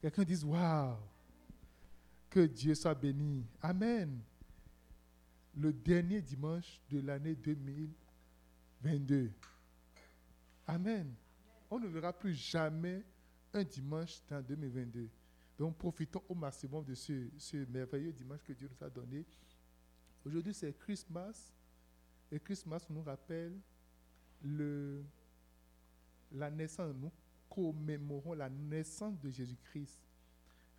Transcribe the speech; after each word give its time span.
Quelqu'un 0.00 0.24
dise 0.24 0.44
Waouh 0.44 0.96
Que 2.28 2.46
Dieu 2.46 2.74
soit 2.74 2.94
béni. 2.94 3.44
Amen. 3.60 4.20
Le 5.56 5.72
dernier 5.72 6.20
dimanche 6.20 6.80
de 6.90 7.00
l'année 7.00 7.34
2022. 7.34 9.30
Amen. 10.66 11.14
On 11.70 11.78
ne 11.78 11.88
verra 11.88 12.12
plus 12.12 12.34
jamais 12.34 13.02
un 13.52 13.64
dimanche 13.64 14.20
dans 14.28 14.42
2022. 14.42 15.08
Donc 15.58 15.76
profitons 15.78 16.22
au 16.28 16.34
maximum 16.34 16.84
de 16.84 16.94
ce, 16.94 17.56
merveilleux 17.70 18.12
dimanche 18.12 18.42
que 18.42 18.52
Dieu 18.52 18.68
nous 18.68 18.86
a 18.86 18.90
donné. 18.90 19.24
Aujourd'hui, 20.24 20.52
c'est 20.52 20.76
Christmas. 20.78 21.52
Et 22.30 22.40
Christmas 22.40 22.84
nous 22.90 23.02
rappelle 23.02 23.56
le, 24.42 25.02
la 26.32 26.50
naissance. 26.50 26.94
Nous 26.94 27.10
commémorons 27.56 28.34
la 28.34 28.50
naissance 28.50 29.18
de 29.18 29.30
Jésus-Christ. 29.30 29.98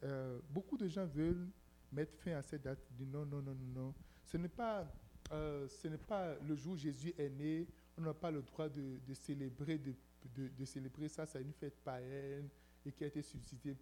Euh, 0.04 0.40
beaucoup 0.52 0.78
de 0.78 0.88
gens 0.88 1.08
veulent 1.08 1.50
mettre 1.92 2.14
fin 2.20 2.34
à 2.34 2.44
cette 2.44 2.62
date. 2.62 2.80
Non, 3.00 3.26
non, 3.26 3.42
non, 3.42 3.58
non. 3.76 3.94
Ce 4.24 4.38
n'est 4.38 4.48
pas, 4.48 4.86
euh, 5.32 5.68
pas 6.08 6.36
le 6.48 6.56
jour 6.56 6.74
où 6.74 6.78
Jésus 6.78 7.14
est 7.18 7.30
né. 7.30 7.68
On 7.98 8.02
n'a 8.02 8.14
pas 8.14 8.30
le 8.30 8.44
droit 8.44 8.70
de, 8.70 9.00
célébrer, 9.14 9.80
de, 9.80 10.66
célébrer 10.66 11.08
ça. 11.08 11.26
C'est 11.26 11.42
une 11.42 11.54
fête 11.54 11.78
païenne 11.84 12.48
et 12.86 12.92
qui 12.92 13.04
a 13.04 13.08
été 13.08 13.24
suscitée, 13.24 13.76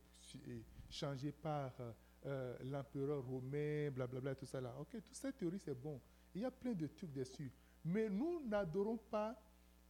changée 0.89 1.33
par 1.33 1.73
euh, 2.25 2.57
l'empereur 2.63 3.25
romain, 3.25 3.91
blablabla, 3.91 4.35
tout 4.35 4.45
ça 4.45 4.61
là. 4.61 4.73
Ok, 4.79 4.91
toute 4.91 5.13
cette 5.13 5.37
théorie, 5.37 5.59
c'est 5.59 5.79
bon. 5.79 5.99
Il 6.33 6.41
y 6.41 6.45
a 6.45 6.51
plein 6.51 6.73
de 6.73 6.87
trucs 6.87 7.11
dessus. 7.11 7.51
Mais 7.83 8.09
nous 8.09 8.41
n'adorons 8.47 8.97
pas 8.97 9.35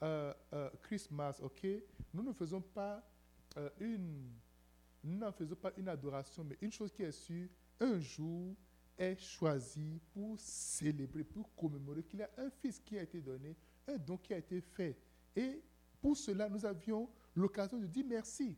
euh, 0.03 0.33
euh, 0.53 0.69
Christmas, 0.81 1.39
ok? 1.41 1.65
Nous 2.13 2.23
ne 2.23 2.33
faisons 2.33 2.61
pas 2.61 3.03
euh, 3.57 3.69
une... 3.79 4.29
Nous 5.03 5.17
n'en 5.17 5.31
faisons 5.31 5.55
pas 5.55 5.71
une 5.77 5.87
adoration, 5.87 6.43
mais 6.43 6.57
une 6.61 6.71
chose 6.71 6.91
qui 6.91 7.03
est 7.03 7.11
sûre, 7.11 7.47
un 7.79 7.99
jour 7.99 8.55
est 8.97 9.15
choisi 9.19 10.01
pour 10.13 10.39
célébrer, 10.39 11.23
pour 11.23 11.53
commémorer 11.55 12.03
qu'il 12.03 12.19
y 12.19 12.23
a 12.23 12.29
un 12.37 12.49
fils 12.49 12.79
qui 12.79 12.97
a 12.97 13.03
été 13.03 13.21
donné, 13.21 13.55
un 13.87 13.97
don 13.97 14.17
qui 14.17 14.33
a 14.33 14.37
été 14.37 14.61
fait. 14.61 14.97
Et 15.35 15.61
pour 16.01 16.17
cela, 16.17 16.49
nous 16.49 16.65
avions 16.65 17.09
l'occasion 17.35 17.77
de 17.77 17.85
dire 17.85 18.05
merci. 18.07 18.57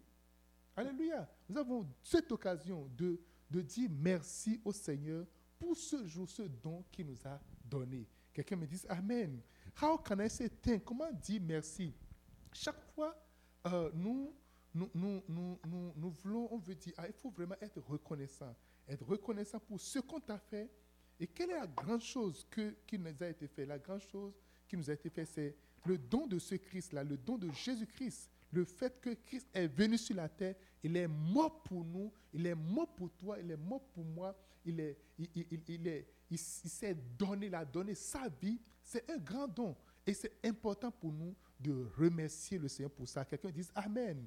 Alléluia. 0.76 1.28
Nous 1.50 1.58
avons 1.58 1.88
cette 2.04 2.32
occasion 2.32 2.90
de, 2.96 3.20
de 3.50 3.62
dire 3.62 3.90
merci 3.92 4.62
au 4.64 4.72
Seigneur 4.72 5.26
pour 5.60 5.76
ce 5.76 6.06
jour, 6.06 6.30
ce 6.30 6.44
don 6.44 6.84
qu'il 6.92 7.08
nous 7.08 7.28
a 7.28 7.42
donné. 7.66 8.08
Quelqu'un 8.32 8.56
me 8.56 8.68
dit 8.68 8.82
Amen. 8.88 9.42
How 9.80 9.98
can 9.98 10.20
I 10.20 10.30
say 10.30 10.50
thank? 10.50 10.84
Comment 10.84 11.12
dire 11.12 11.42
merci? 11.42 11.94
Chaque 12.52 12.82
fois, 12.96 13.16
euh, 13.68 13.92
nous, 13.94 14.34
nous, 14.74 14.90
nous, 14.94 15.24
nous, 15.28 15.60
nous, 15.68 15.94
nous 15.96 16.10
voulons, 16.10 16.48
on 16.52 16.58
veut 16.58 16.74
dire, 16.74 16.94
ah, 16.98 17.08
il 17.08 17.14
faut 17.14 17.30
vraiment 17.30 17.56
être 17.62 17.80
reconnaissant. 17.88 18.56
Être 18.88 19.06
reconnaissant 19.06 19.60
pour 19.60 19.80
ce 19.80 20.00
qu'on 20.00 20.20
t'a 20.20 20.40
fait. 20.40 20.72
Et 21.20 21.28
quelle 21.28 21.52
est 21.52 21.60
la 21.60 21.68
grande 21.68 22.02
chose 22.02 22.46
que, 22.50 22.76
qui 22.88 22.98
nous 22.98 23.08
a 23.22 23.28
été 23.28 23.48
faite? 23.48 23.68
La 23.68 23.78
grande 23.78 24.02
chose 24.02 24.34
qui 24.68 24.78
nous 24.78 24.90
a 24.90 24.94
été 24.94 25.10
faite, 25.10 25.28
c'est 25.28 25.56
le 25.86 25.98
don 25.98 26.26
de 26.26 26.40
ce 26.40 26.56
Christ-là, 26.56 27.04
le 27.04 27.18
don 27.18 27.38
de 27.38 27.52
Jésus-Christ. 27.52 28.32
Le 28.52 28.66
fait 28.66 29.00
que 29.00 29.14
Christ 29.14 29.48
est 29.54 29.68
venu 29.68 29.98
sur 29.98 30.16
la 30.16 30.30
terre, 30.30 30.56
il 30.84 30.96
est 30.96 31.08
mort 31.08 31.64
pour 31.64 31.84
nous, 31.84 32.12
il 32.34 32.46
est 32.46 32.56
mort 32.56 32.94
pour 32.96 33.10
toi, 33.12 33.38
il 33.40 33.52
est 33.52 33.58
mort 33.58 33.82
pour 33.94 34.06
moi, 34.06 34.36
il 34.66 34.96
il, 35.18 35.30
il, 35.36 35.62
il 35.68 35.88
est, 35.88 36.08
il, 36.30 36.38
s'est 36.38 36.96
donné, 37.18 37.48
il 37.48 37.56
a 37.56 37.66
donné 37.66 37.96
sa 37.96 38.28
vie. 38.30 38.60
C'est 38.84 39.10
un 39.10 39.18
grand 39.18 39.48
don. 39.48 39.76
Et 40.06 40.14
c'est 40.14 40.34
important 40.46 40.92
pour 40.92 41.12
nous 41.12 41.36
de 41.60 41.90
remercier 41.98 42.58
le 42.58 42.68
Seigneur 42.68 42.92
pour 42.92 43.08
ça. 43.08 43.26
Quelqu'un 43.26 43.50
dise 43.50 43.72
Amen. 43.76 44.26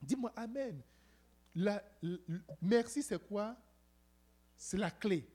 Dis-moi 0.00 0.32
Amen. 0.36 0.80
Merci, 2.60 3.02
c'est 3.02 3.18
quoi? 3.26 3.56
C'est 4.56 4.78
la 4.78 4.90
clé. 4.90 5.26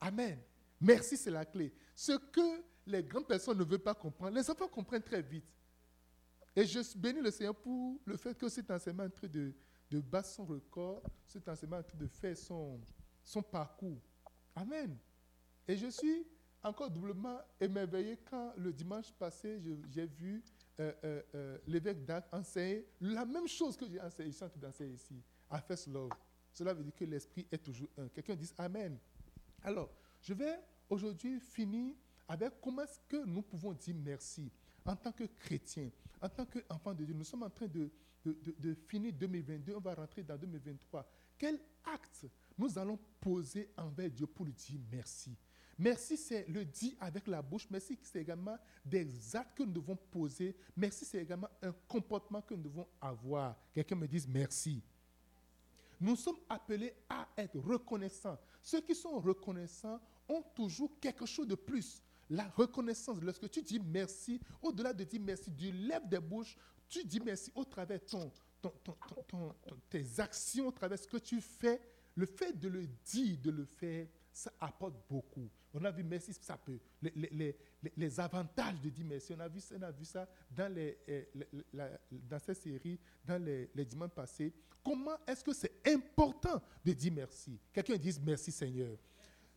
Amen. 0.00 0.38
Merci, 0.80 1.16
c'est 1.16 1.30
la 1.30 1.44
clé. 1.44 1.72
Ce 1.94 2.12
que 2.12 2.62
les 2.86 3.02
grandes 3.02 3.26
personnes 3.26 3.58
ne 3.58 3.64
veulent 3.64 3.78
pas 3.78 3.94
comprendre, 3.94 4.36
les 4.36 4.50
enfants 4.50 4.68
comprennent 4.68 5.02
très 5.02 5.22
vite. 5.22 5.44
Et 6.56 6.64
je 6.66 6.96
bénis 6.96 7.20
le 7.20 7.30
Seigneur 7.30 7.54
pour 7.54 8.00
le 8.04 8.16
fait 8.16 8.36
que 8.36 8.48
cet 8.48 8.70
enseignement 8.70 9.04
est 9.04 9.06
en 9.06 9.10
train 9.10 9.28
de, 9.28 9.52
battre 10.00 10.28
son 10.28 10.44
record, 10.44 11.02
cet 11.26 11.48
enseignement 11.48 11.76
est 11.78 11.80
en 11.80 11.82
train 11.82 11.98
de 11.98 12.06
faire 12.06 12.36
son, 12.36 12.80
parcours. 13.50 14.00
Amen. 14.54 14.96
Et 15.66 15.76
je 15.76 15.88
suis 15.88 16.26
encore 16.62 16.90
doublement 16.90 17.40
émerveillé 17.60 18.18
quand 18.30 18.52
le 18.56 18.72
dimanche 18.72 19.12
passé, 19.12 19.60
j'ai 19.90 20.06
vu 20.06 20.42
euh, 20.80 20.92
euh, 21.04 21.22
euh, 21.34 21.58
l'évêque 21.66 22.04
d'Arc 22.04 22.26
enseigner 22.32 22.86
la 23.00 23.24
même 23.24 23.46
chose 23.48 23.76
que 23.76 23.86
j'ai 23.88 24.00
enseigné, 24.00 24.32
je 24.32 24.36
suis 24.72 24.86
ici, 24.92 25.22
à 25.50 25.60
First 25.60 25.88
Love. 25.88 26.10
Cela 26.52 26.72
veut 26.72 26.84
dire 26.84 26.94
que 26.94 27.04
l'esprit 27.04 27.46
est 27.50 27.58
toujours 27.58 27.88
un. 27.98 28.08
Quelqu'un 28.08 28.36
dit 28.36 28.50
Amen. 28.58 28.96
Alors, 29.62 29.90
je 30.20 30.32
vais 30.34 30.60
aujourd'hui 30.88 31.40
finir 31.40 31.94
avec 32.28 32.60
comment 32.60 32.82
est-ce 32.82 33.00
que 33.08 33.24
nous 33.24 33.42
pouvons 33.42 33.72
dire 33.72 33.94
merci 33.96 34.50
en 34.84 34.96
tant 34.96 35.12
que 35.12 35.24
chrétiens, 35.24 35.90
en 36.20 36.28
tant 36.28 36.46
qu'enfants 36.46 36.94
de 36.94 37.04
Dieu. 37.04 37.14
Nous 37.14 37.24
sommes 37.24 37.42
en 37.42 37.50
train 37.50 37.66
de, 37.66 37.90
finir 38.86 39.12
2022, 39.12 39.74
on 39.74 39.80
va 39.80 39.94
rentrer 39.94 40.22
dans 40.22 40.36
2023. 40.36 41.06
Quel 41.38 41.58
acte 41.84 42.26
nous 42.56 42.78
allons 42.78 42.98
poser 43.20 43.70
envers 43.76 44.10
Dieu 44.10 44.26
pour 44.26 44.44
lui 44.44 44.52
dire 44.52 44.80
merci? 44.90 45.36
Merci, 45.76 46.16
c'est 46.16 46.46
le 46.48 46.64
dire 46.64 46.94
avec 47.00 47.26
la 47.26 47.42
bouche. 47.42 47.66
Merci, 47.68 47.98
c'est 48.02 48.20
également 48.20 48.56
des 48.84 49.34
actes 49.34 49.58
que 49.58 49.64
nous 49.64 49.72
devons 49.72 49.96
poser. 49.96 50.54
Merci, 50.76 51.04
c'est 51.04 51.22
également 51.22 51.48
un 51.60 51.72
comportement 51.88 52.40
que 52.40 52.54
nous 52.54 52.62
devons 52.62 52.86
avoir. 53.00 53.56
Quelqu'un 53.72 53.96
me 53.96 54.06
dise 54.06 54.28
merci. 54.28 54.80
Nous 56.00 56.14
sommes 56.14 56.38
appelés 56.48 56.94
à 57.08 57.26
être 57.36 57.58
reconnaissants. 57.58 58.38
Ceux 58.62 58.82
qui 58.82 58.94
sont 58.94 59.18
reconnaissants 59.18 60.00
ont 60.28 60.42
toujours 60.54 60.98
quelque 61.00 61.26
chose 61.26 61.48
de 61.48 61.56
plus. 61.56 62.03
La 62.30 62.48
reconnaissance, 62.48 63.20
lorsque 63.20 63.50
tu 63.50 63.62
dis 63.62 63.80
merci, 63.80 64.40
au-delà 64.62 64.92
de 64.92 65.04
dire 65.04 65.20
merci, 65.20 65.50
du 65.50 65.70
lèvres 65.72 66.06
des 66.06 66.20
bouches, 66.20 66.56
tu 66.88 67.04
dis 67.04 67.20
merci 67.20 67.50
au 67.54 67.64
travers 67.64 68.04
ton, 68.04 68.30
ton, 68.60 68.72
ton, 69.28 69.54
tes 69.90 70.04
actions, 70.18 70.68
au 70.68 70.72
travers 70.72 70.98
ce 70.98 71.06
que 71.06 71.18
tu 71.18 71.40
fais. 71.40 71.80
Le 72.16 72.26
fait 72.26 72.52
de 72.58 72.68
le 72.68 72.86
dire, 73.04 73.38
de 73.42 73.50
le 73.50 73.64
faire, 73.64 74.06
ça 74.32 74.52
apporte 74.60 74.94
beaucoup. 75.08 75.48
On 75.72 75.84
a 75.84 75.90
vu 75.90 76.04
merci, 76.04 76.32
ça 76.40 76.56
peut. 76.56 76.78
Les, 77.02 77.12
les, 77.16 77.56
les, 77.82 77.92
les 77.96 78.20
avantages 78.20 78.80
de 78.80 78.88
dire 78.88 79.04
merci, 79.06 79.32
on 79.36 79.40
a 79.40 79.48
vu, 79.48 79.60
on 79.76 79.82
a 79.82 79.90
vu 79.90 80.04
ça 80.04 80.28
dans, 80.50 80.72
les, 80.72 80.98
la, 81.72 81.90
dans 82.10 82.38
cette 82.38 82.58
série, 82.58 82.98
dans 83.24 83.42
les, 83.42 83.68
dimanches 83.84 84.10
passés. 84.12 84.52
Comment 84.84 85.16
est-ce 85.26 85.42
que 85.42 85.52
c'est 85.52 85.80
important 85.88 86.62
de 86.84 86.92
dire 86.92 87.12
merci? 87.12 87.58
Quelqu'un 87.72 87.96
dise 87.96 88.20
merci 88.20 88.52
Seigneur. 88.52 88.96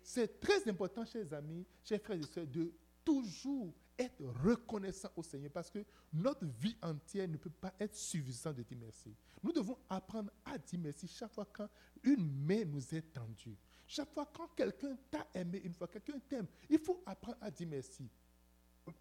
C'est 0.10 0.40
très 0.40 0.66
important, 0.70 1.04
chers 1.04 1.34
amis, 1.34 1.66
chers 1.84 2.00
frères 2.02 2.18
et 2.18 2.24
sœurs, 2.24 2.48
de 2.48 2.72
toujours 3.04 3.74
être 4.00 4.24
reconnaissant 4.42 5.10
au 5.18 5.22
Seigneur 5.22 5.52
parce 5.52 5.70
que 5.70 5.84
notre 6.14 6.46
vie 6.46 6.78
entière 6.82 7.28
ne 7.28 7.36
peut 7.36 7.50
pas 7.50 7.74
être 7.78 7.94
suffisante 7.94 8.56
de 8.56 8.64
dire 8.64 8.78
merci. 8.80 9.14
Nous 9.44 9.52
devons 9.52 9.78
apprendre 9.90 10.32
à 10.46 10.58
dire 10.58 10.80
merci 10.82 11.10
chaque 11.10 11.34
fois 11.34 11.46
quand 11.52 11.68
une 12.04 12.26
main 12.46 12.64
nous 12.64 12.96
est 12.96 13.02
tendue. 13.14 13.58
Chaque 13.86 14.10
fois 14.14 14.32
quand 14.34 14.48
quelqu'un 14.56 14.98
t'a 15.12 15.28
aimé 15.34 15.60
une 15.66 15.74
fois, 15.74 15.90
quelqu'un 15.90 16.20
t'aime, 16.20 16.48
il 16.70 16.80
faut 16.80 17.04
apprendre 17.06 17.40
à 17.42 17.52
dire 17.52 17.68
merci. 17.68 18.10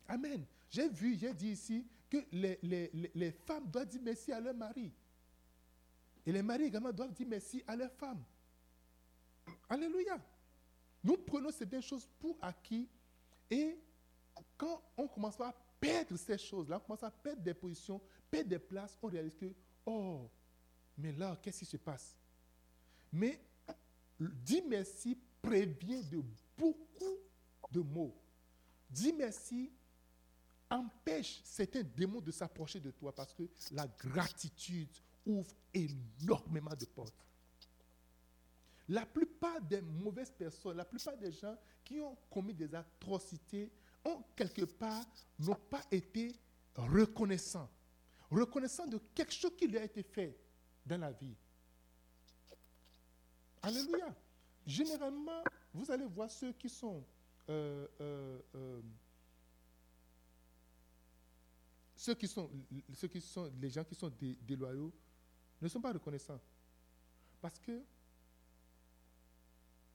Amen. 0.09 0.45
J'ai 0.69 0.89
vu, 0.89 1.17
j'ai 1.17 1.33
dit 1.33 1.51
ici 1.51 1.87
que 2.11 2.17
les, 2.33 2.59
les, 2.65 2.91
les, 3.15 3.31
femmes 3.31 3.71
doivent 3.71 3.87
dire 3.87 4.03
merci 4.03 4.33
à 4.33 4.41
leur 4.41 4.55
mari. 4.55 4.93
Et 6.27 6.33
les 6.33 6.43
maris 6.43 6.65
également 6.65 6.93
doivent 6.93 7.13
dire 7.13 7.29
merci 7.29 7.63
à 7.65 7.77
leur 7.77 7.93
femme. 7.93 8.25
Alléluia. 9.69 10.21
Nous 11.07 11.17
prenons 11.19 11.53
certaines 11.53 11.83
choses 11.83 12.09
pour 12.19 12.37
acquis 12.43 12.89
et 13.49 13.79
quand 14.59 14.83
on 14.97 15.07
commence 15.07 15.41
à 15.41 15.55
perdre 15.79 16.17
ces 16.17 16.37
choses-là, 16.37 16.79
on 16.79 16.81
commence 16.81 17.05
à 17.05 17.13
perdre 17.13 17.43
des 17.43 17.55
positions, 17.55 18.01
perdre 18.29 18.51
des 18.51 18.59
places, 18.59 18.99
on 19.01 19.07
réalise 19.07 19.37
que, 19.37 19.55
oh, 19.87 20.29
mais 20.99 21.13
là, 21.13 21.39
qu'est-ce 21.41 21.61
qui 21.61 21.65
se 21.65 21.77
passe? 21.77 22.17
Mais 23.13 23.41
dis 24.19 24.63
merci 24.69 25.17
prévient 25.41 26.03
de 26.03 26.21
beaucoup 26.59 27.19
de 27.71 27.81
mots. 27.81 28.21
Dis 28.91 29.13
merci 29.13 29.71
empêche 30.69 31.41
certains 31.45 31.85
démons 31.85 32.21
de 32.21 32.33
s'approcher 32.33 32.81
de 32.81 32.91
toi 32.91 33.15
parce 33.15 33.33
que 33.33 33.45
la 33.71 33.87
gratitude 33.87 34.91
ouvre 35.25 35.55
énormément 35.73 36.75
de 36.75 36.85
portes. 36.87 37.15
La 38.89 39.05
plupart 39.05 39.61
des 39.61 39.81
mauvaises 39.81 40.31
personnes, 40.31 40.77
la 40.77 40.85
plupart 40.85 41.17
des 41.17 41.33
gens 41.33 41.57
qui 41.85 42.01
ont 42.01 42.17
commis 42.31 42.55
des 42.55 42.73
atrocités 42.75 43.71
ont 44.05 44.23
quelque 44.37 44.65
part 44.65 45.05
n'ont 45.39 45.57
pas 45.69 45.83
été 45.91 46.33
reconnaissants. 46.77 47.69
Reconnaissants 48.31 48.87
de 48.87 48.99
quelque 49.15 49.33
chose 49.33 49.53
qui 49.57 49.67
lui 49.67 49.79
a 49.79 49.85
été 49.85 50.03
fait 50.03 50.39
dans 50.85 50.99
la 50.99 51.11
vie. 51.13 51.35
Alléluia. 53.63 54.15
Généralement, 54.65 55.43
vous 55.73 55.91
allez 55.91 56.07
voir 56.07 56.31
ceux 56.31 56.53
qui 56.53 56.69
sont 56.69 57.05
euh, 57.49 57.87
euh, 58.01 58.41
euh, 58.57 58.81
ceux 61.95 62.15
qui 62.15 62.27
sont 62.27 62.51
ceux 62.93 63.07
qui 63.09 63.21
sont 63.21 63.51
les 63.61 63.71
gens 63.71 63.85
qui 63.85 63.95
sont 63.95 64.13
déloyaux 64.43 64.93
ne 65.61 65.69
sont 65.69 65.81
pas 65.81 65.93
reconnaissants. 65.93 66.41
Parce 67.41 67.59
que 67.59 67.83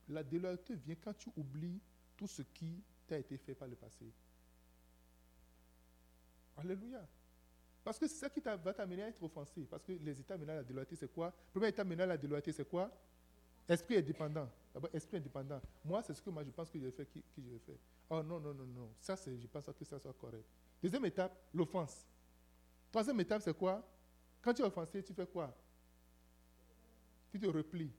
la 0.10 0.24
déloyauté 0.24 0.76
vient 0.76 0.96
quand 0.96 1.14
tu 1.14 1.30
oublies 1.36 1.80
tout 2.18 2.28
ce 2.28 2.42
qui 2.42 2.84
t'a 3.08 3.18
été 3.18 3.38
fait 3.38 3.56
par 3.56 3.68
le 3.68 3.76
passé. 3.76 4.06
Alléluia. 6.58 7.08
Parce 7.84 7.98
que 7.98 8.08
c'est 8.08 8.16
ça 8.16 8.30
qui 8.30 8.40
va 8.40 8.74
t'amener 8.74 9.04
à 9.04 9.08
être 9.08 9.24
offensé. 9.24 9.66
Parce 9.70 9.84
que 9.84 9.94
les 9.94 10.20
états 10.20 10.38
menant 10.38 10.54
à 10.54 10.58
la 10.58 10.64
déloyauté, 10.64 10.96
c'est 10.96 11.12
quoi? 11.12 11.28
Le 11.28 11.52
premier 11.60 11.70
état 11.70 11.84
menant 11.84 12.04
à 12.04 12.08
la 12.08 12.18
déloyauté, 12.18 12.52
c'est 12.52 12.68
quoi? 12.70 12.92
Esprit 13.68 13.98
indépendant. 13.98 14.50
D'abord, 14.74 14.90
esprit 14.94 15.18
indépendant. 15.18 15.62
Moi, 15.84 16.04
c'est 16.04 16.14
ce 16.14 16.22
que 16.22 16.30
moi 16.30 16.44
je 16.44 16.52
pense 16.52 16.70
que 16.70 16.80
je 16.80 16.86
vais 16.86 16.92
faire. 16.92 17.76
Oh 18.10 18.22
non, 18.22 18.40
non, 18.40 18.54
non, 18.54 18.66
non. 18.66 18.94
Ça, 19.00 19.16
c'est, 19.16 19.38
je 19.40 19.48
pense 19.48 19.66
que 19.66 19.86
ça 19.86 19.98
soit 20.00 20.14
correct. 20.14 20.46
Deuxième 20.82 21.06
étape, 21.06 21.36
l'offense. 21.54 22.06
Troisième 22.92 23.20
étape, 23.22 23.42
c'est 23.42 23.58
quoi? 23.58 23.82
Quand 24.42 24.54
tu 24.54 24.62
es 24.62 24.66
offensé, 24.66 25.02
tu 25.02 25.14
fais 25.14 25.26
quoi? 25.26 25.56
Tu 27.32 27.40
te 27.40 27.48
replies. 27.48 27.92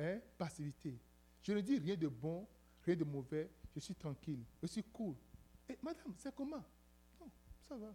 Hein? 0.00 0.20
Passivité. 0.38 0.98
Je 1.42 1.52
ne 1.52 1.60
dis 1.60 1.78
rien 1.78 1.96
de 1.96 2.08
bon, 2.08 2.46
rien 2.84 2.96
de 2.96 3.04
mauvais. 3.04 3.50
Je 3.74 3.80
suis 3.80 3.94
tranquille. 3.94 4.42
Je 4.62 4.66
suis 4.66 4.82
cool. 4.84 5.14
Et 5.68 5.78
madame, 5.82 6.14
c'est 6.16 6.34
comment? 6.34 6.64
Non, 7.20 7.30
ça 7.68 7.76
va. 7.76 7.94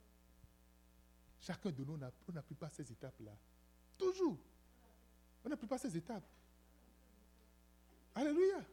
Chacun 1.39 1.71
de 1.71 1.83
nous, 1.83 1.97
n'a 1.97 2.11
plus 2.41 2.55
pas 2.55 2.69
ces 2.69 2.89
étapes-là. 2.91 3.35
Toujours. 3.97 4.37
On 5.43 5.49
n'a 5.49 5.57
plus 5.57 5.67
pas 5.67 5.77
ces 5.77 5.95
étapes. 5.97 6.25
Alléluia. 8.13 8.63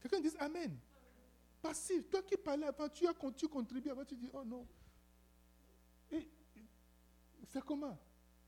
Quelqu'un 0.00 0.20
dit 0.20 0.30
Amen. 0.38 0.76
Passif. 1.62 2.08
Toi 2.08 2.22
qui 2.22 2.36
parlais 2.36 2.66
avant, 2.66 2.88
tu 2.88 3.06
as 3.06 3.14
tu 3.36 3.48
contribues 3.48 3.90
avant, 3.90 4.04
tu 4.04 4.16
dis 4.16 4.28
Oh 4.32 4.44
non. 4.44 4.66
C'est 7.48 7.62
comment? 7.64 7.98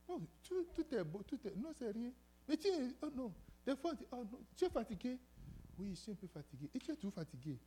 Oh, 0.08 0.20
tout, 0.42 0.94
est 0.94 1.04
beau, 1.04 1.22
tout 1.22 1.38
est. 1.46 1.54
Non, 1.54 1.72
c'est 1.74 1.90
rien. 1.90 2.12
Mais 2.48 2.56
tu 2.56 2.68
es. 2.68 2.94
Oh 3.02 3.10
non. 3.14 3.32
Des 3.64 3.76
fois, 3.76 3.92
oh 4.12 4.24
non. 4.24 4.40
Tu 4.54 4.64
es 4.64 4.70
fatigué 4.70 5.18
Oui, 5.78 5.90
je 5.90 6.00
suis 6.00 6.12
un 6.12 6.14
peu 6.14 6.26
fatigué. 6.26 6.70
Et 6.74 6.78
tu 6.78 6.90
es 6.90 6.96
tout 6.96 7.10
fatigué. 7.10 7.58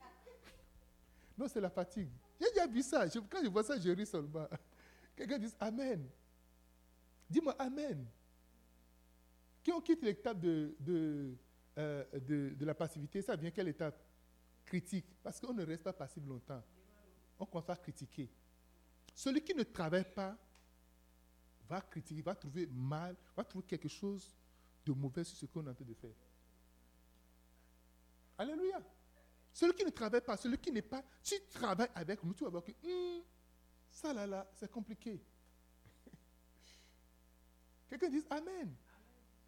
Non, 1.38 1.48
c'est 1.48 1.60
la 1.60 1.70
fatigue. 1.70 2.10
J'ai 2.38 2.50
déjà 2.50 2.66
vu 2.66 2.82
ça. 2.82 3.08
quand 3.08 3.42
je 3.42 3.48
vois 3.48 3.64
ça, 3.64 3.78
je 3.78 3.88
ris 3.90 4.06
seulement. 4.06 4.46
Quelqu'un 5.16 5.38
dit 5.38 5.52
Amen. 5.58 6.06
Dis-moi 7.28 7.54
Amen. 7.58 8.06
Quand 9.64 9.76
on 9.78 9.80
quitte 9.80 10.02
l'étape 10.02 10.38
de, 10.40 10.74
euh, 11.78 12.04
de, 12.12 12.54
de, 12.54 12.64
la 12.64 12.74
passivité, 12.74 13.22
ça 13.22 13.36
vient 13.36 13.50
quelle 13.50 13.68
étape? 13.68 14.02
Critique. 14.64 15.06
Parce 15.22 15.40
qu'on 15.40 15.52
ne 15.52 15.64
reste 15.64 15.82
pas 15.82 15.92
passif 15.92 16.24
longtemps. 16.26 16.62
On 17.38 17.46
commence 17.46 17.70
à 17.70 17.76
critiquer. 17.76 18.30
Celui 19.14 19.42
qui 19.42 19.54
ne 19.54 19.62
travaille 19.62 20.04
pas 20.14 20.36
va 21.70 21.80
critiquer, 21.80 22.20
va 22.20 22.34
trouver 22.34 22.66
mal, 22.66 23.16
va 23.36 23.44
trouver 23.44 23.64
quelque 23.64 23.88
chose 23.88 24.34
de 24.84 24.92
mauvais 24.92 25.22
sur 25.22 25.36
ce 25.36 25.46
qu'on 25.46 25.64
est 25.66 25.70
en 25.70 25.74
train 25.74 25.84
de 25.84 25.94
faire. 25.94 26.10
Alléluia. 28.36 28.82
Celui 29.52 29.74
qui 29.74 29.84
ne 29.84 29.90
travaille 29.90 30.20
pas, 30.20 30.36
celui 30.36 30.58
qui 30.58 30.72
n'est 30.72 30.82
pas, 30.82 31.02
tu 31.22 31.34
travailles 31.52 31.90
avec 31.94 32.22
nous, 32.24 32.34
tu 32.34 32.42
vas 32.44 32.50
voir 32.50 32.64
que 32.64 32.72
hmm, 32.72 33.22
ça 33.90 34.12
là, 34.12 34.26
là, 34.26 34.50
c'est 34.54 34.70
compliqué. 34.70 35.22
Quelqu'un 37.88 38.08
dit 38.08 38.24
Amen. 38.30 38.74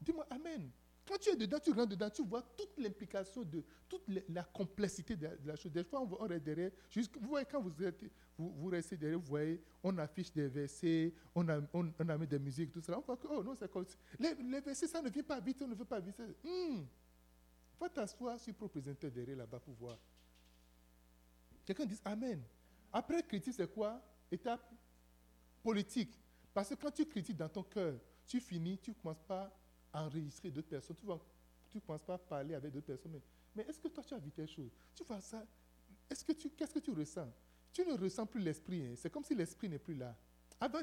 Dis-moi 0.00 0.26
Amen. 0.30 0.70
Quand 1.12 1.18
tu 1.18 1.28
es 1.28 1.36
dedans, 1.36 1.58
tu 1.58 1.72
rentres 1.72 1.90
dedans, 1.90 2.08
tu 2.08 2.24
vois 2.24 2.40
toute 2.56 2.78
l'implication 2.78 3.42
de 3.42 3.62
toute 3.86 4.04
la 4.30 4.44
complexité 4.44 5.14
de 5.14 5.28
la, 5.44 5.56
chose. 5.56 5.70
Des 5.70 5.84
fois, 5.84 6.00
on, 6.00 6.08
on 6.18 6.26
derrière. 6.38 6.70
vous 7.20 7.28
voyez, 7.28 7.44
quand 7.44 7.60
vous, 7.60 7.84
êtes, 7.84 8.02
vous, 8.38 8.68
restez 8.68 8.96
derrière, 8.96 9.18
vous 9.18 9.26
voyez, 9.26 9.62
on 9.82 9.98
affiche 9.98 10.32
des 10.32 10.48
versets, 10.48 11.12
on 11.34 11.46
a, 11.50 11.60
on, 11.74 11.92
a 12.08 12.16
mis 12.16 12.26
des 12.26 12.38
musiques, 12.38 12.72
tout 12.72 12.80
ça. 12.80 12.98
On 12.98 13.02
voit 13.02 13.18
que, 13.18 13.26
oh 13.28 13.42
non, 13.44 13.54
c'est 13.54 13.70
comme 13.70 13.84
les, 14.18 14.34
les, 14.36 14.60
versets, 14.62 14.86
ça 14.86 15.02
ne 15.02 15.10
vient 15.10 15.22
pas 15.22 15.38
vite, 15.38 15.60
on 15.60 15.68
ne 15.68 15.74
veut 15.74 15.84
pas 15.84 16.00
vite. 16.00 16.18
Hmm. 16.42 16.80
Va 17.78 17.90
t'asseoir 17.90 18.40
sur 18.40 18.54
le 18.74 19.10
derrière 19.10 19.36
là-bas 19.36 19.60
pour 19.60 19.74
voir. 19.74 19.98
Quelqu'un 21.66 21.84
dit 21.84 22.00
Amen. 22.06 22.42
Après, 22.90 23.22
critique, 23.22 23.52
c'est 23.52 23.70
quoi? 23.70 24.02
Étape 24.30 24.66
politique. 25.62 26.18
Parce 26.54 26.70
que 26.70 26.74
quand 26.74 26.90
tu 26.90 27.04
critiques 27.04 27.36
dans 27.36 27.50
ton 27.50 27.64
cœur, 27.64 28.00
tu 28.26 28.40
finis, 28.40 28.78
tu 28.78 28.92
ne 28.92 28.94
commences 28.94 29.22
pas 29.28 29.54
enregistrer 29.92 30.50
d'autres 30.50 30.68
personnes, 30.68 30.96
tu 31.70 31.76
ne 31.76 31.80
commences 31.80 32.02
pas 32.02 32.14
à 32.14 32.18
parler 32.18 32.54
avec 32.54 32.72
d'autres 32.72 32.86
personnes. 32.86 33.20
Mais, 33.54 33.64
est-ce 33.68 33.80
que 33.80 33.88
toi, 33.88 34.02
tu 34.04 34.14
as 34.14 34.18
vu 34.18 34.30
telle 34.30 34.48
chose? 34.48 34.70
Tu 34.94 35.04
vois 35.04 35.20
ça 35.20 35.44
Est-ce 36.10 36.24
que 36.24 36.32
tu, 36.32 36.50
Qu'est-ce 36.50 36.74
que 36.74 36.78
tu 36.78 36.90
ressens? 36.90 37.28
Tu 37.72 37.84
ne 37.84 37.94
ressens 37.94 38.26
plus 38.26 38.40
l'esprit. 38.40 38.86
Hein. 38.86 38.94
C'est 38.96 39.10
comme 39.10 39.24
si 39.24 39.34
l'esprit 39.34 39.68
n'est 39.68 39.78
plus 39.78 39.94
là. 39.94 40.16
Avant, 40.60 40.80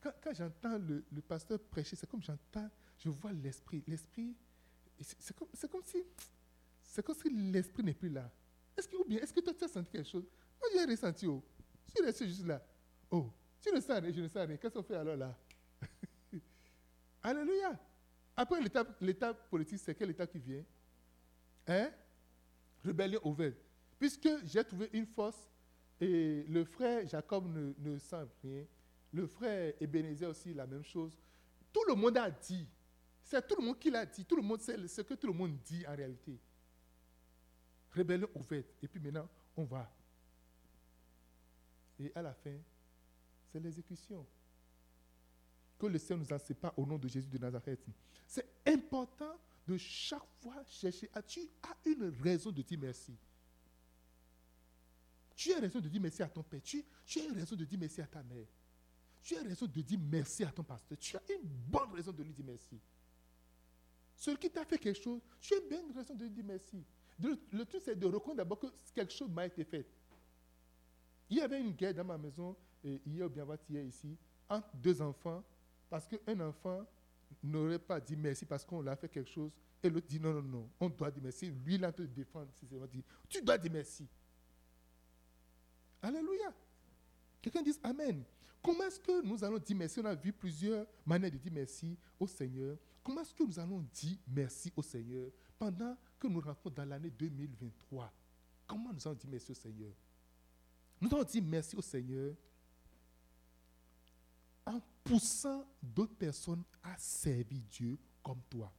quand, 0.00 0.32
j'entends 0.32 0.78
le, 0.78 1.02
pasteur 1.26 1.58
prêcher, 1.58 1.96
c'est 1.96 2.08
comme 2.08 2.22
j'entends, 2.22 2.70
je 2.98 3.08
vois 3.08 3.32
l'esprit. 3.32 3.82
L'esprit, 3.86 4.34
c'est 5.00 5.34
comme, 5.34 5.48
comme, 5.70 5.82
si, 5.84 6.04
si 6.82 7.30
l'esprit 7.30 7.82
n'est 7.82 7.94
plus 7.94 8.10
là. 8.10 8.30
Est-ce 8.76 8.88
que, 8.88 8.96
ou 8.96 9.04
bien, 9.04 9.20
est-ce 9.20 9.32
que 9.32 9.40
toi, 9.40 9.54
tu 9.54 9.64
as 9.64 9.68
senti 9.68 9.90
quelque 9.90 10.08
chose? 10.08 10.24
Moi, 10.60 10.70
j'ai 10.72 10.90
ressenti, 10.90 11.26
oh. 11.26 11.42
Je 11.86 11.92
suis 11.92 12.04
resté 12.04 12.28
juste 12.28 12.46
là. 12.46 12.62
Oh, 13.10 13.32
tu 13.60 13.72
ne 13.72 13.80
sens 13.80 13.98
rien, 13.98 14.12
je 14.12 14.20
ne 14.20 14.28
sens 14.28 14.46
rien. 14.46 14.56
Qu'est-ce 14.56 14.74
qu'on 14.74 14.82
fait 14.82 14.96
alors 14.96 15.16
là? 15.16 15.36
Alléluia. 17.22 17.78
Après 18.38 18.60
l'étape 19.00 19.50
politique, 19.50 19.80
c'est 19.80 19.96
quelle 19.96 20.10
étape 20.10 20.30
qui 20.30 20.38
vient 20.38 20.62
Hein 21.66 21.90
Rébellion 22.84 23.18
ouverte. 23.24 23.56
Puisque 23.98 24.28
j'ai 24.44 24.62
trouvé 24.62 24.88
une 24.92 25.06
force 25.06 25.50
et 26.00 26.44
le 26.48 26.64
frère 26.64 27.04
Jacob 27.04 27.52
ne, 27.52 27.74
ne 27.76 27.98
sent 27.98 28.28
rien, 28.44 28.64
le 29.12 29.26
frère 29.26 29.74
Ebenezer 29.80 30.28
aussi 30.28 30.54
la 30.54 30.68
même 30.68 30.84
chose. 30.84 31.18
Tout 31.72 31.82
le 31.88 31.96
monde 31.96 32.16
a 32.16 32.30
dit. 32.30 32.64
C'est 33.24 33.44
tout 33.44 33.56
le 33.58 33.66
monde 33.66 33.78
qui 33.80 33.90
l'a 33.90 34.06
dit. 34.06 34.24
Tout 34.24 34.36
le 34.36 34.42
monde 34.42 34.60
sait 34.60 34.86
ce 34.86 35.02
que 35.02 35.14
tout 35.14 35.26
le 35.26 35.32
monde 35.32 35.58
dit 35.64 35.84
en 35.84 35.96
réalité. 35.96 36.38
Rébellion 37.90 38.28
ouverte. 38.36 38.68
Et 38.80 38.86
puis 38.86 39.00
maintenant, 39.00 39.28
on 39.56 39.64
va. 39.64 39.90
Et 41.98 42.12
à 42.14 42.22
la 42.22 42.34
fin, 42.34 42.56
c'est 43.50 43.58
l'exécution 43.58 44.24
que 45.78 45.86
le 45.86 45.98
Seigneur 45.98 46.26
nous 46.26 46.34
en 46.34 46.38
sépare 46.38 46.76
au 46.78 46.84
nom 46.84 46.98
de 46.98 47.08
Jésus 47.08 47.28
de 47.28 47.38
Nazareth. 47.38 47.80
C'est 48.26 48.46
important 48.66 49.34
de 49.66 49.76
chaque 49.76 50.26
fois 50.40 50.64
chercher 50.66 51.08
tu 51.26 51.40
as 51.62 51.88
une 51.88 52.12
raison 52.22 52.50
de 52.50 52.62
dire 52.62 52.78
merci. 52.80 53.14
Tu 55.36 55.52
as 55.52 55.60
raison 55.60 55.78
de 55.78 55.88
dire 55.88 56.00
merci 56.00 56.22
à 56.22 56.28
ton 56.28 56.42
père. 56.42 56.60
Tu, 56.62 56.84
tu 57.04 57.20
as 57.20 57.32
raison 57.32 57.54
de 57.54 57.64
dire 57.64 57.78
merci 57.78 58.00
à 58.00 58.06
ta 58.06 58.22
mère. 58.22 58.46
Tu 59.22 59.36
as 59.36 59.42
raison 59.42 59.66
de 59.66 59.80
dire 59.80 59.98
merci 60.00 60.42
à 60.42 60.50
ton 60.50 60.64
pasteur. 60.64 60.98
Tu 60.98 61.16
as 61.16 61.22
une 61.32 61.46
bonne 61.46 61.92
raison 61.92 62.12
de 62.12 62.22
lui 62.22 62.32
dire 62.32 62.44
merci. 62.46 62.80
Celui 64.16 64.38
qui 64.38 64.50
t'a 64.50 64.64
fait 64.64 64.78
quelque 64.78 65.00
chose, 65.00 65.20
tu 65.40 65.54
as 65.54 65.80
une 65.80 65.96
raison 65.96 66.14
de 66.14 66.24
lui 66.24 66.30
dire 66.30 66.44
merci. 66.44 66.82
Le, 67.20 67.64
tout, 67.64 67.78
c'est 67.84 67.96
de 67.96 68.06
reconnaître 68.06 68.38
d'abord 68.38 68.58
que 68.58 68.66
quelque 68.94 69.12
chose 69.12 69.30
m'a 69.30 69.46
été 69.46 69.64
fait. 69.64 69.86
Il 71.30 71.36
y 71.36 71.40
avait 71.40 71.60
une 71.60 71.72
guerre 71.72 71.94
dans 71.94 72.04
ma 72.04 72.16
maison, 72.16 72.56
hier 72.82 73.26
ou 73.26 73.28
bien 73.28 73.42
avant-hier 73.42 73.84
ici, 73.84 74.16
entre 74.48 74.74
deux 74.76 75.00
enfants 75.02 75.44
parce 75.88 76.06
qu'un 76.06 76.40
enfant 76.40 76.84
n'aurait 77.42 77.78
pas 77.78 78.00
dit 78.00 78.16
merci 78.16 78.44
parce 78.44 78.64
qu'on 78.64 78.82
l'a 78.82 78.96
fait 78.96 79.08
quelque 79.08 79.30
chose 79.30 79.50
et 79.82 79.88
l'autre 79.88 80.06
dit 80.06 80.18
non, 80.18 80.34
non, 80.34 80.42
non, 80.42 80.70
on 80.80 80.88
doit 80.88 81.10
dire 81.10 81.22
merci. 81.22 81.50
Lui, 81.50 81.76
il 81.76 81.84
a 81.84 81.92
te 81.92 82.02
défendre. 82.02 82.48
Dit, 82.90 83.04
tu 83.28 83.42
dois 83.42 83.56
dire 83.58 83.72
merci. 83.72 84.06
Alléluia. 86.02 86.52
Quelqu'un 87.40 87.62
dit 87.62 87.74
Amen. 87.82 88.24
Comment 88.62 88.84
est-ce 88.84 88.98
que 88.98 89.22
nous 89.24 89.42
allons 89.44 89.58
dire 89.58 89.76
merci? 89.76 90.00
On 90.00 90.04
a 90.04 90.14
vu 90.14 90.32
plusieurs 90.32 90.84
manières 91.06 91.30
de 91.30 91.36
dire 91.36 91.52
merci 91.52 91.96
au 92.18 92.26
Seigneur. 92.26 92.76
Comment 93.04 93.20
est-ce 93.22 93.32
que 93.34 93.44
nous 93.44 93.58
allons 93.58 93.84
dire 93.94 94.18
merci 94.26 94.72
au 94.76 94.82
Seigneur 94.82 95.30
pendant 95.58 95.96
que 96.18 96.26
nous 96.26 96.40
rentrons 96.40 96.70
dans 96.70 96.84
l'année 96.84 97.10
2023 97.10 98.12
Comment 98.66 98.92
nous 98.92 99.06
allons 99.06 99.16
dire 99.16 99.30
merci 99.30 99.52
au 99.52 99.54
Seigneur? 99.54 99.92
Nous 101.00 101.08
allons 101.14 101.24
dire 101.24 101.42
merci 101.42 101.76
au 101.76 101.80
Seigneur 101.80 102.34
en 102.34 102.34
poussant 105.08 105.66
d'autres 105.82 106.14
personnes 106.16 106.62
à 106.82 106.96
servir 106.98 107.60
Dieu 107.70 107.98
comme 108.22 108.40
toi. 108.50 108.72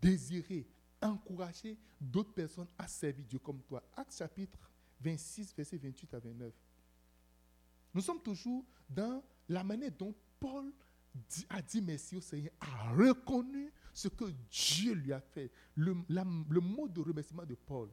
Désirer, 0.00 0.68
encourager 1.00 1.78
d'autres 2.00 2.34
personnes 2.34 2.68
à 2.76 2.86
servir 2.86 3.24
Dieu 3.24 3.38
comme 3.38 3.62
toi. 3.62 3.82
Acte 3.96 4.14
chapitre 4.16 4.58
26, 5.00 5.54
verset 5.56 5.78
28 5.78 6.14
à 6.14 6.18
29. 6.18 6.52
Nous 7.94 8.00
sommes 8.00 8.22
toujours 8.22 8.64
dans 8.88 9.22
la 9.48 9.64
manière 9.64 9.92
dont 9.92 10.14
Paul 10.38 10.72
a 11.50 11.62
dit 11.62 11.82
merci 11.82 12.16
au 12.16 12.20
Seigneur, 12.20 12.52
a 12.60 12.92
reconnu 12.92 13.72
ce 13.92 14.08
que 14.08 14.24
Dieu 14.50 14.94
lui 14.94 15.12
a 15.12 15.20
fait. 15.20 15.50
Le, 15.74 15.96
le 16.08 16.60
mot 16.60 16.88
de 16.88 17.00
remerciement 17.00 17.44
de 17.44 17.54
Paul. 17.54 17.90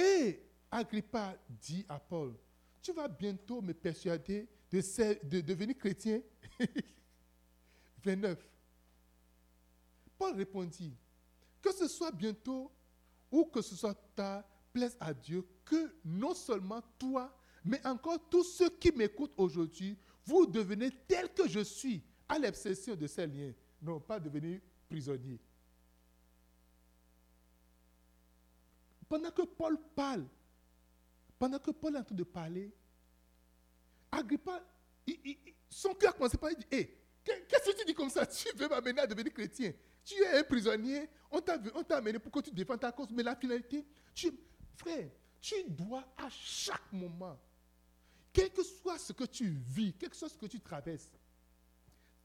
Et 0.00 0.42
Agrippa 0.70 1.36
dit 1.48 1.84
à 1.88 1.98
Paul, 1.98 2.34
tu 2.80 2.92
vas 2.92 3.08
bientôt 3.08 3.60
me 3.60 3.74
persuader 3.74 4.48
de, 4.72 5.40
devenir 5.40 5.76
chrétien. 5.76 6.22
29. 8.02 8.38
Paul 10.16 10.36
répondit, 10.36 10.96
que 11.60 11.72
ce 11.72 11.86
soit 11.86 12.12
bientôt 12.12 12.72
ou 13.30 13.44
que 13.44 13.60
ce 13.60 13.76
soit 13.76 13.94
tard, 14.14 14.44
plaise 14.72 14.96
à 15.00 15.12
Dieu 15.12 15.46
que 15.64 15.94
non 16.04 16.34
seulement 16.34 16.82
toi, 16.98 17.36
mais 17.64 17.84
encore 17.86 18.28
tous 18.30 18.44
ceux 18.44 18.70
qui 18.70 18.92
m'écoutent 18.92 19.34
aujourd'hui, 19.36 19.98
vous 20.24 20.46
devenez 20.46 20.90
tel 21.06 21.28
que 21.34 21.46
je 21.48 21.60
suis, 21.60 22.02
à 22.28 22.38
l'exception 22.38 22.94
de 22.94 23.06
ces 23.06 23.26
liens. 23.26 23.52
Non, 23.82 24.00
pas 24.00 24.18
devenir 24.18 24.60
prisonnier. 24.88 25.38
Pendant 29.10 29.32
que 29.32 29.42
Paul 29.42 29.76
parle, 29.96 30.24
pendant 31.36 31.58
que 31.58 31.72
Paul 31.72 31.96
est 31.96 31.98
en 31.98 32.04
train 32.04 32.14
de 32.14 32.22
parler, 32.22 32.72
Agrippa, 34.08 34.64
son 35.68 35.94
cœur 35.94 36.14
commence 36.14 36.36
par 36.36 36.50
dire 36.50 36.64
Hé, 36.70 36.96
qu'est-ce 37.24 37.72
que 37.72 37.80
tu 37.80 37.84
dis 37.86 37.94
comme 37.94 38.08
ça? 38.08 38.24
Tu 38.24 38.56
veux 38.56 38.68
m'amener 38.68 39.00
à 39.00 39.08
devenir 39.08 39.32
chrétien. 39.32 39.72
Tu 40.04 40.14
es 40.14 40.38
un 40.38 40.44
prisonnier, 40.44 41.10
on 41.28 41.40
t'a 41.40 41.96
amené 41.96 42.20
pour 42.20 42.30
que 42.30 42.38
tu 42.38 42.52
défends 42.52 42.78
ta 42.78 42.92
cause, 42.92 43.08
mais 43.10 43.24
la 43.24 43.34
finalité, 43.34 43.84
tu, 44.14 44.30
frère, 44.76 45.10
tu 45.40 45.56
dois 45.66 46.04
à 46.16 46.28
chaque 46.30 46.92
moment, 46.92 47.36
quel 48.32 48.50
que 48.50 48.62
soit 48.62 48.98
ce 48.98 49.12
que 49.12 49.24
tu 49.24 49.48
vis, 49.48 49.92
quel 49.98 50.10
que 50.10 50.16
soit 50.16 50.28
ce 50.28 50.38
que 50.38 50.46
tu 50.46 50.60
traverses, 50.60 51.10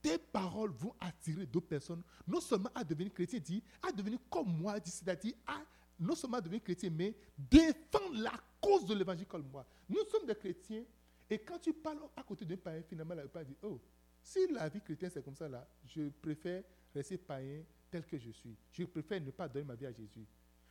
tes 0.04 0.20
paroles 0.20 0.72
vont 0.72 0.94
attirer 1.00 1.48
d'autres 1.48 1.68
personnes, 1.68 2.04
non 2.28 2.40
seulement 2.40 2.70
à 2.76 2.84
devenir 2.84 3.12
chrétien, 3.12 3.40
dit, 3.40 3.64
à 3.82 3.92
devenir 3.92 4.20
comme 4.30 4.56
moi, 4.56 4.76
c'est-à-dire 4.86 5.34
à 5.48 5.60
non 6.00 6.16
seulement 6.16 6.40
devenir 6.40 6.64
chrétien, 6.64 6.90
mais 6.90 7.16
défendre 7.38 8.22
la 8.22 8.34
cause 8.62 8.86
de 8.86 8.94
l'évangile 8.94 9.28
comme 9.28 9.48
moi. 9.52 9.66
Nous 9.88 10.04
sommes 10.10 10.26
des 10.26 10.36
chrétiens, 10.36 10.84
et 11.30 11.40
quand 11.40 11.60
tu 11.60 11.74
parles 11.74 12.00
à 12.16 12.24
côté 12.24 12.46
d'un 12.46 12.58
païen, 12.58 12.82
finalement, 12.84 13.16
la 13.16 13.28
païen 13.28 13.46
dit, 13.46 13.58
oh, 13.64 13.80
si 14.22 14.48
la 14.48 14.68
vie 14.70 14.82
chrétienne 14.82 15.12
c'est 15.14 15.24
comme 15.24 15.36
ça 15.36 15.48
là, 15.48 15.68
je 15.86 16.10
préfère 16.10 16.64
rester 16.94 17.18
païen 17.18 17.64
tel 17.92 18.06
que 18.06 18.18
je 18.18 18.32
suis. 18.32 18.56
Je 18.72 18.84
préfère 18.84 19.22
ne 19.22 19.32
pas 19.32 19.48
donner 19.48 19.66
ma 19.66 19.76
vie 19.76 19.86
à 19.86 19.92
Jésus. 19.92 20.26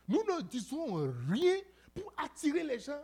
Nous 0.07 0.23
ne 0.23 0.41
disons 0.41 0.95
rien 1.29 1.57
pour 1.93 2.13
attirer 2.17 2.63
les 2.63 2.79
gens 2.79 3.01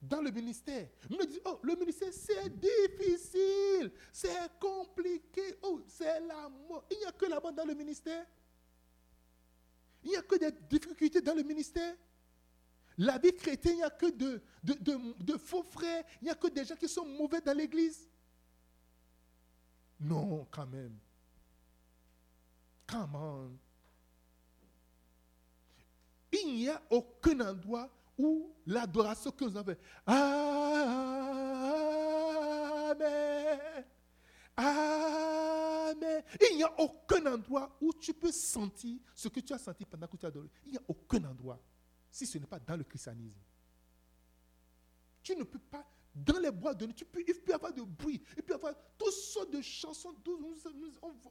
dans 0.00 0.20
le 0.20 0.30
ministère. 0.30 0.88
Nous 1.08 1.24
disons, 1.24 1.40
oh, 1.46 1.58
le 1.62 1.74
ministère, 1.76 2.12
c'est 2.12 2.50
difficile, 2.58 3.90
c'est 4.12 4.58
compliqué, 4.60 5.56
oh, 5.62 5.80
c'est 5.86 6.20
la 6.20 6.48
mort. 6.48 6.84
Il 6.90 6.98
n'y 6.98 7.04
a 7.04 7.12
que 7.12 7.26
la 7.26 7.40
mort 7.40 7.52
dans 7.52 7.64
le 7.64 7.74
ministère. 7.74 8.24
Il 10.06 10.10
n'y 10.10 10.16
a 10.16 10.22
que 10.22 10.36
des 10.36 10.52
difficultés 10.70 11.20
dans 11.20 11.34
le 11.34 11.42
ministère. 11.42 11.96
La 12.98 13.18
vie 13.18 13.34
chrétienne, 13.34 13.74
il 13.74 13.78
n'y 13.78 13.82
a 13.82 13.90
que 13.90 14.06
de, 14.06 14.40
faux 15.36 15.64
frères, 15.64 16.04
il 16.22 16.26
n'y 16.26 16.30
a 16.30 16.36
que 16.36 16.46
des 16.46 16.64
gens 16.64 16.76
qui 16.76 16.88
sont 16.88 17.04
mauvais 17.04 17.40
dans 17.40 17.56
l'église. 17.56 18.08
Non, 19.98 20.46
quand 20.48 20.66
même. 20.66 20.96
Comment 22.86 23.50
Il 26.32 26.54
n'y 26.54 26.68
a 26.68 26.80
aucun 26.88 27.40
endroit 27.40 27.90
où 28.16 28.54
l'adoration 28.64 29.32
que 29.32 29.44
nous 29.44 29.56
avons. 29.56 29.74
Amen. 30.06 30.86
Amen. 34.56 36.22
Il 36.50 36.56
n'y 36.56 36.62
a 36.62 36.80
aucun 36.80 37.24
endroit 37.26 37.76
où 37.80 37.92
tu 37.92 38.14
peux 38.14 38.32
sentir 38.32 38.98
ce 39.14 39.28
que 39.28 39.40
tu 39.40 39.52
as 39.52 39.58
senti 39.58 39.84
pendant 39.84 40.06
que 40.06 40.16
tu 40.16 40.24
as 40.24 40.28
adoré. 40.28 40.48
Il 40.64 40.72
n'y 40.72 40.78
a 40.78 40.82
aucun 40.88 41.22
endroit 41.24 41.60
si 42.10 42.26
ce 42.26 42.38
n'est 42.38 42.46
pas 42.46 42.58
dans 42.58 42.76
le 42.76 42.84
christianisme. 42.84 43.38
Tu 45.22 45.36
ne 45.36 45.44
peux 45.44 45.58
pas, 45.58 45.86
dans 46.14 46.38
les 46.38 46.50
bois 46.50 46.74
de 46.74 46.86
nuit, 46.86 46.94
tu 46.94 47.04
peux, 47.04 47.22
il 47.26 47.34
peut 47.34 47.50
y 47.50 47.54
avoir 47.54 47.72
de 47.72 47.82
bruit, 47.82 48.22
il 48.36 48.42
peut 48.42 48.52
y 48.52 48.56
avoir 48.56 48.74
toutes 48.96 49.12
sortes 49.12 49.50
de 49.50 49.60
chansons. 49.60 50.14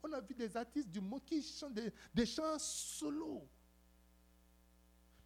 on, 0.03 0.12
a 0.12 0.22
vu 0.22 0.36
des 0.36 0.55
artistes 0.55 0.89
du 0.89 1.01
monde 1.01 1.24
qui 1.25 1.41
chantent 1.41 1.74
des, 1.74 1.91
des 2.13 2.25
chants 2.25 2.60
solo. 2.60 3.50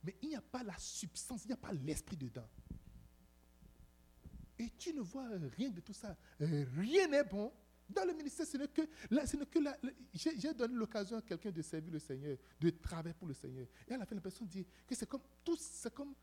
Mais 0.04 0.16
il 0.22 0.30
n'y 0.30 0.36
a 0.36 0.42
pas 0.42 0.64
la 0.64 0.78
substance, 0.78 1.44
il 1.44 1.48
n'y 1.48 1.54
a 1.54 1.58
pas 1.58 1.74
l'esprit 1.74 2.16
dedans. 2.16 2.48
Et 4.58 4.70
tu 4.78 4.94
ne 4.94 5.02
vois 5.02 5.28
rien 5.58 5.70
de 5.70 5.82
tout 5.82 5.94
ça. 5.94 6.16
Rien 6.40 7.08
n'est 7.08 7.24
bon. 7.24 7.52
Dans 7.90 8.06
le 8.06 8.14
ministère, 8.14 8.46
ce 8.46 8.58
n'est 8.58 8.68
que, 8.68 8.82
ce 9.10 9.36
n'est 9.36 9.46
que 9.46 9.60
j'ai 10.14 10.54
donné 10.54 10.76
l'occasion 10.76 11.18
à 11.18 11.22
quelqu'un 11.22 11.52
de 11.52 11.62
servir 11.62 11.92
le 11.92 12.00
Seigneur, 12.00 12.38
de 12.60 12.70
travailler 12.70 13.16
pour 13.16 13.28
le 13.28 13.34
Seigneur. 13.34 13.66
Et 13.88 13.94
à 13.94 13.98
la 13.98 14.06
fin, 14.06 14.16
la 14.16 14.22
personne 14.22 14.48
dit 14.48 14.66
que 14.88 14.94
c'est 14.96 15.08
comme 15.08 15.22
tout, 15.44 15.58
c'est 15.60 15.94
comme 15.94 16.14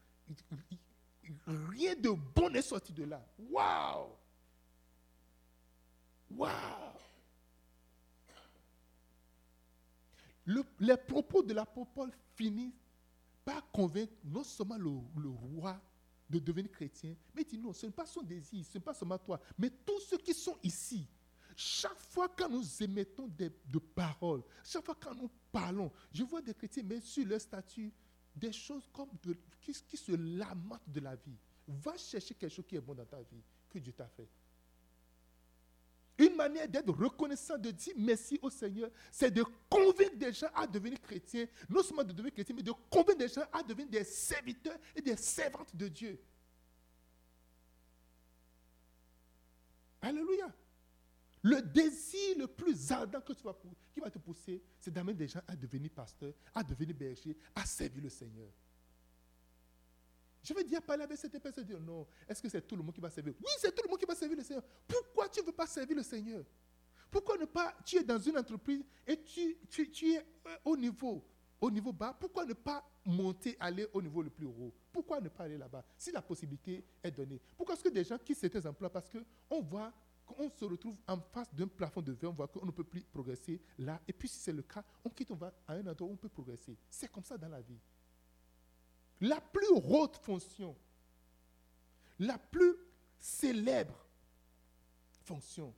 rien 1.68 1.94
de 1.96 2.10
bon 2.10 2.50
n'est 2.50 2.62
sorti 2.62 2.92
de 2.92 3.04
là. 3.04 3.26
Waouh! 3.38 4.10
Waouh! 6.30 6.92
les 10.78 10.96
propos 10.96 11.42
de 11.42 11.52
l'apôtre 11.52 11.90
Paul 11.92 12.12
finissent 12.36 12.72
pas 13.44 13.62
convaincre 13.72 14.12
non 14.24 14.44
seulement 14.44 14.76
le, 14.76 15.28
roi 15.28 15.80
de 16.28 16.38
devenir 16.38 16.70
chrétien, 16.70 17.16
mais 17.34 17.42
il 17.42 17.48
dit 17.48 17.58
non, 17.58 17.72
ce 17.72 17.86
n'est 17.86 17.92
pas 17.92 18.06
son 18.06 18.22
désir, 18.22 18.64
ce 18.64 18.78
n'est 18.78 18.84
pas 18.84 18.94
seulement 18.94 19.18
toi, 19.18 19.40
mais 19.58 19.70
tous 19.70 20.00
ceux 20.00 20.18
qui 20.18 20.34
sont 20.34 20.56
ici. 20.62 21.08
Chaque 21.56 21.98
fois 21.98 22.28
que 22.28 22.46
nous 22.50 22.82
émettons 22.82 23.26
des, 23.28 23.50
de 23.64 23.78
paroles, 23.78 24.42
chaque 24.62 24.84
fois 24.84 24.94
que 24.94 25.08
nous 25.14 25.30
parlons, 25.50 25.90
je 26.12 26.22
vois 26.22 26.42
des 26.42 26.52
chrétiens 26.52 26.82
mettre 26.82 27.06
sur 27.06 27.26
leur 27.26 27.40
statut 27.40 27.90
des 28.34 28.52
choses 28.52 28.86
comme 28.92 29.08
qui, 29.62 29.72
qui 29.72 29.96
se 29.96 30.12
lamentent 30.12 30.88
de 30.88 31.00
la 31.00 31.16
vie. 31.16 31.38
Va 31.66 31.96
chercher 31.96 32.34
quelque 32.34 32.52
chose 32.52 32.66
qui 32.68 32.76
est 32.76 32.80
bon 32.80 32.94
dans 32.94 33.06
ta 33.06 33.22
vie, 33.22 33.42
que 33.70 33.78
Dieu 33.78 33.94
t'a 33.94 34.06
fait. 34.06 34.28
Une 36.18 36.36
manière 36.36 36.68
d'être 36.68 36.92
reconnaissant, 36.92 37.56
de 37.56 37.70
dire 37.70 37.94
merci 37.96 38.38
au 38.42 38.50
Seigneur, 38.50 38.90
c'est 39.10 39.30
de 39.30 39.44
convaincre 39.70 40.16
des 40.16 40.34
gens 40.34 40.48
à 40.54 40.66
devenir 40.66 41.00
chrétiens. 41.00 41.46
Non 41.70 41.82
seulement 41.82 42.04
de 42.04 42.12
devenir 42.12 42.34
chrétiens, 42.34 42.54
mais 42.54 42.62
de 42.62 42.72
convaincre 42.90 43.18
des 43.18 43.28
gens 43.28 43.44
à 43.50 43.62
devenir 43.62 43.88
des 43.88 44.04
serviteurs 44.04 44.78
et 44.94 45.00
des 45.00 45.16
servantes 45.16 45.74
de 45.74 45.88
Dieu. 45.88 46.20
Alléluia. 50.02 50.54
Le 51.46 51.62
désir 51.62 52.38
le 52.38 52.48
plus 52.48 52.90
ardent 52.90 53.20
que 53.20 53.32
tu 53.32 53.44
vas, 53.44 53.56
qui 53.94 54.00
va 54.00 54.10
te 54.10 54.18
pousser, 54.18 54.60
c'est 54.80 54.90
d'amener 54.90 55.14
des 55.14 55.28
gens 55.28 55.40
à 55.46 55.54
devenir 55.54 55.92
pasteurs, 55.92 56.34
à 56.52 56.64
devenir 56.64 56.96
bergers, 56.96 57.36
à 57.54 57.64
servir 57.64 58.02
le 58.02 58.08
Seigneur. 58.08 58.48
Je 60.42 60.52
vais 60.52 60.64
dire, 60.64 60.82
parler 60.82 61.04
avec 61.04 61.16
cette 61.16 61.40
personne, 61.40 61.62
dire 61.62 61.78
non, 61.78 62.04
est-ce 62.28 62.42
que 62.42 62.48
c'est 62.48 62.66
tout 62.66 62.74
le 62.74 62.82
monde 62.82 62.92
qui 62.92 63.00
va 63.00 63.10
servir? 63.10 63.32
Oui, 63.38 63.52
c'est 63.58 63.72
tout 63.72 63.82
le 63.84 63.88
monde 63.88 64.00
qui 64.00 64.06
va 64.06 64.16
servir 64.16 64.36
le 64.36 64.42
Seigneur. 64.42 64.64
Pourquoi 64.88 65.28
tu 65.28 65.40
ne 65.40 65.46
veux 65.46 65.52
pas 65.52 65.68
servir 65.68 65.96
le 65.96 66.02
Seigneur? 66.02 66.44
Pourquoi 67.12 67.38
ne 67.38 67.44
pas, 67.44 67.76
tu 67.84 67.96
es 67.96 68.02
dans 68.02 68.18
une 68.18 68.36
entreprise 68.36 68.82
et 69.06 69.22
tu, 69.22 69.56
tu, 69.70 70.14
es 70.14 70.18
euh, 70.18 70.56
au 70.64 70.76
niveau, 70.76 71.24
au 71.60 71.70
niveau 71.70 71.92
bas, 71.92 72.16
pourquoi 72.18 72.44
ne 72.44 72.54
pas 72.54 72.84
monter, 73.04 73.56
aller 73.60 73.86
au 73.92 74.02
niveau 74.02 74.20
le 74.20 74.30
plus 74.30 74.46
haut? 74.46 74.74
Pourquoi 74.92 75.20
ne 75.20 75.28
pas 75.28 75.44
aller 75.44 75.58
là-bas? 75.58 75.84
Si 75.96 76.10
la 76.10 76.22
possibilité 76.22 76.84
est 77.04 77.12
donnée. 77.12 77.40
Pourquoi 77.56 77.76
est-ce 77.76 77.84
que 77.84 77.88
des 77.88 78.02
gens 78.02 78.18
quittent 78.18 78.38
certains 78.38 78.68
emplois? 78.68 78.90
Parce 78.90 79.08
qu'on 79.08 79.60
voit 79.60 79.92
qu'on 80.26 80.50
se 80.50 80.64
retrouve 80.64 80.96
en 81.06 81.20
face 81.20 81.54
d'un 81.54 81.68
plafond 81.68 82.02
de 82.02 82.12
verre, 82.12 82.30
on 82.30 82.34
voit 82.34 82.48
qu'on 82.48 82.66
ne 82.66 82.72
peut 82.72 82.84
plus 82.84 83.02
progresser 83.02 83.60
là. 83.78 84.00
Et 84.08 84.12
puis 84.12 84.28
si 84.28 84.38
c'est 84.38 84.52
le 84.52 84.62
cas, 84.62 84.84
on 85.04 85.10
quitte, 85.10 85.30
on 85.30 85.36
va 85.36 85.54
à 85.66 85.74
un 85.74 85.86
endroit 85.86 86.08
où 86.08 86.12
on 86.12 86.16
peut 86.16 86.28
progresser. 86.28 86.76
C'est 86.90 87.10
comme 87.10 87.24
ça 87.24 87.38
dans 87.38 87.48
la 87.48 87.60
vie 87.60 87.78
la 89.20 89.40
plus 89.40 89.68
haute 89.68 90.16
fonction, 90.16 90.76
la 92.18 92.38
plus 92.38 92.74
célèbre 93.18 94.06
fonction, 95.24 95.74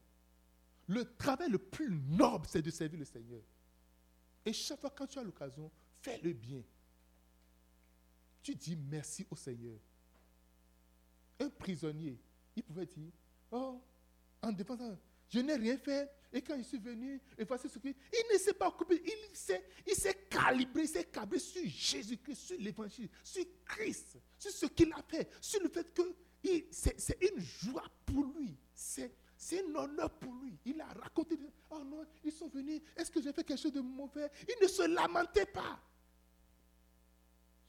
le 0.87 1.05
travail 1.17 1.51
le 1.51 1.59
plus 1.59 1.91
noble, 1.91 2.47
c'est 2.49 2.63
de 2.63 2.71
servir 2.71 2.99
le 2.99 3.05
Seigneur. 3.05 3.43
Et 4.45 4.53
chaque 4.53 4.81
fois 4.81 4.91
quand 4.91 5.07
tu 5.07 5.19
as 5.19 5.23
l'occasion, 5.23 5.71
fais 6.01 6.19
le 6.23 6.33
bien. 6.33 6.63
Tu 8.43 8.55
dis 8.55 8.77
merci 8.77 9.27
au 9.31 9.37
Seigneur. 9.37 9.79
Un 11.41 11.51
prisonnier, 11.51 12.19
il 12.57 12.63
pouvait 12.63 12.87
dire, 12.87 13.13
oh, 13.53 13.81
en 14.49 14.97
je 15.31 15.41
n'ai 15.41 15.57
rien 15.57 15.77
fait, 15.77 16.11
et 16.33 16.43
quand 16.43 16.57
je 16.57 16.63
suis 16.63 16.79
venu, 16.79 17.21
ce 17.39 17.79
il 17.85 18.33
ne 18.33 18.39
s'est 18.39 18.55
pas 18.55 18.69
occupé, 18.69 19.03
il 19.05 19.37
s'est, 19.37 19.63
il 19.87 19.95
calibré, 20.31 20.83
il 20.83 20.89
s'est 20.89 21.05
câblé 21.05 21.39
sur 21.39 21.63
Jésus-Christ, 21.65 22.37
sur 22.37 22.59
l'évangile, 22.59 23.09
sur 23.23 23.45
Christ, 23.65 24.19
sur 24.39 24.51
ce 24.51 24.67
qu'il 24.67 24.93
a 24.93 25.03
fait, 25.07 25.29
sur 25.41 25.63
le 25.63 25.69
fait 25.69 25.93
que 25.93 26.03
c'est, 26.71 27.19
une 27.21 27.41
joie 27.41 27.85
pour 28.07 28.25
lui, 28.25 28.57
c'est, 28.75 29.13
c'est 29.37 29.63
un 29.65 29.75
honneur 29.75 30.11
pour 30.19 30.33
lui. 30.35 30.59
Il 30.65 30.81
a 30.81 30.87
raconté, 30.87 31.39
oh 31.71 31.85
non, 31.85 32.05
ils 32.25 32.33
sont 32.33 32.49
venus, 32.49 32.81
est-ce 32.97 33.11
que 33.11 33.21
j'ai 33.21 33.33
fait 33.33 33.45
quelque 33.45 33.61
chose 33.61 33.73
de 33.73 33.81
mauvais? 33.81 34.31
Il 34.49 34.63
ne 34.63 34.69
se 34.69 34.83
lamentait 34.83 35.47
pas. 35.47 35.79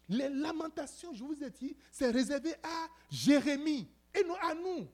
Les 0.07 0.29
lamentations, 0.29 1.13
je 1.13 1.23
vous 1.23 1.43
ai 1.43 1.49
dit, 1.49 1.75
c'est 1.91 2.09
réservé 2.09 2.53
à 2.63 2.87
Jérémie 3.11 3.87
et 4.13 4.23
non 4.23 4.35
à 4.35 4.55
nous. 4.55 4.87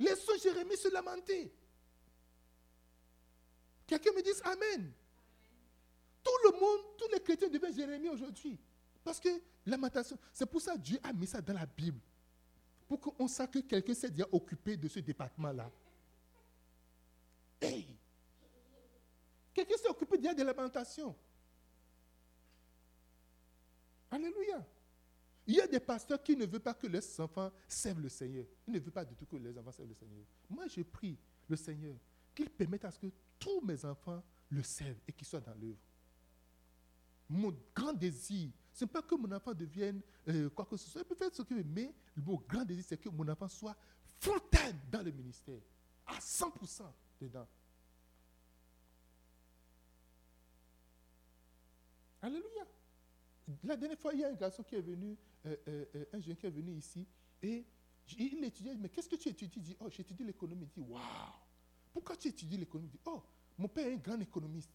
Laissons 0.00 0.32
Jérémie 0.42 0.76
se 0.78 0.88
lamenter. 0.88 1.52
Quelqu'un 3.86 4.12
me 4.12 4.22
dise 4.22 4.40
Amen. 4.44 4.92
Tout 6.22 6.30
le 6.44 6.58
monde, 6.58 6.80
tous 6.96 7.08
les 7.12 7.20
chrétiens 7.20 7.48
deviennent 7.48 7.74
Jérémie 7.74 8.08
aujourd'hui. 8.08 8.58
Parce 9.04 9.20
que 9.20 9.28
lamentation, 9.66 10.18
c'est 10.32 10.46
pour 10.46 10.60
ça 10.60 10.74
que 10.74 10.78
Dieu 10.80 10.98
a 11.02 11.12
mis 11.12 11.26
ça 11.26 11.42
dans 11.42 11.52
la 11.52 11.66
Bible. 11.66 12.00
Pour 12.88 12.98
qu'on 12.98 13.28
sache 13.28 13.50
que 13.50 13.58
quelqu'un 13.60 13.94
s'est 13.94 14.10
déjà 14.10 14.26
occupé 14.32 14.76
de 14.76 14.88
ce 14.88 15.00
département-là. 15.00 15.70
Hey! 17.60 17.86
Quelqu'un 19.52 19.76
s'est 19.76 19.88
occupé 19.88 20.16
déjà 20.16 20.32
de 20.32 20.42
lamentation. 20.42 21.14
Alléluia. 24.10 24.64
Il 25.46 25.54
y 25.54 25.60
a 25.60 25.66
des 25.66 25.80
pasteurs 25.80 26.22
qui 26.22 26.36
ne 26.36 26.46
veulent 26.46 26.60
pas 26.60 26.74
que 26.74 26.86
leurs 26.86 27.20
enfants 27.20 27.50
servent 27.66 28.00
le 28.00 28.08
Seigneur. 28.08 28.44
Ils 28.66 28.74
ne 28.74 28.78
veulent 28.78 28.92
pas 28.92 29.04
du 29.04 29.14
tout 29.16 29.26
que 29.26 29.36
leurs 29.36 29.56
enfants 29.58 29.72
servent 29.72 29.88
le 29.88 29.94
Seigneur. 29.94 30.24
Moi, 30.48 30.66
je 30.68 30.82
prie 30.82 31.18
le 31.48 31.56
Seigneur 31.56 31.96
qu'il 32.34 32.50
permette 32.50 32.84
à 32.84 32.90
ce 32.90 32.98
que 32.98 33.10
tous 33.38 33.60
mes 33.62 33.84
enfants 33.84 34.22
le 34.50 34.62
servent 34.62 35.00
et 35.08 35.12
qu'ils 35.12 35.26
soient 35.26 35.40
dans 35.40 35.54
l'œuvre. 35.54 35.78
Mon 37.28 37.56
grand 37.74 37.92
désir, 37.92 38.50
ce 38.72 38.84
n'est 38.84 38.90
pas 38.90 39.02
que 39.02 39.14
mon 39.14 39.30
enfant 39.32 39.54
devienne 39.54 40.00
euh, 40.28 40.50
quoi 40.50 40.66
que 40.66 40.76
ce 40.76 40.88
soit. 40.88 41.00
Il 41.00 41.04
peut 41.04 41.14
faire 41.14 41.32
ce 41.32 41.42
qu'il 41.42 41.56
veut, 41.56 41.64
mais 41.64 41.94
mon 42.16 42.36
grand 42.36 42.64
désir, 42.64 42.84
c'est 42.86 42.98
que 42.98 43.08
mon 43.08 43.26
enfant 43.28 43.48
soit 43.48 43.76
full-time 44.18 44.78
dans 44.90 45.02
le 45.02 45.12
ministère, 45.12 45.60
à 46.06 46.18
100% 46.18 46.82
dedans. 47.20 47.46
Alléluia. 52.22 52.66
La 53.64 53.76
dernière 53.76 53.98
fois, 53.98 54.12
il 54.12 54.20
y 54.20 54.24
a 54.24 54.28
un 54.28 54.34
garçon 54.34 54.62
qui 54.62 54.74
est 54.76 54.80
venu, 54.80 55.16
euh, 55.46 55.56
euh, 55.68 55.84
euh, 55.94 56.04
un 56.12 56.20
jeune 56.20 56.36
qui 56.36 56.46
est 56.46 56.50
venu 56.50 56.72
ici, 56.72 57.06
et 57.42 57.64
il 58.18 58.44
étudiait, 58.44 58.74
mais 58.74 58.88
qu'est-ce 58.88 59.08
que 59.08 59.16
tu 59.16 59.28
étudies? 59.28 59.58
Il 59.58 59.62
dit, 59.62 59.76
oh, 59.80 59.88
j'étudie 59.88 60.24
l'économie. 60.24 60.68
Il 60.76 60.82
dit, 60.82 60.88
waouh, 60.88 61.00
pourquoi 61.92 62.16
tu 62.16 62.28
étudies 62.28 62.56
l'économie? 62.56 62.88
Il 62.88 62.98
dit, 62.98 63.00
oh, 63.06 63.22
mon 63.56 63.68
père 63.68 63.86
est 63.86 63.94
un 63.94 63.96
grand 63.96 64.20
économiste. 64.20 64.70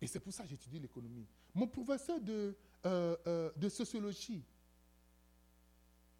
Et 0.00 0.06
c'est 0.06 0.20
pour 0.20 0.32
ça 0.32 0.42
que 0.42 0.50
j'étudie 0.50 0.78
l'économie. 0.78 1.26
Mon 1.54 1.66
professeur 1.68 2.20
de, 2.20 2.56
de 2.84 3.68
sociologie, 3.68 4.44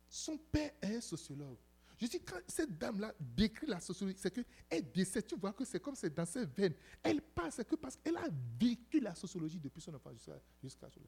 son 0.08 0.38
père 0.38 0.72
est 0.80 0.96
un 0.96 1.00
sociologue. 1.00 1.58
Je 1.96 2.06
dis, 2.06 2.20
quand 2.20 2.38
cette 2.46 2.76
dame-là 2.76 3.14
décrit 3.20 3.66
la 3.66 3.80
sociologie, 3.80 4.18
c'est 4.18 4.32
qu'elle 4.32 4.92
décède. 4.92 5.26
Tu 5.26 5.36
vois 5.36 5.52
que 5.52 5.64
c'est 5.64 5.80
comme 5.80 5.94
c'est 5.94 6.12
dans 6.12 6.26
ses 6.26 6.44
veines. 6.44 6.74
Elle 7.02 7.20
parle, 7.22 7.52
c'est 7.52 7.66
que 7.66 7.76
parce 7.76 7.96
qu'elle 7.96 8.16
a 8.16 8.28
vécu 8.58 9.00
la 9.00 9.14
sociologie 9.14 9.60
depuis 9.60 9.80
son 9.80 9.94
enfance 9.94 10.28
jusqu'à 10.62 10.88
jusqu 10.88 11.04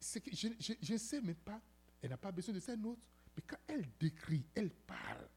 je, 0.00 0.92
ne 0.92 0.98
sais 0.98 1.20
même 1.20 1.34
pas, 1.34 1.60
elle 2.02 2.10
n'a 2.10 2.16
pas 2.16 2.32
besoin 2.32 2.54
de 2.54 2.60
ses 2.60 2.76
notes, 2.76 2.98
mais 3.36 3.42
quand 3.46 3.58
elle 3.66 3.86
décrit, 3.98 4.44
elle 4.54 4.70
parle, 4.70 5.28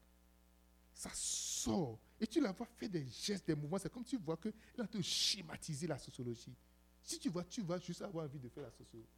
ça 0.94 1.10
sort. 1.12 1.98
Et 2.20 2.26
tu 2.26 2.40
la 2.40 2.52
vois 2.52 2.66
faire 2.66 2.88
des 2.88 3.06
gestes, 3.06 3.46
des 3.46 3.54
mouvements. 3.54 3.78
C'est 3.78 3.92
comme 3.92 4.04
tu 4.04 4.16
vois 4.16 4.36
qu'elle 4.36 4.52
a 4.78 4.86
te 4.86 5.00
schématiser 5.02 5.86
la 5.86 5.98
sociologie. 5.98 6.54
Si 7.02 7.18
tu 7.18 7.28
vois, 7.28 7.44
tu 7.44 7.62
vas 7.62 7.78
juste 7.78 8.02
avoir 8.02 8.24
envie 8.24 8.38
de 8.38 8.48
faire 8.48 8.62
la 8.62 8.70
sociologie. 8.70 9.08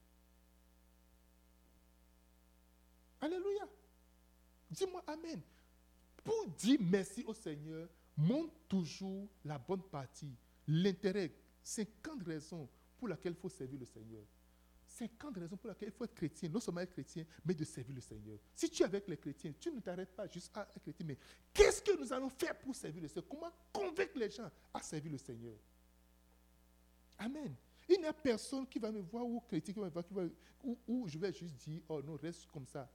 Alléluia. 3.20 3.68
Dis-moi 4.70 5.04
Amen 5.06 5.40
pour 6.26 6.46
dire 6.58 6.78
merci 6.80 7.22
au 7.24 7.32
Seigneur, 7.32 7.88
montre 8.16 8.52
toujours 8.68 9.28
la 9.44 9.58
bonne 9.58 9.82
partie, 9.82 10.34
l'intérêt, 10.66 11.32
50 11.62 12.24
raisons 12.24 12.68
pour 12.98 13.08
lesquelles 13.08 13.34
il 13.34 13.40
faut 13.40 13.48
servir 13.48 13.78
le 13.78 13.86
Seigneur. 13.86 14.22
50 14.98 15.36
raisons 15.36 15.56
pour 15.56 15.68
lesquelles 15.68 15.88
il 15.88 15.94
faut 15.94 16.04
être 16.04 16.14
chrétien, 16.14 16.48
non 16.48 16.60
seulement 16.60 16.80
être 16.80 16.92
chrétien, 16.92 17.24
mais 17.44 17.54
de 17.54 17.64
servir 17.64 17.94
le 17.94 18.00
Seigneur. 18.00 18.38
Si 18.54 18.70
tu 18.70 18.82
es 18.82 18.86
avec 18.86 19.06
les 19.08 19.16
chrétiens, 19.16 19.52
tu 19.58 19.70
ne 19.70 19.80
t'arrêtes 19.80 20.14
pas 20.14 20.26
juste 20.26 20.56
à 20.56 20.62
être 20.62 20.80
chrétien, 20.80 21.06
mais 21.06 21.18
qu'est-ce 21.52 21.82
que 21.82 21.98
nous 21.98 22.12
allons 22.12 22.30
faire 22.30 22.58
pour 22.58 22.74
servir 22.74 23.02
le 23.02 23.08
Seigneur? 23.08 23.28
Comment 23.28 23.52
convaincre 23.72 24.18
les 24.18 24.30
gens 24.30 24.50
à 24.72 24.80
servir 24.80 25.12
le 25.12 25.18
Seigneur? 25.18 25.56
Amen. 27.18 27.54
Il 27.88 28.00
n'y 28.00 28.06
a 28.06 28.12
personne 28.12 28.66
qui 28.66 28.78
va 28.78 28.90
me 28.90 29.00
voir 29.00 29.24
ou 29.24 29.40
chrétien 29.40 29.72
qui 29.72 29.80
va 29.80 29.86
me 29.86 29.90
voir, 29.90 30.26
ou 30.86 31.06
je 31.08 31.18
vais 31.18 31.32
juste 31.32 31.54
dire, 31.56 31.82
oh 31.88 32.02
non, 32.02 32.16
reste 32.16 32.46
comme 32.46 32.66
ça. 32.66 32.90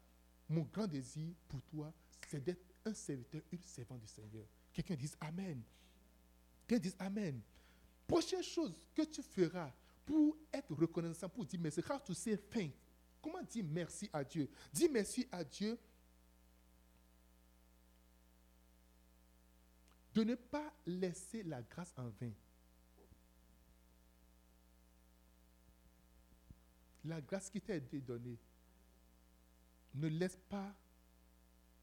Mon 0.50 0.63
grand 0.63 0.88
désir 0.88 1.34
pour 1.48 1.62
toi, 1.63 1.93
c'est 2.27 2.43
d'être 2.43 2.65
un 2.86 2.93
serviteur, 2.93 3.41
une 3.51 3.62
servante 3.62 4.01
du 4.01 4.08
Seigneur. 4.08 4.46
Quelqu'un 4.74 4.96
dise 4.96 5.15
Amen. 5.20 5.62
Quelqu'un 6.67 6.81
dise 6.81 6.96
Amen. 7.00 7.41
Prochaine 8.08 8.43
chose 8.43 8.74
que 8.93 9.03
tu 9.03 9.22
feras 9.22 9.72
pour 10.12 10.36
être 10.51 10.75
reconnaissant, 10.75 11.30
pour 11.30 11.46
dire 11.46 11.58
merci, 11.62 11.80
how 11.89 11.98
to 11.98 12.13
say 12.13 12.36
thank. 12.36 12.74
Comment 13.22 13.41
dire 13.44 13.63
merci 13.65 14.10
à 14.12 14.25
Dieu? 14.25 14.50
Dis 14.74 14.89
merci 14.89 15.25
à 15.32 15.41
Dieu 15.41 15.80
de 20.14 20.25
ne 20.25 20.35
pas 20.35 20.74
laisser 20.85 21.44
la 21.44 21.62
grâce 21.62 21.94
en 21.98 22.09
vain. 22.09 22.33
La 27.05 27.22
grâce 27.22 27.50
qui 27.50 27.62
t'a 27.62 27.75
été 27.75 28.01
donnée, 28.01 28.38
ne 29.94 30.09
laisse 30.09 30.38
pas 30.50 30.75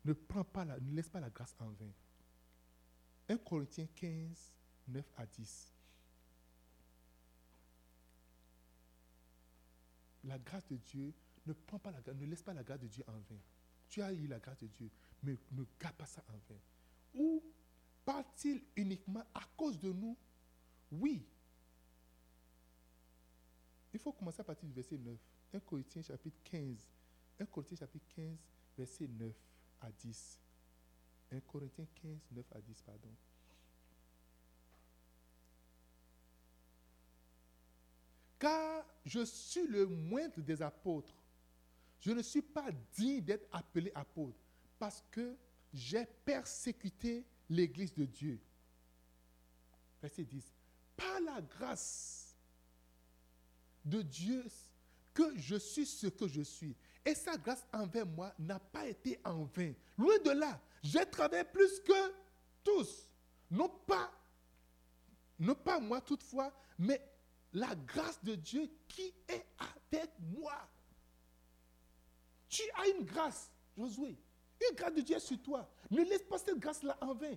ne, 0.05 0.13
prends 0.13 0.45
pas 0.45 0.67
la, 0.67 0.79
ne 0.79 0.95
laisse 0.95 1.09
pas 1.09 1.21
la 1.21 1.31
grâce 1.31 1.57
en 1.61 1.71
vain. 1.71 1.93
1 3.31 3.39
Corinthiens 3.39 3.89
15, 3.97 4.53
9 4.89 5.05
à 5.17 5.25
10. 5.25 5.78
La 10.29 10.39
grâce 10.39 10.67
de 10.69 10.77
Dieu, 10.77 11.13
ne 11.47 12.27
laisse 12.27 12.43
pas 12.43 12.53
la 12.53 12.63
grâce 12.63 12.81
de 12.81 12.87
Dieu 12.87 13.03
en 13.09 13.13
vain. 13.13 13.41
Tu 13.89 14.03
as 14.03 14.13
eu 14.13 14.27
la 14.27 14.39
grâce 14.39 14.59
de 14.59 14.67
Dieu, 14.67 14.91
mais 15.23 15.39
ne 15.53 15.65
garde 15.81 15.97
pas 15.97 16.05
ça 16.05 16.23
en 16.29 16.37
vain. 16.49 16.61
Ou 17.15 17.43
part-il 18.05 18.63
uniquement 18.77 19.25
à 19.33 19.41
cause 19.57 19.79
de 19.79 19.91
nous? 19.91 20.17
Oui. 20.93 21.27
Il 23.95 23.99
faut 23.99 24.13
commencer 24.13 24.43
à 24.43 24.45
partir 24.45 24.69
du 24.69 24.75
verset 24.75 24.99
9. 24.99 25.17
1 25.55 25.61
Corinthiens 25.61 26.03
chapitre 26.03 26.37
15. 26.45 26.77
1 27.41 27.47
Corinthiens 27.47 27.79
chapitre 27.79 28.07
15, 28.15 28.37
verset 28.77 29.09
9 29.09 29.33
à 29.81 29.91
10. 29.91 30.41
1 31.33 31.41
Corinthiens 31.41 31.87
15, 31.95 32.19
9 32.33 32.45
à 32.53 32.61
10, 32.61 32.83
pardon. 32.83 33.09
Car 38.39 38.85
je 39.05 39.25
suis 39.25 39.67
le 39.67 39.87
moindre 39.87 40.41
des 40.41 40.63
apôtres. 40.63 41.15
Je 42.01 42.13
ne 42.13 42.23
suis 42.23 42.43
pas 42.43 42.71
digne 42.95 43.21
d'être 43.21 43.49
appelé 43.53 43.91
apôtre 43.95 44.39
parce 44.79 45.03
que 45.11 45.37
j'ai 45.73 46.07
persécuté 46.25 47.25
l'Église 47.51 47.95
de 47.95 48.05
Dieu. 48.05 48.39
Verset 50.01 50.25
10. 50.25 50.45
Par 50.97 51.21
la 51.21 51.41
grâce 51.41 52.37
de 53.85 54.03
Dieu 54.03 54.45
que 55.13 55.37
je 55.37 55.57
suis 55.57 55.87
ce 55.87 56.07
que 56.07 56.29
je 56.29 56.43
suis. 56.43 56.77
Et 57.05 57.15
sa 57.15 57.37
grâce 57.37 57.67
envers 57.73 58.07
moi 58.07 58.33
n'a 58.39 58.59
pas 58.59 58.87
été 58.87 59.19
en 59.25 59.45
vain. 59.45 59.73
Loin 59.97 60.19
de 60.25 60.31
là, 60.31 60.61
j'ai 60.83 61.05
travaillé 61.07 61.45
plus 61.45 61.81
que 61.81 62.13
tous. 62.63 63.09
Non 63.51 63.69
pas, 63.69 64.13
non 65.39 65.55
pas 65.55 65.81
moi 65.81 66.01
toutefois, 66.01 66.53
mais 66.79 67.01
la 67.53 67.75
grâce 67.75 68.23
de 68.25 68.35
Dieu 68.35 68.71
qui 68.89 69.15
est 69.29 69.47
avec 69.59 70.11
moi. 70.21 70.69
Tu 72.49 72.63
as 72.77 72.89
une 72.89 73.05
grâce, 73.05 73.51
Josué. 73.77 74.19
Une 74.69 74.77
grâce 74.77 74.95
de 74.95 75.01
Dieu 75.01 75.17
est 75.17 75.21
sur 75.21 75.41
toi. 75.41 75.69
Ne 75.91 76.03
laisse 76.03 76.25
pas 76.25 76.39
cette 76.39 76.59
grâce-là 76.59 76.97
en 77.01 77.15
vain. 77.15 77.37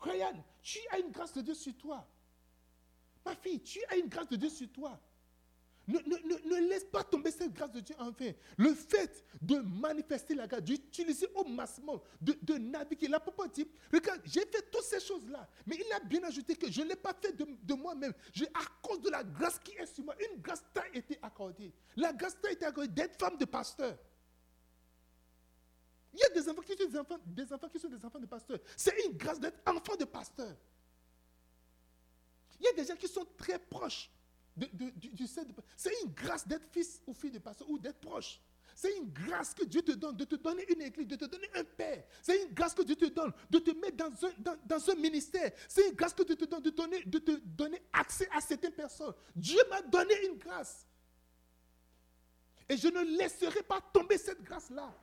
Ryan, 0.00 0.44
tu 0.62 0.78
as 0.92 0.98
une 1.00 1.10
grâce 1.10 1.32
de 1.32 1.42
Dieu 1.42 1.54
sur 1.54 1.76
toi. 1.76 2.06
Ma 3.24 3.34
fille, 3.34 3.60
tu 3.62 3.80
as 3.90 3.96
une 3.96 4.08
grâce 4.08 4.28
de 4.28 4.36
Dieu 4.36 4.48
sur 4.48 4.70
toi. 4.70 4.98
Ne, 5.88 6.68
laisse 6.68 6.84
pas 6.84 7.02
tomber 7.02 7.30
cette 7.30 7.54
grâce 7.54 7.72
de 7.72 7.80
Dieu 7.80 7.94
en 7.98 8.10
vain. 8.10 8.32
Le 8.58 8.74
fait 8.74 9.24
de 9.40 9.56
manifester 9.56 10.34
la 10.34 10.46
grâce, 10.46 10.62
d'utiliser 10.62 11.26
au 11.34 11.44
maximum, 11.44 11.98
de, 12.20 12.58
naviguer. 12.58 13.08
La 13.08 13.18
papa 13.18 13.48
dit, 13.48 13.66
regarde, 13.90 14.20
j'ai 14.24 14.42
fait 14.42 14.70
toutes 14.70 14.82
ces 14.82 15.00
choses-là, 15.00 15.48
mais 15.66 15.76
il 15.76 15.92
a 15.94 16.00
bien 16.00 16.22
ajouté 16.24 16.56
que 16.56 16.70
je 16.70 16.82
ne 16.82 16.88
l'ai 16.88 16.96
pas 16.96 17.14
fait 17.14 17.32
de, 17.32 17.74
moi-même. 17.74 18.12
À 18.54 18.86
cause 18.86 19.00
de 19.00 19.08
la 19.08 19.24
grâce 19.24 19.58
qui 19.60 19.72
est 19.72 19.86
sur 19.86 20.04
moi, 20.04 20.14
une 20.30 20.42
grâce 20.42 20.62
t'a 20.74 20.84
été 20.92 21.18
accordée. 21.22 21.72
La 21.96 22.12
grâce 22.12 22.38
t'a 22.38 22.52
été 22.52 22.66
accordée 22.66 22.92
d'être 22.92 23.18
femme 23.18 23.38
de 23.38 23.46
pasteur. 23.46 23.96
Il 26.12 26.18
y 26.18 26.24
a 26.24 26.28
des 26.30 26.48
enfants 26.50 26.62
qui 26.62 26.76
sont 26.76 26.86
des 26.86 26.98
enfants, 26.98 27.18
des 27.24 27.52
enfants 27.52 27.68
qui 27.68 27.78
sont 27.78 27.88
des 27.88 28.04
enfants 28.04 28.18
de 28.18 28.26
pasteur. 28.26 28.58
C'est 28.76 29.06
une 29.06 29.16
grâce 29.16 29.40
d'être 29.40 29.60
enfant 29.66 29.96
de 29.96 30.04
pasteur. 30.04 30.54
Il 32.60 32.66
y 32.66 32.68
a 32.68 32.72
des 32.72 32.84
gens 32.84 32.96
qui 32.96 33.08
sont 33.08 33.26
très 33.36 33.58
proches 33.58 34.10
C'est 35.76 35.92
une 36.04 36.12
grâce 36.12 36.46
d'être 36.46 36.66
fils 36.70 37.00
ou 37.06 37.12
fille 37.12 37.30
de 37.30 37.38
pasteur 37.38 37.68
ou 37.70 37.78
d'être 37.78 38.00
proche. 38.00 38.40
C'est 38.74 38.96
une 38.96 39.10
grâce 39.12 39.54
que 39.54 39.64
Dieu 39.64 39.82
te 39.82 39.90
donne 39.90 40.16
de 40.16 40.24
te 40.24 40.36
donner 40.36 40.64
une 40.72 40.82
église, 40.82 41.08
de 41.08 41.16
te 41.16 41.24
donner 41.24 41.48
un 41.56 41.64
père. 41.64 42.04
C'est 42.22 42.44
une 42.44 42.54
grâce 42.54 42.74
que 42.74 42.82
Dieu 42.82 42.94
te 42.94 43.06
donne 43.06 43.32
de 43.50 43.58
te 43.58 43.72
mettre 43.72 43.96
dans 43.96 44.90
un, 44.90 44.94
ministère. 44.94 45.50
C'est 45.68 45.88
une 45.88 45.94
grâce 45.96 46.14
que 46.14 46.22
Dieu 46.22 46.36
te 46.36 46.44
donne 46.44 46.62
de, 46.62 46.70
de 47.10 47.18
te 47.18 47.32
donner 47.44 47.82
accès 47.92 48.28
à 48.30 48.40
certaines 48.40 48.72
personnes. 48.72 49.14
Dieu 49.34 49.58
m'a 49.68 49.82
donné 49.82 50.14
une 50.26 50.38
grâce. 50.38 50.86
Et 52.68 52.76
je 52.76 52.86
ne 52.86 53.00
laisserai 53.18 53.64
pas 53.64 53.80
tomber 53.80 54.16
cette 54.16 54.42
grâce-là. 54.42 54.94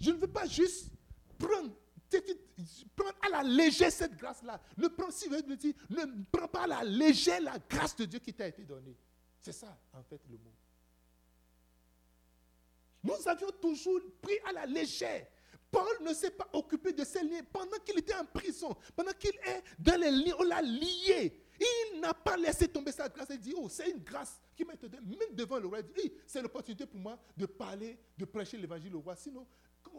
Je 0.00 0.10
ne 0.10 0.16
veux 0.16 0.26
pas 0.26 0.46
juste 0.46 0.90
prendre 1.38 1.72
prends 2.94 3.10
à 3.22 3.28
la 3.28 3.42
légère 3.42 3.92
cette 3.92 4.16
grâce-là. 4.16 4.60
Ne 4.76 4.88
prends, 4.88 5.10
si 5.10 5.28
dire, 5.28 5.74
ne 5.90 6.24
prends 6.30 6.48
pas 6.48 6.62
à 6.62 6.66
la 6.66 6.84
légère 6.84 7.40
la 7.40 7.58
grâce 7.58 7.96
de 7.96 8.04
Dieu 8.04 8.18
qui 8.18 8.32
t'a 8.32 8.48
été 8.48 8.62
donnée. 8.62 8.96
C'est 9.40 9.52
ça, 9.52 9.76
en 9.92 10.02
fait, 10.02 10.20
le 10.30 10.36
mot. 10.38 10.52
Nous 13.04 13.28
avions 13.28 13.50
toujours 13.60 14.00
pris 14.20 14.38
à 14.46 14.52
la 14.52 14.66
légère. 14.66 15.26
Paul 15.70 16.02
ne 16.02 16.12
s'est 16.12 16.30
pas 16.30 16.48
occupé 16.52 16.92
de 16.92 17.02
ses 17.02 17.22
liens 17.24 17.42
pendant 17.50 17.78
qu'il 17.78 17.98
était 17.98 18.14
en 18.14 18.26
prison, 18.26 18.76
pendant 18.94 19.12
qu'il 19.12 19.34
est 19.46 19.62
dans 19.78 19.98
les 19.98 20.10
liens, 20.10 20.34
on 20.38 20.42
l'a 20.44 20.60
lié. 20.60 21.40
Il 21.58 22.00
n'a 22.00 22.12
pas 22.12 22.36
laissé 22.36 22.68
tomber 22.68 22.92
sa 22.92 23.08
grâce. 23.08 23.28
Il 23.30 23.38
dit, 23.38 23.54
oh, 23.56 23.68
c'est 23.68 23.90
une 23.90 24.02
grâce 24.02 24.40
qui 24.54 24.64
m'a 24.64 24.74
été 24.74 24.88
donnée. 24.88 25.16
Même 25.16 25.34
devant 25.34 25.58
le 25.58 25.66
roi, 25.66 25.80
il 25.80 26.02
dit, 26.02 26.12
c'est 26.26 26.42
l'opportunité 26.42 26.86
pour 26.86 27.00
moi 27.00 27.18
de 27.36 27.46
parler, 27.46 27.98
de 28.18 28.24
prêcher 28.24 28.58
l'évangile 28.58 28.94
au 28.96 29.00
roi. 29.00 29.16
Sinon, 29.16 29.46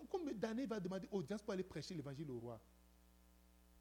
combien 0.09 0.33
d'années 0.33 0.65
va 0.65 0.79
demander 0.79 1.07
audience 1.11 1.41
pour 1.41 1.53
aller 1.53 1.63
prêcher 1.63 1.93
l'évangile 1.93 2.29
au 2.31 2.39
roi? 2.39 2.61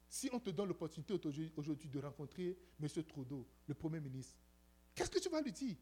Si 0.09 0.29
on 0.31 0.39
te 0.39 0.51
donne 0.51 0.67
l'opportunité 0.67 1.13
aujourd'hui 1.55 1.89
de 1.89 1.99
rencontrer 1.99 2.57
M. 2.81 2.87
Trudeau, 3.03 3.47
le 3.67 3.73
Premier 3.73 3.99
ministre, 3.99 4.37
qu'est-ce 4.93 5.09
que 5.09 5.19
tu 5.19 5.29
vas 5.29 5.41
lui 5.41 5.51
dire? 5.51 5.75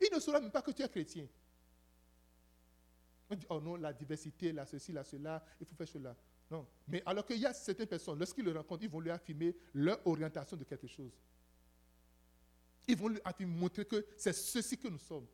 Il 0.00 0.14
ne 0.14 0.20
saura 0.20 0.40
même 0.40 0.50
pas 0.50 0.62
que 0.62 0.70
tu 0.70 0.82
es 0.82 0.88
chrétien. 0.88 1.26
On 3.30 3.34
dit, 3.34 3.46
oh 3.50 3.60
non, 3.60 3.76
la 3.76 3.92
diversité, 3.92 4.52
la 4.52 4.66
ceci, 4.66 4.92
la 4.92 5.04
cela, 5.04 5.44
il 5.60 5.66
faut 5.66 5.74
faire 5.74 5.88
cela. 5.88 6.16
Non. 6.50 6.66
Mais 6.86 7.02
alors 7.04 7.26
qu'il 7.26 7.38
y 7.38 7.46
a 7.46 7.52
certaines 7.52 7.86
personnes, 7.86 8.18
lorsqu'ils 8.18 8.44
le 8.44 8.52
rencontrent, 8.52 8.84
ils 8.84 8.90
vont 8.90 9.00
lui 9.00 9.10
affirmer 9.10 9.56
leur 9.74 10.06
orientation 10.06 10.56
de 10.56 10.64
quelque 10.64 10.86
chose. 10.86 11.12
Ils 12.86 12.96
vont 12.96 13.08
lui 13.08 13.20
affirmer, 13.24 13.54
montrer 13.54 13.84
que 13.84 14.06
c'est 14.16 14.32
ceci 14.32 14.78
que 14.78 14.88
nous 14.88 14.98
sommes. 14.98 15.26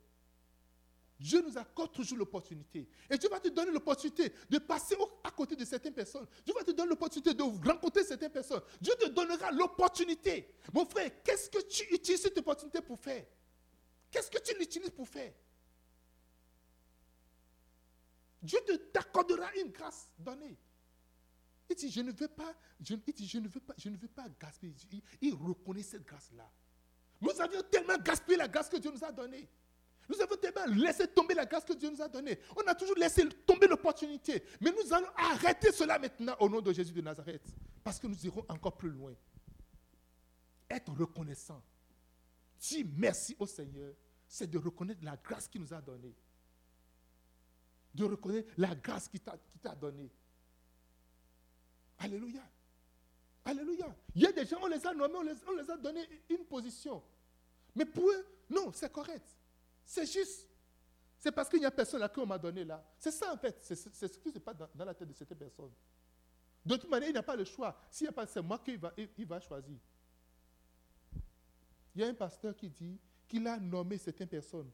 Dieu 1.24 1.40
nous 1.40 1.56
accorde 1.56 1.90
toujours 1.90 2.18
l'opportunité. 2.18 2.86
Et 3.08 3.16
Dieu 3.16 3.30
va 3.30 3.40
te 3.40 3.48
donner 3.48 3.70
l'opportunité 3.70 4.30
de 4.50 4.58
passer 4.58 4.94
à 5.22 5.30
côté 5.30 5.56
de 5.56 5.64
certaines 5.64 5.94
personnes. 5.94 6.26
Dieu 6.44 6.52
va 6.54 6.62
te 6.62 6.70
donner 6.70 6.90
l'opportunité 6.90 7.32
de 7.32 7.42
rencontrer 7.42 8.04
certaines 8.04 8.30
personnes. 8.30 8.60
Dieu 8.78 8.92
te 9.00 9.08
donnera 9.08 9.50
l'opportunité. 9.52 10.54
Mon 10.74 10.84
frère, 10.84 11.10
qu'est-ce 11.22 11.48
que 11.48 11.62
tu 11.66 11.94
utilises 11.94 12.20
cette 12.20 12.36
opportunité 12.36 12.82
pour 12.82 13.00
faire? 13.00 13.24
Qu'est-ce 14.10 14.30
que 14.30 14.38
tu 14.38 14.54
l'utilises 14.58 14.90
pour 14.90 15.08
faire? 15.08 15.32
Dieu 18.42 18.58
t'accordera 18.92 19.50
une 19.56 19.70
grâce 19.70 20.06
donnée. 20.18 20.58
Il 21.70 21.76
dit, 21.76 21.90
je 21.90 22.02
ne 22.02 22.12
veux 22.12 22.28
pas, 22.28 22.54
je, 22.82 22.96
dit, 22.96 23.26
je 23.26 23.38
ne 23.38 23.96
veux 23.96 24.08
pas, 24.08 24.26
gaspiller. 24.38 24.74
Il, 25.22 25.32
reconnaît 25.32 25.82
cette 25.82 26.04
grâce-là. 26.04 26.50
Nous 27.22 27.40
avions 27.40 27.62
tellement 27.62 27.96
gaspillé 27.96 28.36
la 28.36 28.46
grâce 28.46 28.68
que 28.68 28.76
Dieu 28.76 28.90
nous 28.90 29.02
a 29.02 29.10
donnée. 29.10 29.48
Nous 30.08 30.20
avons 30.20 30.36
tellement 30.36 30.66
laissé 30.74 31.06
tomber 31.08 31.34
la 31.34 31.46
grâce 31.46 31.64
que 31.64 31.72
Dieu 31.72 31.90
nous 31.90 32.02
a 32.02 32.08
donnée. 32.08 32.38
On 32.56 32.62
a 32.66 32.74
toujours 32.74 32.96
laissé 32.96 33.26
tomber 33.46 33.66
l'opportunité. 33.66 34.42
Mais 34.60 34.70
nous 34.72 34.92
allons 34.92 35.08
arrêter 35.16 35.72
cela 35.72 35.98
maintenant 35.98 36.36
au 36.40 36.48
nom 36.48 36.60
de 36.60 36.72
Jésus 36.72 36.92
de 36.92 37.00
Nazareth. 37.00 37.42
Parce 37.82 37.98
que 37.98 38.06
nous 38.06 38.26
irons 38.26 38.44
encore 38.48 38.76
plus 38.76 38.90
loin. 38.90 39.14
Être 40.68 40.92
reconnaissant. 40.92 41.62
Dire 42.60 42.86
merci 42.96 43.36
au 43.38 43.46
Seigneur, 43.46 43.94
c'est 44.26 44.50
de 44.50 44.58
reconnaître 44.58 45.04
la 45.04 45.16
grâce 45.16 45.48
qu'il 45.48 45.60
nous 45.60 45.72
a 45.72 45.80
donnée. 45.80 46.14
De 47.94 48.04
reconnaître 48.04 48.52
la 48.56 48.74
grâce 48.74 49.08
qu'il 49.08 49.20
t'a 49.20 49.74
donnée. 49.74 50.10
Alléluia. 51.98 52.42
Alléluia. 53.44 53.94
Il 54.14 54.22
y 54.22 54.26
a 54.26 54.32
des 54.32 54.46
gens, 54.46 54.58
on 54.62 54.66
les 54.66 54.86
a 54.86 54.94
nommés, 54.94 55.32
on 55.46 55.52
les, 55.52 55.70
a 55.70 55.76
donné 55.76 56.00
une 56.30 56.44
position. 56.44 57.02
Mais 57.74 57.84
pour 57.84 58.08
eux, 58.08 58.26
non, 58.48 58.72
c'est 58.72 58.90
correct. 58.90 59.26
C'est 59.84 60.10
juste. 60.10 60.48
C'est 61.18 61.32
parce 61.32 61.48
qu'il 61.48 61.60
n'y 61.60 61.66
a 61.66 61.70
personne 61.70 62.02
à 62.02 62.08
qui 62.08 62.18
on 62.20 62.26
m'a 62.26 62.38
donné 62.38 62.64
là. 62.64 62.84
C'est 62.98 63.10
ça 63.10 63.32
en 63.32 63.36
fait. 63.36 63.56
C'est 63.62 63.74
ce 63.76 64.18
qui 64.18 64.30
se 64.30 64.38
passe 64.38 64.56
dans, 64.56 64.84
la 64.84 64.94
tête 64.94 65.08
de 65.08 65.14
cette 65.14 65.34
personne. 65.34 65.70
De 66.64 66.76
toute 66.76 66.90
manière, 66.90 67.08
il 67.08 67.14
n'a 67.14 67.22
pas 67.22 67.36
le 67.36 67.44
choix. 67.44 67.78
S'il 67.90 68.06
n'y 68.06 68.08
a 68.08 68.12
pas, 68.12 68.26
c'est 68.26 68.42
moi 68.42 68.58
qui 68.58 68.76
va, 68.76 68.92
il 68.96 69.26
va 69.26 69.40
choisir. 69.40 69.76
Il 71.94 72.00
y 72.00 72.04
a 72.04 72.08
un 72.08 72.14
pasteur 72.14 72.56
qui 72.56 72.68
dit 72.68 72.98
qu'il 73.28 73.46
a 73.46 73.58
nommé 73.58 73.98
certaines 73.98 74.28
personnes 74.28 74.70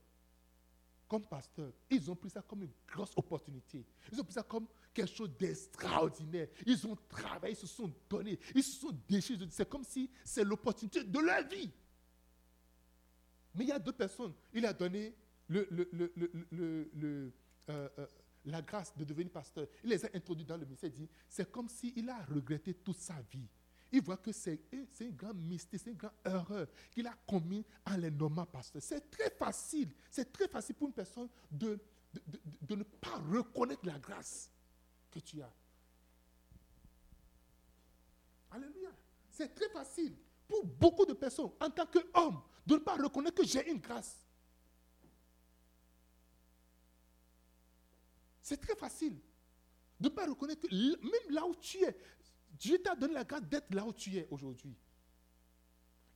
comme 1.11 1.27
pasteur. 1.27 1.73
Ils 1.91 2.09
ont 2.09 2.15
pris 2.15 2.31
ça 2.31 2.41
comme 2.41 2.63
une 2.63 2.73
grosse 2.87 3.13
opportunité. 3.17 3.85
Ils 4.13 4.21
ont 4.21 4.25
pris 4.25 4.35
ça 4.35 4.45
comme 4.45 4.67
quelque 4.95 5.13
chose 5.13 5.31
d'extraordinaire. 5.37 6.47
Ils 6.65 6.87
ont 6.87 6.97
travaillé, 7.09 7.55
ils 7.55 7.57
se 7.57 7.67
sont 7.67 7.93
donnés, 8.09 8.39
ils 8.55 8.63
se 8.63 8.79
sont 8.79 8.97
déchirés. 9.09 9.47
C'est 9.51 9.69
comme 9.69 9.83
si 9.83 10.09
c'est 10.25 10.45
l'opportunité 10.45 11.03
de 11.03 11.19
leur 11.19 11.47
vie. 11.49 11.71
Mais 13.55 13.65
il 13.65 13.69
y 13.69 13.73
a 13.73 13.79
deux 13.79 13.93
personnes. 13.93 14.33
Il 14.53 14.65
a 14.67 14.73
donné 14.73 15.15
euh, 15.51 17.31
euh, 17.69 17.89
la 18.45 18.63
grâce 18.63 18.97
de 18.97 19.05
devenir 19.05 19.31
pasteur. 19.31 19.67
Il 19.85 19.91
les 19.91 20.05
a 20.05 20.09
introduits 20.15 20.45
dans 20.45 20.57
le 20.57 20.65
ministère. 20.65 20.91
dit, 20.91 21.09
c'est 21.29 21.51
comme 21.51 21.69
s'il 21.69 22.09
a 22.09 22.23
regretté 22.25 22.75
toute 22.75 22.99
sa 22.99 23.21
vie. 23.33 23.47
Il 23.93 24.03
voit 24.03 24.19
que 24.19 24.31
c'est 24.31 24.61
un 25.01 25.09
grand 25.11 25.35
mystère, 25.35 25.81
c'est 25.83 25.91
une 25.91 25.97
grande 25.97 26.13
erreur 26.25 26.69
qu'il 26.93 27.07
a 27.09 27.15
commis 27.27 27.65
en 27.85 27.97
les 27.97 28.11
nommant 28.11 28.47
pasteur. 28.47 28.81
C'est 28.81 29.11
très 29.11 29.31
facile, 29.31 29.91
c'est 30.11 30.33
très 30.33 30.47
facile 30.47 30.77
pour 30.77 30.87
une 30.87 30.95
personne 30.95 31.29
de, 31.51 31.77
de 32.63 32.77
ne 32.77 32.85
pas 32.85 33.19
reconnaître 33.19 33.85
la 33.85 33.99
grâce 33.99 34.49
que 35.11 35.19
tu 35.19 35.43
as. 35.43 35.53
Alléluia. 38.53 38.91
C'est 39.29 39.55
très 39.55 39.69
facile 39.71 40.15
pour 40.47 40.65
beaucoup 40.65 41.07
de 41.07 41.13
personnes, 41.13 41.51
en 41.61 41.71
tant 41.71 41.87
qu'homme, 41.87 42.41
de 42.67 42.75
ne 42.75 42.79
pas 42.79 42.97
reconnaître 42.97 43.37
que 43.37 43.47
j'ai 43.47 43.71
une 43.71 43.79
grâce. 43.79 44.25
C'est 48.43 48.61
très 48.61 48.75
facile 48.75 49.19
de 50.01 50.09
ne 50.09 50.15
pas 50.15 50.27
reconnaître 50.27 50.67
que 50.67 50.75
même 50.75 51.35
là 51.35 51.47
où 51.47 51.55
tu 51.55 51.85
es, 51.85 51.97
Dieu 52.53 52.79
t'a 52.83 52.95
donné 52.97 53.15
la 53.15 53.25
grâce 53.25 53.43
d'être 53.43 53.73
là 53.75 53.85
où 53.85 53.93
tu 53.93 54.17
es 54.17 54.27
aujourd'hui. 54.31 54.75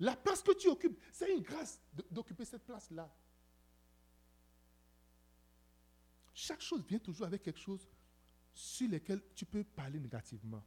La 0.01 0.17
place 0.17 0.43
que 0.43 0.53
tu 0.53 0.69
occupes, 0.69 0.99
c'est 1.13 1.33
une 1.33 1.43
grâce 1.43 1.81
d'occuper 2.11 2.45
cette 2.45 2.65
place-là. 2.65 3.15
Chaque 6.33 6.61
chose 6.61 6.85
vient 6.85 6.99
toujours 6.99 7.27
avec 7.27 7.43
quelque 7.43 7.61
chose 7.61 7.87
sur 8.53 8.89
lesquels 8.89 9.23
tu 9.35 9.45
peux 9.45 9.63
parler 9.63 10.01
négativement. 10.01 10.65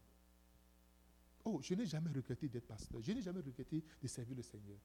Oh, 1.43 1.59
je 1.61 1.73
n'ai 1.73 1.85
jamais 1.85 2.09
regretté 2.09 2.47
d'être 2.47 2.67
pasteur. 2.67 3.01
Je 3.01 3.11
n'ai 3.11 3.21
jamais 3.21 3.41
regretté 3.41 3.83
de 4.01 4.07
servir 4.07 4.35
le 4.35 4.43
Seigneur. 4.43 4.79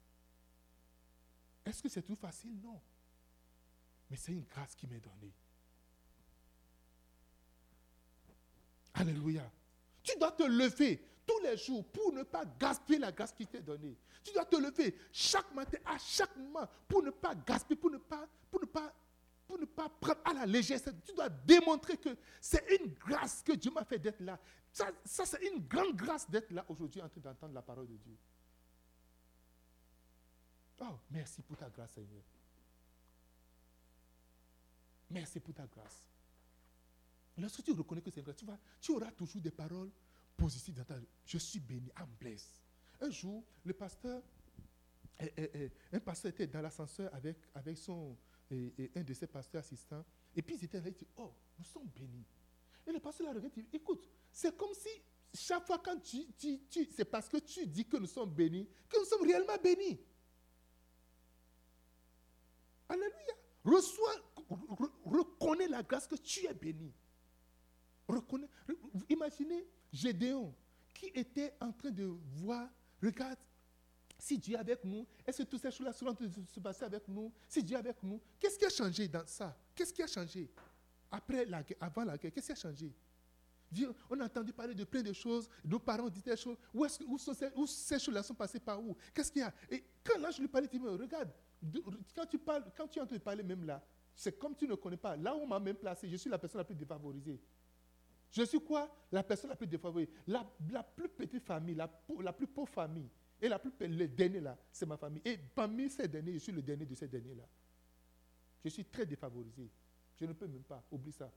Est-ce 1.72 1.82
que 1.82 1.88
c'est 1.88 2.02
tout 2.02 2.16
facile? 2.16 2.54
Non. 2.62 2.78
Mais 4.10 4.16
c'est 4.18 4.32
une 4.32 4.44
grâce 4.44 4.74
qui 4.74 4.86
m'est 4.86 5.00
donnée. 5.00 5.32
Alléluia. 8.92 9.50
Tu 10.02 10.18
dois 10.18 10.32
te 10.32 10.42
lever 10.42 11.02
tous 11.26 11.38
les 11.42 11.56
jours 11.56 11.82
pour 11.90 12.12
ne 12.12 12.24
pas 12.24 12.44
gaspiller 12.44 12.98
la 12.98 13.10
grâce 13.10 13.32
qui 13.32 13.46
t'est 13.46 13.62
donnée. 13.62 13.96
Tu 14.22 14.34
dois 14.34 14.44
te 14.44 14.56
lever 14.56 14.94
chaque 15.10 15.50
matin, 15.54 15.78
à 15.86 15.96
chaque 15.96 16.36
moment, 16.36 16.68
pour 16.86 17.02
ne 17.02 17.08
pas 17.08 17.34
gaspiller, 17.34 17.80
pour 17.80 17.90
ne 17.90 17.96
pas, 17.96 18.28
pour 18.50 18.60
ne 18.60 18.66
pas 18.66 18.92
pour 19.46 19.58
ne 19.58 19.64
pas 19.64 19.88
prendre 19.88 20.20
à 20.26 20.34
la 20.34 20.46
légère. 20.46 20.78
Tu 21.06 21.14
dois 21.14 21.30
démontrer 21.30 21.96
que 21.96 22.10
c'est 22.38 22.66
une 22.78 22.92
grâce 22.92 23.42
que 23.42 23.52
Dieu 23.52 23.70
m'a 23.70 23.84
fait 23.84 23.98
d'être 23.98 24.20
là. 24.20 24.38
Ça, 24.70 24.92
c'est 25.04 25.42
une 25.46 25.66
grande 25.66 25.96
grâce 25.96 26.28
d'être 26.28 26.50
là 26.50 26.66
aujourd'hui 26.68 27.00
en 27.00 27.08
train 27.08 27.20
d'entendre 27.20 27.54
la 27.54 27.62
parole 27.62 27.86
de 27.86 27.96
Dieu. 27.96 28.16
Oh, 30.84 30.98
merci 31.10 31.42
pour 31.42 31.56
ta 31.56 31.70
grâce, 31.70 31.92
Seigneur. 31.92 32.24
Merci 35.10 35.38
pour 35.38 35.54
ta 35.54 35.64
grâce. 35.66 36.02
Lorsque 37.38 37.62
tu 37.62 37.70
reconnais 37.70 38.02
que 38.02 38.10
c'est 38.10 38.22
grâce, 38.22 38.36
tu, 38.36 38.46
tu 38.80 38.92
auras 38.92 39.12
toujours 39.12 39.40
des 39.40 39.52
paroles 39.52 39.90
positives 40.36 40.74
dans 40.74 40.84
ta 40.84 40.98
vie. 40.98 41.06
Je 41.24 41.38
suis 41.38 41.60
béni, 41.60 41.88
I'm 41.96 42.08
blessed. 42.18 42.60
Un 43.00 43.10
jour, 43.10 43.44
le 43.64 43.72
pasteur, 43.74 44.22
eh, 45.20 45.32
eh, 45.36 45.50
eh, 45.54 45.96
un 45.96 46.00
pasteur 46.00 46.30
était 46.32 46.48
dans 46.48 46.60
l'ascenseur 46.60 47.14
avec, 47.14 47.36
avec 47.54 47.78
son, 47.78 48.16
un 48.50 49.02
de 49.02 49.14
ses 49.14 49.28
pasteurs 49.28 49.60
assistants. 49.60 50.04
Et 50.34 50.42
puis 50.42 50.56
ils 50.56 50.64
étaient 50.64 50.80
là, 50.80 50.88
ils 50.88 50.94
disaient, 50.94 51.06
oh, 51.16 51.32
nous 51.58 51.64
sommes 51.64 51.88
bénis. 51.88 52.26
Et 52.86 52.90
le 52.92 52.98
pasteur 52.98 53.28
la 53.28 53.34
regarde, 53.34 53.52
il 53.56 53.62
dit, 53.62 53.76
écoute, 53.76 54.08
c'est 54.32 54.56
comme 54.56 54.74
si 54.74 54.88
chaque 55.32 55.64
fois 55.64 55.78
quand 55.78 55.98
tu, 56.00 56.26
tu, 56.36 56.60
tu 56.68 56.88
c'est 56.90 57.04
parce 57.04 57.28
que 57.28 57.38
tu 57.38 57.66
dis 57.66 57.86
que 57.86 57.96
nous 57.98 58.06
sommes 58.06 58.34
bénis, 58.34 58.68
que 58.88 58.98
nous 58.98 59.04
sommes 59.04 59.22
réellement 59.22 59.56
bénis. 59.62 60.00
Alléluia. 62.92 63.34
Reçois, 63.64 64.12
reconnais 65.04 65.68
la 65.68 65.82
grâce 65.82 66.06
que 66.06 66.16
tu 66.16 66.46
es 66.46 66.52
béni. 66.52 66.92
Reconnais, 68.06 68.48
imaginez 69.08 69.66
Gédéon 69.92 70.54
qui 70.92 71.06
était 71.14 71.54
en 71.60 71.72
train 71.72 71.90
de 71.90 72.04
voir, 72.04 72.68
regarde, 73.02 73.38
si 74.18 74.38
Dieu 74.38 74.56
est 74.56 74.58
avec 74.58 74.84
nous, 74.84 75.06
est-ce 75.26 75.42
que 75.42 75.48
toutes 75.48 75.62
ces 75.62 75.70
choses-là 75.70 75.92
seront 75.92 76.14
se 76.46 76.60
passer 76.60 76.84
avec 76.84 77.08
nous? 77.08 77.32
Si 77.48 77.62
Dieu 77.62 77.76
est 77.76 77.80
avec 77.80 78.02
nous, 78.02 78.20
qu'est-ce 78.38 78.58
qui 78.58 78.66
a 78.66 78.68
changé 78.68 79.08
dans 79.08 79.26
ça? 79.26 79.56
Qu'est-ce 79.74 79.92
qui 79.92 80.02
a 80.02 80.06
changé? 80.06 80.50
Après 81.10 81.46
la 81.46 81.62
guerre, 81.62 81.78
avant 81.80 82.04
la 82.04 82.18
guerre, 82.18 82.32
qu'est-ce 82.32 82.46
qui 82.46 82.52
a 82.52 82.56
changé? 82.56 82.94
Dieu, 83.70 83.92
on 84.10 84.20
a 84.20 84.26
entendu 84.26 84.52
parler 84.52 84.74
de 84.74 84.84
plein 84.84 85.02
de 85.02 85.14
choses, 85.14 85.48
nos 85.64 85.78
parents 85.78 86.10
disaient 86.10 86.32
des 86.32 86.36
choses. 86.36 86.58
Où, 86.74 86.84
est 86.84 87.02
où, 87.06 87.16
sont 87.16 87.32
ces, 87.32 87.48
où 87.56 87.66
ces 87.66 87.98
choses-là 87.98 88.22
sont 88.22 88.34
passées 88.34 88.60
par 88.60 88.82
où? 88.82 88.94
Qu'est-ce 89.14 89.32
qu'il 89.32 89.40
y 89.40 89.44
a? 89.44 89.54
Et 89.70 89.82
quand 90.04 90.30
je 90.30 90.40
lui 90.40 90.48
parlais, 90.48 90.68
il 90.70 90.80
me 90.80 90.90
regarde, 90.90 91.32
quand 92.14 92.26
tu, 92.26 92.38
parles, 92.38 92.64
quand 92.76 92.88
tu 92.88 93.00
entends 93.00 93.18
parler 93.18 93.42
même 93.42 93.64
là, 93.64 93.82
c'est 94.14 94.38
comme 94.38 94.54
tu 94.54 94.66
ne 94.66 94.74
connais 94.74 94.96
pas. 94.96 95.16
Là 95.16 95.34
où 95.34 95.40
on 95.40 95.46
m'a 95.46 95.60
même 95.60 95.76
placé, 95.76 96.08
je 96.08 96.16
suis 96.16 96.30
la 96.30 96.38
personne 96.38 96.58
la 96.58 96.64
plus 96.64 96.74
défavorisée. 96.74 97.40
Je 98.30 98.42
suis 98.42 98.60
quoi? 98.60 98.90
La 99.10 99.22
personne 99.22 99.50
la 99.50 99.56
plus 99.56 99.66
défavorisée. 99.66 100.10
La, 100.26 100.44
la 100.70 100.82
plus 100.82 101.08
petite 101.08 101.44
famille, 101.44 101.74
la, 101.74 101.90
la 102.20 102.32
plus 102.32 102.46
pauvre 102.46 102.68
famille. 102.68 103.08
Et 103.40 103.48
la 103.48 103.58
plus, 103.58 103.72
le 103.80 104.06
dernier 104.06 104.40
là, 104.40 104.56
c'est 104.70 104.86
ma 104.86 104.96
famille. 104.96 105.22
Et 105.24 105.36
parmi 105.36 105.90
ces 105.90 106.08
derniers, 106.08 106.34
je 106.34 106.38
suis 106.38 106.52
le 106.52 106.62
dernier 106.62 106.86
de 106.86 106.94
ces 106.94 107.08
derniers-là. 107.08 107.44
Je 108.64 108.68
suis 108.70 108.84
très 108.84 109.04
défavorisé. 109.04 109.68
Je 110.18 110.24
ne 110.24 110.32
peux 110.32 110.46
même 110.46 110.62
pas. 110.62 110.82
Oublie 110.90 111.12
ça. 111.12 111.30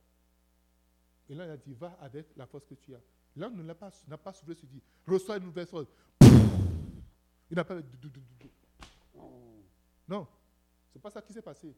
Et 1.27 1.33
là, 1.33 1.45
il 1.45 1.51
a 1.51 1.57
dit, 1.57 1.73
va 1.73 1.97
avec 1.99 2.27
la 2.35 2.45
force 2.45 2.65
que 2.65 2.75
tu 2.75 2.93
as. 2.93 3.01
Là, 3.35 3.49
on 3.51 3.63
n'a 3.63 3.75
pas, 3.75 3.89
n'a 4.07 4.17
pas 4.17 4.31
soufflé, 4.33 4.55
se 4.55 4.65
dit, 4.65 4.81
reçois 5.07 5.37
une 5.37 5.45
nouvelle 5.45 5.65
force. 5.65 5.87
Il 6.21 7.55
n'a 7.55 7.63
pas. 7.63 7.79
Non, 10.07 10.27
c'est 10.91 11.01
pas 11.01 11.11
ça 11.11 11.21
qui 11.21 11.33
s'est 11.33 11.41
passé. 11.41 11.75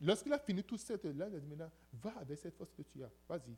Lorsqu'il 0.00 0.32
a 0.32 0.38
fini 0.38 0.62
tout 0.64 0.76
cette 0.76 1.04
là, 1.04 1.28
il 1.28 1.36
a 1.36 1.40
dit 1.40 1.46
maintenant, 1.46 1.70
va 1.92 2.16
avec 2.18 2.38
cette 2.38 2.56
force 2.56 2.72
que 2.72 2.82
tu 2.82 3.02
as. 3.02 3.10
Vas-y. 3.28 3.56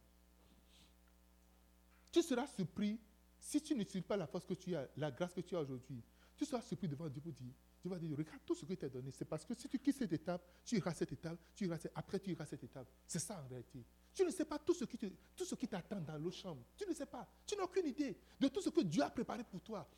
Tu 2.12 2.22
seras 2.22 2.46
surpris 2.46 2.98
si 3.38 3.60
tu 3.60 3.74
n'utilises 3.74 4.06
pas 4.06 4.16
la 4.16 4.26
force 4.26 4.44
que 4.44 4.54
tu 4.54 4.74
as, 4.74 4.88
la 4.96 5.10
grâce 5.10 5.32
que 5.32 5.40
tu 5.40 5.56
as 5.56 5.60
aujourd'hui. 5.60 6.02
Tu 6.36 6.44
seras 6.44 6.62
surpris 6.62 6.88
devant 6.88 7.08
Dieu 7.08 7.20
pour 7.22 7.32
dire, 7.32 7.52
tu 7.80 7.88
vas 7.88 7.98
dire, 7.98 8.16
regarde 8.16 8.40
tout 8.44 8.54
ce 8.54 8.64
que 8.64 8.74
tu 8.74 8.84
as 8.84 8.88
donné. 8.88 9.10
C'est 9.10 9.24
parce 9.24 9.44
que 9.44 9.54
si 9.54 9.68
tu 9.68 9.78
quittes 9.78 9.96
cette 9.96 10.12
étape, 10.12 10.42
tu 10.64 10.76
iras 10.76 10.92
cette 10.92 11.12
étape, 11.12 11.38
tu 11.54 11.64
iras 11.64 11.78
cette, 11.78 11.92
après 11.94 12.18
tu 12.20 12.30
iras 12.30 12.44
cette 12.46 12.64
étape. 12.64 12.88
C'est 13.06 13.18
ça 13.18 13.42
en 13.42 13.48
réalité. 13.48 13.84
Tu 14.14 14.24
ne 14.24 14.30
sais 14.30 14.44
pas 14.44 14.58
tout 14.58 14.74
ce 14.74 14.84
qui, 14.84 14.98
tout 14.98 15.44
ce 15.44 15.54
qui 15.54 15.68
t'attend 15.68 16.00
dans 16.00 16.18
l'eau 16.18 16.30
chambre. 16.30 16.62
Tu 16.76 16.86
ne 16.88 16.94
sais 16.94 17.06
pas. 17.06 17.28
Tu 17.46 17.56
n'as 17.56 17.64
aucune 17.64 17.86
idée 17.86 18.18
de 18.40 18.48
tout 18.48 18.60
ce 18.60 18.70
que 18.70 18.80
Dieu 18.80 19.02
a 19.02 19.10
préparé 19.10 19.44
pour 19.44 19.60
toi. 19.60 19.88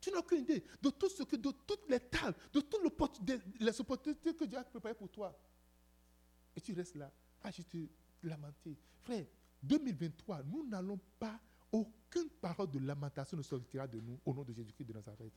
Tu 0.00 0.10
n'as 0.10 0.18
aucune 0.18 0.40
idée 0.40 0.64
de 0.80 0.90
tout 0.90 1.08
ce 1.08 1.22
que, 1.22 1.36
de 1.36 1.50
toutes 1.66 1.88
les 1.88 2.00
tables, 2.00 2.36
de 2.52 2.60
toutes 2.60 2.82
les 3.60 3.80
opportunités 3.80 4.34
que 4.34 4.44
Dieu 4.44 4.58
a 4.58 4.64
préparées 4.64 4.94
pour 4.94 5.10
toi. 5.10 5.38
Et 6.56 6.60
tu 6.60 6.72
restes 6.72 6.96
là, 6.96 7.12
à 7.42 7.50
juste 7.50 7.76
lamenter. 8.22 8.76
Frère, 9.02 9.26
2023, 9.62 10.42
nous 10.44 10.66
n'allons 10.66 10.98
pas, 11.18 11.38
aucune 11.70 12.28
parole 12.40 12.70
de 12.70 12.78
lamentation 12.78 13.36
ne 13.36 13.42
sortira 13.42 13.86
de 13.86 14.00
nous 14.00 14.18
au 14.24 14.34
nom 14.34 14.42
de 14.42 14.52
Jésus-Christ 14.52 14.86
de 14.86 14.92
Nazareth. 14.92 15.32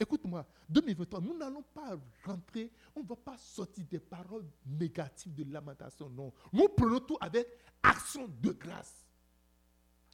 Écoute-moi, 0.00 0.46
2023, 0.68 1.20
nous 1.20 1.36
n'allons 1.36 1.62
pas 1.62 1.98
rentrer, 2.24 2.70
on 2.94 3.02
ne 3.02 3.08
va 3.08 3.16
pas 3.16 3.36
sortir 3.38 3.84
des 3.86 3.98
paroles 3.98 4.44
négatives 4.66 5.34
de 5.34 5.50
lamentation, 5.52 6.08
non. 6.08 6.32
Nous 6.52 6.68
prenons 6.68 7.00
tout 7.00 7.16
avec 7.20 7.48
action 7.82 8.28
de 8.40 8.50
grâce. 8.50 9.06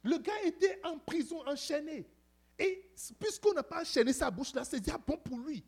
Le 0.03 0.17
gars 0.17 0.43
était 0.43 0.79
en 0.83 0.97
prison, 0.97 1.45
enchaîné. 1.47 2.07
Et 2.57 2.89
puisqu'on 3.19 3.53
n'a 3.53 3.63
pas 3.63 3.81
enchaîné 3.81 4.13
sa 4.13 4.31
bouche 4.31 4.53
là, 4.53 4.63
c'est 4.63 4.79
déjà 4.79 4.97
bon 4.97 5.17
pour 5.17 5.37
lui. 5.39 5.63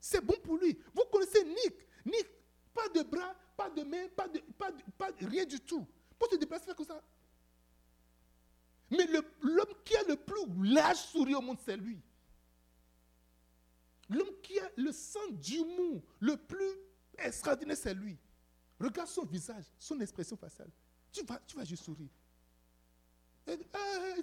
C'est 0.00 0.24
bon 0.24 0.36
pour 0.42 0.56
lui. 0.56 0.78
Vous 0.94 1.04
connaissez 1.12 1.44
Nick. 1.44 1.74
Nick, 2.06 2.26
pas 2.72 2.88
de 2.88 3.02
bras, 3.02 3.34
pas 3.56 3.68
de 3.68 3.82
main, 3.82 4.08
pas 4.16 4.28
de, 4.28 4.40
pas, 4.56 4.70
pas 4.96 5.10
rien 5.20 5.44
du 5.44 5.60
tout. 5.60 5.86
Pour 6.18 6.30
se 6.30 6.36
déplacer 6.36 6.72
comme 6.74 6.86
ça. 6.86 7.02
Mais 8.90 9.06
l'homme 9.42 9.74
qui 9.84 9.94
a 9.96 10.02
le 10.04 10.16
plus 10.16 10.72
large 10.72 10.96
sourire 10.96 11.38
au 11.38 11.42
monde, 11.42 11.58
c'est 11.64 11.76
lui. 11.76 12.00
L'homme 14.08 14.40
qui 14.42 14.58
a 14.58 14.70
le 14.76 14.90
sang 14.92 15.28
du 15.32 15.58
mou 15.58 16.02
le 16.20 16.36
plus 16.36 16.72
extraordinaire, 17.18 17.76
c'est 17.76 17.92
lui. 17.92 18.16
Regarde 18.80 19.08
son 19.08 19.24
visage, 19.24 19.64
son 19.78 20.00
expression 20.00 20.36
faciale. 20.36 20.70
Tu 21.12 21.22
vas, 21.24 21.40
tu 21.46 21.56
vas 21.56 21.64
juste 21.64 21.84
sourire. 21.84 22.08
Ah, 23.72 24.14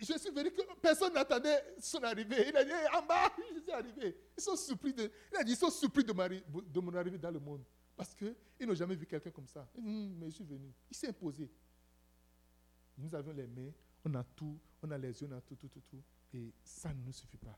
je 0.00 0.18
suis 0.18 0.30
venu 0.30 0.50
que 0.50 0.62
personne 0.80 1.12
n'attendait 1.12 1.76
son 1.80 2.02
arrivée. 2.02 2.48
Il 2.48 2.56
a 2.56 2.64
dit, 2.64 2.70
en 2.94 3.06
bas, 3.06 3.32
je 3.54 3.60
suis 3.60 3.72
arrivé. 3.72 4.16
Ils 4.36 4.42
sont 4.42 4.56
surpris 4.56 4.92
de, 4.92 5.10
ils 5.46 5.56
surpris 5.56 6.04
de, 6.04 6.80
mon 6.80 6.94
arrivée 6.94 7.18
dans 7.18 7.30
le 7.30 7.40
monde. 7.40 7.64
Parce 7.96 8.14
qu'ils 8.14 8.34
n'ont 8.66 8.74
jamais 8.74 8.94
vu 8.94 9.06
quelqu'un 9.06 9.30
comme 9.30 9.46
ça. 9.46 9.68
Hum, 9.76 10.16
mais 10.18 10.30
je 10.30 10.36
suis 10.36 10.44
venu. 10.44 10.72
Il 10.90 10.96
s'est 10.96 11.08
imposé. 11.08 11.50
Nous 12.96 13.14
avons 13.14 13.32
les 13.32 13.46
mains, 13.46 13.70
on 14.04 14.14
a 14.14 14.24
tout, 14.24 14.58
on 14.82 14.90
a 14.90 14.98
les 14.98 15.20
yeux, 15.20 15.28
on 15.30 15.36
a 15.36 15.40
tout, 15.40 15.56
tout, 15.56 15.68
tout, 15.68 15.82
tout. 15.88 16.02
Et 16.32 16.52
ça 16.62 16.92
ne 16.92 17.02
nous 17.04 17.12
suffit 17.12 17.36
pas. 17.36 17.56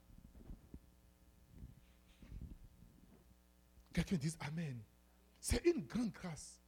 Quelqu'un 3.92 4.16
dise 4.16 4.36
Amen. 4.40 4.80
C'est 5.40 5.64
une 5.64 5.84
grande 5.86 6.12
grâce 6.12 6.60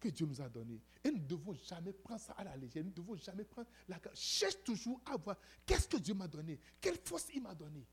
que 0.00 0.08
Dieu 0.08 0.26
nous 0.26 0.40
a 0.40 0.48
donnée. 0.48 0.80
Et 1.04 1.10
nous 1.10 1.18
ne 1.18 1.26
devons 1.26 1.54
jamais 1.54 1.92
prendre 1.92 2.20
ça 2.20 2.32
à 2.32 2.44
la 2.44 2.56
légère. 2.56 2.82
Nous 2.82 2.90
ne 2.90 2.94
devons 2.94 3.16
jamais 3.16 3.44
prendre 3.44 3.68
la. 3.86 4.00
Cherche 4.14 4.62
toujours 4.64 5.00
à 5.06 5.16
voir 5.16 5.36
qu'est-ce 5.66 5.86
que 5.86 5.98
Dieu 5.98 6.14
m'a 6.14 6.26
donné. 6.26 6.58
Quelle 6.80 6.98
force 7.04 7.26
il 7.34 7.42
m'a 7.42 7.54
donné. 7.54 7.86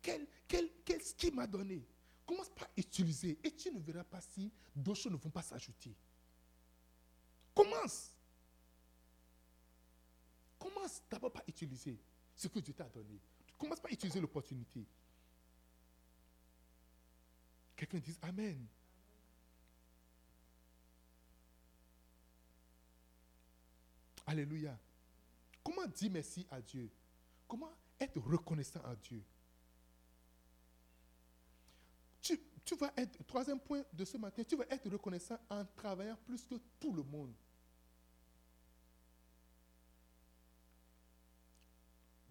Qu'est-ce 0.00 1.14
qu'il 1.14 1.34
m'a 1.34 1.46
donné. 1.46 1.84
Commence 2.24 2.48
par 2.50 2.68
utiliser. 2.76 3.38
Et 3.42 3.50
tu 3.50 3.72
ne 3.72 3.80
verras 3.80 4.04
pas 4.04 4.20
si 4.20 4.50
d'autres 4.74 5.00
choses 5.00 5.12
ne 5.12 5.18
vont 5.18 5.30
pas 5.30 5.42
s'ajouter. 5.42 5.94
Commence. 7.54 8.12
Commence 10.58 11.02
d'abord 11.10 11.32
par 11.32 11.42
utiliser 11.46 11.98
ce 12.34 12.48
que 12.48 12.60
Dieu 12.60 12.72
t'a 12.72 12.88
donné. 12.88 13.20
Commence 13.58 13.80
par 13.80 13.90
utiliser 13.90 14.20
l'opportunité. 14.20 14.86
Quelqu'un 17.74 17.98
dise 17.98 18.18
Amen. 18.22 18.66
Alléluia. 24.26 24.78
Comment 25.62 25.86
dire 25.86 26.10
merci 26.10 26.46
à 26.50 26.60
Dieu? 26.60 26.90
Comment 27.46 27.72
être 27.98 28.18
reconnaissant 28.20 28.80
à 28.82 28.94
Dieu? 28.96 29.22
Tu, 32.64 32.74
vas 32.74 32.92
être, 32.96 33.24
troisième 33.24 33.60
point 33.60 33.84
de 33.92 34.04
ce 34.04 34.16
matin, 34.16 34.42
tu 34.42 34.56
vas 34.56 34.64
être 34.68 34.90
reconnaissant 34.90 35.38
en 35.48 35.64
travaillant 35.64 36.18
plus 36.26 36.44
que 36.44 36.56
tout 36.80 36.92
le 36.92 37.04
monde. 37.04 37.32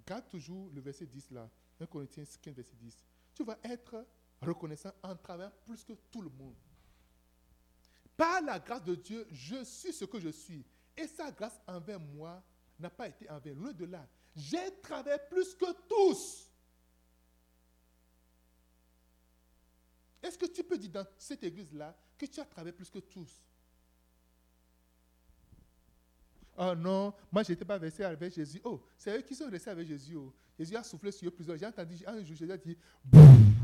Garde 0.06 0.28
toujours 0.28 0.70
le 0.74 0.82
verset 0.82 1.06
10 1.06 1.32
là, 1.32 1.50
1 1.80 1.86
Corinthiens 1.86 2.26
15, 2.42 2.54
verset 2.54 2.76
10. 2.76 2.98
Tu 3.34 3.46
vas 3.46 3.58
être 3.64 4.06
reconnaissant 4.42 4.92
en 5.02 5.16
travaillant 5.16 5.54
plus 5.66 5.86
que 5.86 5.94
tout 6.12 6.22
le 6.22 6.30
monde. 6.30 6.56
Par 8.18 8.42
la 8.42 8.60
grâce 8.60 8.84
de 8.84 8.96
Dieu, 8.96 9.26
je 9.32 9.64
suis 9.64 9.94
ce 9.94 10.04
que 10.04 10.20
je 10.20 10.30
suis. 10.30 10.66
Et 10.98 11.08
sa 11.08 11.32
grâce 11.32 11.60
envers 11.68 12.00
moi 12.00 12.42
n'a 12.80 12.90
pas 12.90 13.08
été 13.08 13.30
envers. 13.30 13.56
Loin 13.56 13.74
de 13.74 13.86
là. 13.86 14.08
J'ai 14.36 14.80
travaillé 14.82 15.18
plus 15.30 15.56
que 15.56 15.72
tous. 15.88 16.50
Est-ce 20.22 20.38
que 20.38 20.46
tu 20.48 20.64
peux 20.64 20.78
dire 20.78 20.92
dans 20.92 21.08
cette 21.18 21.44
église-là 21.44 21.96
que 22.18 22.26
tu 22.26 22.40
as 22.40 22.46
travaillé 22.46 22.74
plus 22.74 22.90
que 22.90 23.00
tous? 23.00 23.44
Oh 26.58 26.74
non, 26.76 27.13
moi 27.32 27.44
je 27.44 27.52
n'étais 27.52 27.65
pas 27.65 27.78
resté 27.78 28.04
avec 28.04 28.34
Jésus. 28.34 28.62
Oh, 28.63 28.82
c'est 28.98 29.18
eux 29.18 29.22
qui 29.22 29.36
sont 29.36 29.50
restés 29.50 29.70
avec 29.70 29.88
Jésus. 29.88 30.15
Oh. 30.15 30.34
Jésus 30.58 30.76
a 30.76 30.84
soufflé 30.84 31.12
sur 31.12 31.28
eux 31.28 31.32
plusieurs. 31.32 31.58
J'ai 31.58 31.65
entendu 31.65 31.96
un 32.06 32.24
jour 32.24 32.36
Jésus 32.36 32.52
a 32.52 32.58
dit 32.58 32.78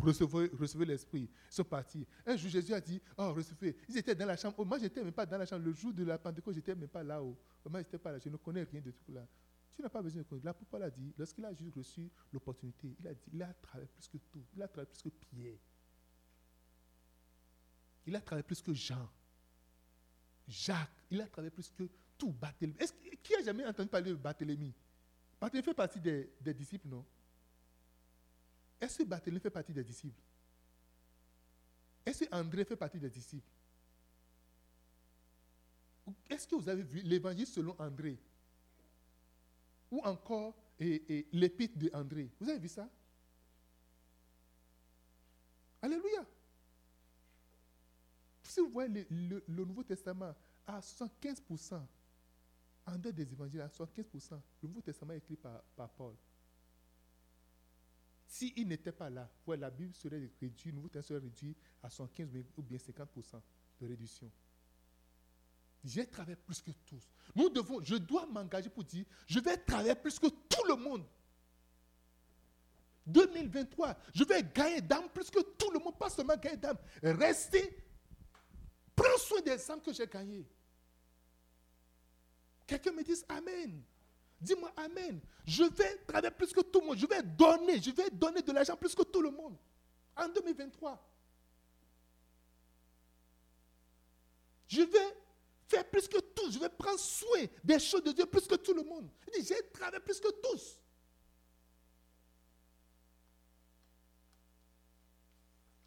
recevez, 0.01 0.51
recevez 0.59 0.85
l'esprit. 0.85 1.29
Ils 1.49 1.53
sont 1.53 1.63
partis. 1.63 2.05
Un 2.25 2.35
jour 2.35 2.49
Jésus 2.49 2.73
a 2.73 2.81
dit 2.81 3.01
Oh, 3.17 3.33
recevez. 3.33 3.77
Ils 3.87 3.97
étaient 3.97 4.15
dans 4.15 4.25
la 4.25 4.35
chambre. 4.35 4.55
Oh, 4.57 4.65
moi 4.65 4.77
je 4.77 4.83
n'étais 4.83 5.03
même 5.03 5.13
pas 5.13 5.25
dans 5.25 5.37
la 5.37 5.45
chambre. 5.45 5.63
Le 5.63 5.71
jour 5.71 5.93
de 5.93 6.03
la 6.03 6.17
Pentecôte, 6.17 6.53
je 6.53 6.59
n'étais 6.59 6.75
même 6.75 6.89
pas 6.89 7.03
là. 7.03 7.21
haut 7.21 7.37
Moi 7.69 7.79
je 7.81 7.85
n'étais 7.85 7.97
pas 7.97 8.11
là. 8.11 8.19
Je 8.19 8.29
ne 8.29 8.35
connais 8.35 8.63
rien 8.63 8.81
de 8.81 8.91
tout 8.91 9.11
là. 9.11 9.25
Tu 9.73 9.81
n'as 9.81 9.89
pas 9.89 10.01
besoin 10.01 10.21
de 10.21 10.27
connaître. 10.27 10.45
Là, 10.45 10.53
pourquoi 10.53 10.79
l'a 10.79 10.89
dit 10.89 11.13
Lorsqu'il 11.17 11.45
a 11.45 11.53
juste 11.53 11.73
reçu 11.73 12.11
l'opportunité, 12.33 12.93
il 12.99 13.07
a 13.07 13.13
dit 13.13 13.29
Il 13.33 13.41
a 13.41 13.53
travaillé 13.53 13.87
plus 13.87 14.07
que 14.09 14.17
tout. 14.17 14.43
Il 14.53 14.61
a 14.61 14.67
travaillé 14.67 14.89
plus 14.89 15.01
que 15.01 15.09
Pierre. 15.09 15.57
Il 18.05 18.15
a 18.15 18.21
travaillé 18.21 18.43
plus 18.43 18.61
que 18.61 18.73
Jean. 18.73 19.09
Jacques. 20.47 20.89
Il 21.09 21.21
a 21.21 21.27
travaillé 21.27 21.51
plus 21.51 21.69
que 21.69 21.83
qui 23.23 23.35
a 23.35 23.43
jamais 23.43 23.65
entendu 23.65 23.89
parler 23.89 24.11
de 24.11 24.15
Barthélemy 24.15 24.73
Barthélemy 25.39 25.65
fait 25.65 25.73
partie 25.73 25.99
des, 25.99 26.53
disciples, 26.53 26.87
non? 26.87 27.03
Est-ce 28.79 28.99
que 28.99 29.03
Barthélemy 29.03 29.39
fait 29.39 29.49
partie 29.49 29.73
des 29.73 29.83
disciples? 29.83 30.21
Est-ce 32.05 32.25
que 32.25 32.35
André 32.35 32.63
fait 32.63 32.75
partie 32.75 32.99
des 32.99 33.09
disciples? 33.09 33.49
Est-ce 36.29 36.47
que 36.47 36.55
vous 36.55 36.69
avez 36.69 36.83
vu 36.83 37.01
l'évangile 37.01 37.47
selon 37.47 37.75
André? 37.79 38.19
Ou 39.89 39.99
encore 40.03 40.55
l'épître 40.79 41.77
de 41.77 41.89
André? 41.93 42.29
Vous 42.39 42.49
avez 42.49 42.59
vu 42.59 42.67
ça? 42.67 42.87
Alléluia. 45.81 46.25
Si 48.43 48.59
vous 48.59 48.69
voyez 48.69 49.07
le 49.09 49.65
Nouveau 49.65 49.83
Testament 49.83 50.35
à 50.67 50.79
75%, 50.79 51.81
en 52.85 52.97
dehors 52.97 53.13
des 53.13 53.31
évangiles, 53.31 53.61
à 53.61 53.67
75%, 53.67 54.39
le 54.61 54.67
Nouveau 54.67 54.81
Testament 54.81 55.13
est 55.13 55.17
écrit 55.17 55.37
par, 55.37 55.89
Paul. 55.91 56.15
S'il 58.27 58.67
n'était 58.67 58.91
pas 58.91 59.09
là, 59.09 59.29
la 59.47 59.69
Bible 59.69 59.93
serait 59.93 60.29
réduite, 60.39 60.65
le 60.65 60.71
Nouveau 60.71 60.89
Testament 60.89 61.19
serait 61.19 61.27
réduit 61.27 61.55
à 61.83 61.89
75 61.89 62.45
ou 62.57 62.61
bien 62.61 62.77
50% 62.77 63.41
de 63.79 63.87
réduction. 63.87 64.31
J'ai 65.83 66.05
travaillé 66.05 66.35
plus 66.35 66.61
que 66.61 66.71
tous. 66.85 67.03
Nous 67.35 67.49
devons, 67.49 67.83
je 67.83 67.95
dois 67.95 68.25
m'engager 68.27 68.69
pour 68.69 68.83
dire, 68.83 69.05
je 69.25 69.39
vais 69.39 69.57
travailler 69.57 69.95
plus 69.95 70.19
que 70.19 70.27
tout 70.27 70.63
le 70.67 70.75
monde. 70.75 71.05
2023, 73.05 73.97
je 74.13 74.23
vais 74.23 74.43
gagner 74.43 74.81
d'âme 74.81 75.09
plus 75.09 75.29
que 75.29 75.41
tout 75.57 75.71
le 75.71 75.79
monde, 75.79 75.97
pas 75.97 76.09
seulement 76.09 76.37
gagner 76.37 76.57
d'âme. 76.57 76.77
Rester, 77.01 77.77
prends 78.95 79.17
soin 79.17 79.41
des 79.41 79.71
âmes 79.71 79.81
que 79.81 79.91
j'ai 79.91 80.05
gagnées. 80.07 80.47
Quelqu'un 82.71 82.93
me 82.93 83.03
dise 83.03 83.25
Amen. 83.27 83.83
Dis-moi 84.39 84.71
Amen. 84.77 85.19
Je 85.45 85.65
vais 85.65 85.97
travailler 86.07 86.31
plus 86.31 86.53
que 86.53 86.61
tout 86.61 86.79
le 86.79 86.85
monde. 86.87 86.97
Je 86.97 87.05
vais 87.05 87.21
donner. 87.21 87.81
Je 87.81 87.91
vais 87.91 88.09
donner 88.09 88.41
de 88.41 88.49
l'argent 88.53 88.77
plus 88.77 88.95
que 88.95 89.03
tout 89.03 89.21
le 89.21 89.29
monde. 89.29 89.57
En 90.15 90.29
2023. 90.29 90.97
Je 94.67 94.83
vais 94.83 95.17
faire 95.67 95.83
plus 95.89 96.07
que 96.07 96.19
tout. 96.19 96.49
Je 96.49 96.59
vais 96.59 96.69
prendre 96.69 96.97
soin 96.97 97.41
des 97.61 97.77
choses 97.77 98.03
de 98.03 98.13
Dieu 98.13 98.25
plus 98.25 98.47
que 98.47 98.55
tout 98.55 98.73
le 98.73 98.83
monde. 98.83 99.09
Il 99.27 99.41
dit, 99.41 99.49
j'ai 99.49 99.69
travaillé 99.73 99.99
plus 99.99 100.21
que 100.21 100.31
tous. 100.41 100.79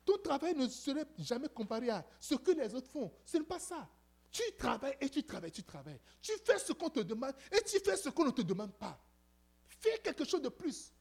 Ton 0.04 0.18
travail 0.18 0.54
ne 0.54 0.68
serait 0.68 1.06
jamais 1.16 1.48
comparé 1.48 1.88
à 1.88 2.04
ce 2.20 2.34
que 2.34 2.50
les 2.50 2.74
autres 2.74 2.90
font. 2.90 3.10
Ce 3.24 3.38
n'est 3.38 3.44
pas 3.44 3.58
ça. 3.58 3.88
Tu 4.34 4.42
travailles 4.58 4.96
et 5.00 5.08
tu 5.08 5.22
travailles, 5.22 5.52
tu 5.52 5.62
travailles. 5.62 6.00
Tu 6.20 6.32
fais 6.44 6.58
ce 6.58 6.72
qu'on 6.72 6.90
te 6.90 6.98
demande 6.98 7.34
et 7.52 7.62
tu 7.62 7.78
fais 7.78 7.96
ce 7.96 8.08
qu'on 8.08 8.24
ne 8.24 8.32
te 8.32 8.42
demande 8.42 8.76
pas. 8.76 9.00
Fais 9.68 10.00
quelque 10.02 10.24
chose 10.24 10.42
de 10.42 10.48
plus. 10.48 10.92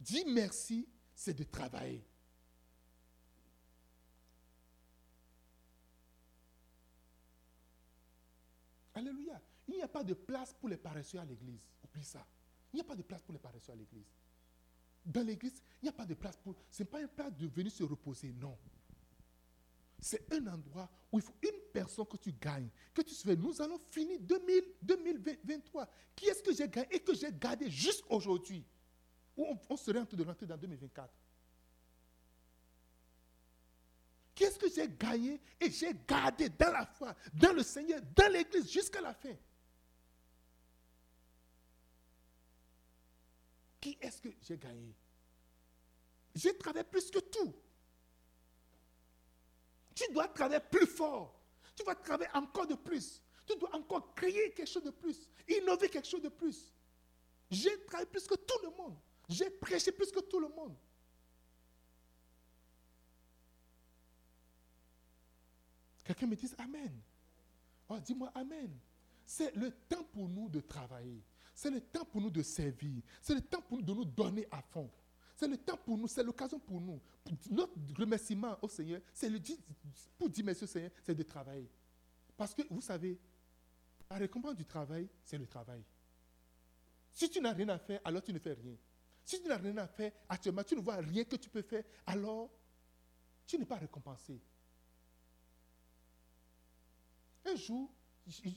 Dis 0.00 0.24
merci, 0.24 0.88
c'est 1.14 1.34
de 1.34 1.44
travailler. 1.44 2.02
Alléluia. 8.94 9.42
Il 9.68 9.74
n'y 9.74 9.82
a 9.82 9.88
pas 9.88 10.02
de 10.02 10.14
place 10.14 10.54
pour 10.54 10.70
les 10.70 10.78
paresseux 10.78 11.18
à 11.18 11.26
l'église. 11.26 11.60
Oublie 11.84 12.02
ça. 12.02 12.26
Il 12.72 12.76
n'y 12.76 12.80
a 12.80 12.84
pas 12.84 12.96
de 12.96 13.02
place 13.02 13.20
pour 13.20 13.34
les 13.34 13.38
paresseux 13.38 13.72
à 13.72 13.76
l'église. 13.76 14.08
Dans 15.04 15.26
l'église, 15.26 15.62
il 15.82 15.84
n'y 15.84 15.90
a 15.90 15.92
pas 15.92 16.06
de 16.06 16.14
place 16.14 16.38
pour. 16.38 16.54
Ce 16.70 16.82
n'est 16.82 16.88
pas 16.88 17.02
une 17.02 17.08
place 17.08 17.34
de 17.34 17.46
venir 17.46 17.70
se 17.70 17.82
reposer, 17.82 18.32
non. 18.32 18.56
C'est 20.00 20.32
un 20.32 20.46
endroit 20.46 20.88
où 21.12 21.18
il 21.18 21.22
faut 21.22 21.34
une 21.42 21.60
personne 21.72 22.06
que 22.06 22.16
tu 22.16 22.32
gagnes, 22.32 22.68
que 22.94 23.02
tu 23.02 23.14
fais. 23.14 23.36
Nous 23.36 23.60
allons 23.60 23.78
finir 23.90 24.18
2000, 24.20 24.64
2023. 24.82 25.88
Qui 26.16 26.26
est-ce 26.26 26.42
que 26.42 26.54
j'ai 26.54 26.68
gagné 26.68 26.94
et 26.94 27.00
que 27.00 27.14
j'ai 27.14 27.30
gardé 27.32 27.70
jusqu'aujourd'hui 27.70 28.64
on, 29.36 29.58
on 29.68 29.76
serait 29.76 29.98
en 30.00 30.06
train 30.06 30.16
de 30.16 30.24
rentrer 30.24 30.46
dans 30.46 30.56
2024 30.56 31.12
Qu'est-ce 34.34 34.58
que 34.58 34.70
j'ai 34.70 34.88
gagné 34.88 35.38
et 35.60 35.70
j'ai 35.70 35.92
gardé 36.08 36.48
dans 36.48 36.72
la 36.72 36.86
foi, 36.86 37.14
dans 37.34 37.52
le 37.52 37.62
Seigneur, 37.62 38.00
dans 38.16 38.32
l'Église 38.32 38.70
jusqu'à 38.70 39.02
la 39.02 39.12
fin? 39.12 39.34
Qui 43.78 43.98
est-ce 44.00 44.22
que 44.22 44.30
j'ai 44.40 44.56
gagné? 44.56 44.94
J'ai 46.34 46.56
travaillé 46.56 46.84
plus 46.84 47.10
que 47.10 47.18
tout. 47.18 47.54
Tu 50.00 50.10
dois 50.14 50.28
travailler 50.28 50.60
plus 50.60 50.86
fort. 50.86 51.38
Tu 51.76 51.84
vas 51.84 51.94
travailler 51.94 52.30
encore 52.32 52.66
de 52.66 52.74
plus. 52.74 53.20
Tu 53.46 53.54
dois 53.58 53.74
encore 53.76 54.14
créer 54.14 54.50
quelque 54.52 54.66
chose 54.68 54.82
de 54.82 54.90
plus. 54.90 55.28
Innover 55.46 55.90
quelque 55.90 56.08
chose 56.08 56.22
de 56.22 56.30
plus. 56.30 56.72
J'ai 57.50 57.84
travaillé 57.84 58.08
plus 58.08 58.26
que 58.26 58.34
tout 58.34 58.58
le 58.62 58.70
monde. 58.70 58.96
J'ai 59.28 59.50
prêché 59.50 59.92
plus 59.92 60.10
que 60.10 60.20
tout 60.20 60.40
le 60.40 60.48
monde. 60.48 60.74
Quelqu'un 66.02 66.26
me 66.26 66.34
dit 66.34 66.50
Amen. 66.56 66.98
Oh, 67.90 67.98
dis-moi 68.00 68.30
Amen. 68.34 68.78
C'est 69.26 69.54
le 69.54 69.70
temps 69.70 70.04
pour 70.04 70.30
nous 70.30 70.48
de 70.48 70.60
travailler. 70.60 71.22
C'est 71.54 71.70
le 71.70 71.80
temps 71.82 72.06
pour 72.06 72.22
nous 72.22 72.30
de 72.30 72.42
servir. 72.42 73.02
C'est 73.20 73.34
le 73.34 73.42
temps 73.42 73.60
pour 73.60 73.76
nous 73.76 73.84
de 73.84 73.92
nous 73.92 74.04
donner 74.06 74.48
à 74.50 74.62
fond. 74.62 74.90
C'est 75.40 75.48
le 75.48 75.56
temps 75.56 75.78
pour 75.78 75.96
nous, 75.96 76.06
c'est 76.06 76.22
l'occasion 76.22 76.58
pour 76.58 76.82
nous. 76.82 77.00
Notre 77.50 77.72
remerciement 77.98 78.58
au 78.60 78.68
Seigneur, 78.68 79.00
c'est 79.14 79.30
le 79.30 79.40
pour 80.18 80.28
dire 80.28 80.44
merci 80.44 80.64
au 80.64 80.66
Seigneur, 80.66 80.90
c'est 81.02 81.14
de 81.14 81.22
travailler. 81.22 81.66
Parce 82.36 82.52
que 82.52 82.60
vous 82.68 82.82
savez, 82.82 83.18
la 84.10 84.18
récompense 84.18 84.54
du 84.54 84.66
travail, 84.66 85.08
c'est 85.24 85.38
le 85.38 85.46
travail. 85.46 85.82
Si 87.10 87.30
tu 87.30 87.40
n'as 87.40 87.54
rien 87.54 87.70
à 87.70 87.78
faire, 87.78 88.02
alors 88.04 88.22
tu 88.22 88.34
ne 88.34 88.38
fais 88.38 88.52
rien. 88.52 88.76
Si 89.24 89.40
tu 89.40 89.48
n'as 89.48 89.56
rien 89.56 89.78
à 89.78 89.86
faire 89.86 90.12
actuellement, 90.28 90.62
tu 90.62 90.76
ne 90.76 90.82
vois 90.82 90.96
rien 90.96 91.24
que 91.24 91.36
tu 91.36 91.48
peux 91.48 91.62
faire, 91.62 91.84
alors 92.04 92.50
tu 93.46 93.56
n'es 93.56 93.64
pas 93.64 93.76
récompensé. 93.76 94.38
Un 97.46 97.56
jour, 97.56 97.90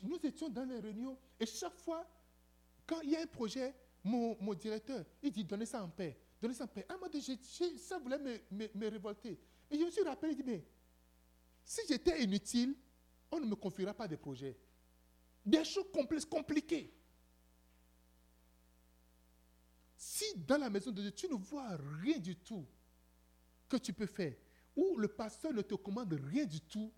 nous 0.04 0.20
étions 0.22 0.50
dans 0.50 0.66
les 0.66 0.82
réunions 0.82 1.18
et 1.40 1.46
chaque 1.46 1.78
fois, 1.78 2.06
quand 2.86 3.00
il 3.04 3.12
y 3.12 3.16
a 3.16 3.22
un 3.22 3.28
projet, 3.28 3.74
mon, 4.04 4.36
mon 4.42 4.54
directeur, 4.54 5.06
il 5.22 5.32
dit 5.32 5.46
donnez 5.46 5.66
ça 5.66 5.82
en 5.82 5.88
paix 5.88 6.20
donner 6.44 6.54
sa 6.54 6.68
paix. 6.68 6.86
Ça 7.78 7.98
voulait 7.98 8.20
me, 8.20 8.90
révolter. 8.90 9.40
Et 9.72 9.80
je 9.80 9.84
me 9.84 9.90
suis 9.90 10.04
rappelé, 10.04 10.36
dit, 10.36 10.44
mais 10.44 10.64
si 11.64 11.82
j'étais 11.88 12.22
inutile, 12.22 12.76
on 13.32 13.40
ne 13.40 13.46
me 13.46 13.56
confiera 13.56 13.94
pas 13.94 14.08
des 14.08 14.18
projets. 14.18 14.58
Des 15.46 15.64
choses 15.64 15.90
complexes, 15.92 16.26
compliquées. 16.26 16.94
Si 19.96 20.38
dans 20.38 20.58
la 20.58 20.70
maison 20.70 20.92
de 20.92 21.02
Dieu, 21.02 21.12
tu 21.12 21.28
ne 21.28 21.36
vois 21.36 21.78
rien 22.02 22.20
du 22.20 22.36
tout 22.36 22.66
que 23.70 23.78
tu 23.78 23.94
peux 23.94 24.06
faire, 24.06 24.36
ou 24.76 24.98
le 24.98 25.08
pasteur 25.08 25.54
ne 25.54 25.62
te 25.62 25.76
commande 25.76 26.14
rien 26.14 26.46
du 26.46 26.60
tout, 26.60 26.92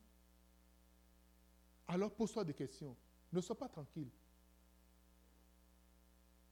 alors 1.88 2.14
pose-toi 2.14 2.44
des 2.44 2.54
questions. 2.54 2.98
Ne 3.32 3.42
sois 3.42 3.58
pas 3.58 3.70
tranquille. 3.70 4.10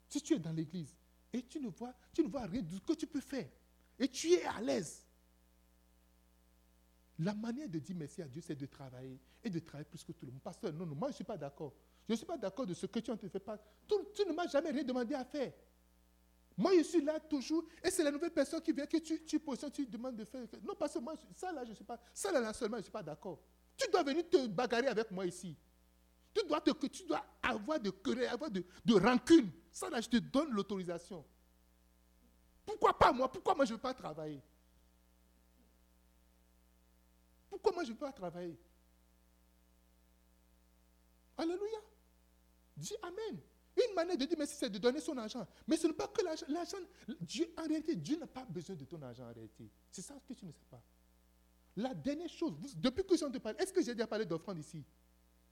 Si 0.09 0.21
tu 0.21 0.35
es 0.35 0.39
dans 0.39 0.51
l'église, 0.51 0.95
et 1.33 1.41
tu 1.43 1.59
ne 1.59 1.67
vois, 1.69 1.93
tu 2.13 2.23
ne 2.23 2.29
vois 2.29 2.45
rien 2.45 2.61
de 2.61 2.69
ce 2.69 2.79
que 2.79 2.93
tu 2.93 3.07
peux 3.07 3.19
faire. 3.19 3.49
Et 3.97 4.07
tu 4.07 4.31
es 4.31 4.45
à 4.45 4.61
l'aise. 4.61 5.03
La 7.19 7.33
manière 7.33 7.67
de 7.67 7.79
dire 7.79 7.95
merci 7.97 8.21
à 8.21 8.27
Dieu, 8.27 8.41
c'est 8.41 8.55
de 8.55 8.65
travailler 8.65 9.19
et 9.43 9.49
de 9.49 9.59
travailler 9.59 9.89
plus 9.89 10.03
que 10.03 10.11
tout 10.11 10.25
le 10.25 10.31
monde. 10.31 10.41
Pasteur, 10.41 10.71
non, 10.73 10.85
non, 10.85 10.95
moi 10.95 11.09
je 11.09 11.13
ne 11.13 11.15
suis 11.15 11.23
pas 11.23 11.37
d'accord. 11.37 11.73
Je 12.07 12.13
ne 12.13 12.17
suis 12.17 12.25
pas 12.25 12.37
d'accord 12.37 12.65
de 12.65 12.73
ce 12.73 12.85
que 12.85 12.99
tu 12.99 13.11
ne 13.11 13.15
te 13.15 13.27
fais 13.27 13.39
pas. 13.39 13.57
Tu, 13.87 14.25
ne 14.27 14.33
m'as 14.33 14.47
jamais 14.47 14.71
rien 14.71 14.83
demandé 14.83 15.15
à 15.15 15.23
faire. 15.23 15.53
Moi, 16.55 16.71
je 16.77 16.83
suis 16.83 17.01
là 17.01 17.19
toujours, 17.19 17.65
et 17.83 17.89
c'est 17.89 18.03
la 18.03 18.11
nouvelle 18.11 18.31
personne 18.31 18.61
qui 18.61 18.73
vient, 18.73 18.85
que 18.85 18.97
tu, 18.97 19.23
tu 19.25 19.39
poses, 19.39 19.65
tu 19.73 19.87
demandes 19.87 20.15
de 20.17 20.25
faire. 20.25 20.45
Non, 20.63 20.75
parce 20.77 20.93
que 20.93 20.99
moi, 20.99 21.15
ça 21.35 21.51
là, 21.51 21.63
je 21.63 21.71
ne 21.71 21.75
suis 21.75 21.83
pas. 21.83 21.99
Ça 22.13 22.31
là, 22.31 22.53
seulement, 22.53 22.75
je 22.77 22.81
ne 22.81 22.83
suis 22.83 22.91
pas 22.91 23.01
d'accord. 23.01 23.39
Tu 23.75 23.89
dois 23.89 24.03
venir 24.03 24.29
te 24.29 24.45
bagarrer 24.47 24.87
avec 24.87 25.09
moi 25.09 25.25
ici. 25.25 25.55
Tu 26.33 26.45
dois, 26.47 26.61
tu 26.61 27.05
dois 27.07 27.25
avoir 27.41 27.79
de 27.79 27.89
querelle, 27.89 28.27
avoir 28.27 28.51
de, 28.51 28.63
de 28.85 28.93
rancune. 28.93 29.49
Ça, 29.73 29.89
là, 29.89 29.99
je 29.99 30.07
te 30.07 30.17
donne 30.17 30.51
l'autorisation. 30.51 31.25
Pourquoi 32.63 32.97
pas 32.97 33.11
moi? 33.11 33.29
Pourquoi 33.29 33.55
moi 33.55 33.65
je 33.65 33.71
ne 33.71 33.75
veux 33.75 33.81
pas 33.81 33.93
travailler? 33.93 34.39
Pourquoi 37.49 37.71
moi 37.73 37.83
je 37.83 37.89
ne 37.89 37.93
veux 37.93 37.99
pas 37.99 38.11
travailler? 38.11 38.57
Alléluia. 41.35 41.79
Dis 42.77 42.95
Amen. 43.01 43.41
Une 43.75 43.95
manière 43.95 44.15
de 44.15 44.25
dire 44.25 44.37
merci, 44.37 44.55
c'est 44.55 44.69
de 44.69 44.77
donner 44.77 44.99
son 44.99 45.17
argent. 45.17 45.47
Mais 45.67 45.75
ce 45.75 45.87
n'est 45.87 45.93
pas 45.93 46.07
que 46.07 46.23
l'argent. 46.23 46.77
Dieu, 47.19 47.51
en 47.57 47.63
réalité, 47.63 47.95
Dieu 47.95 48.17
n'a 48.19 48.27
pas 48.27 48.45
besoin 48.45 48.75
de 48.75 48.85
ton 48.85 49.01
argent 49.01 49.27
en 49.27 49.33
réalité. 49.33 49.67
C'est 49.89 50.03
ça 50.03 50.13
que 50.27 50.33
tu 50.33 50.45
ne 50.45 50.51
sais 50.51 50.65
pas. 50.69 50.83
La 51.75 51.95
dernière 51.95 52.29
chose, 52.29 52.53
depuis 52.75 53.03
que 53.03 53.17
j'en 53.17 53.31
te 53.31 53.39
parle, 53.39 53.55
est-ce 53.57 53.73
que 53.73 53.81
j'ai 53.81 53.95
déjà 53.95 54.05
parlé 54.05 54.25
d'offrande 54.25 54.59
ici? 54.59 54.85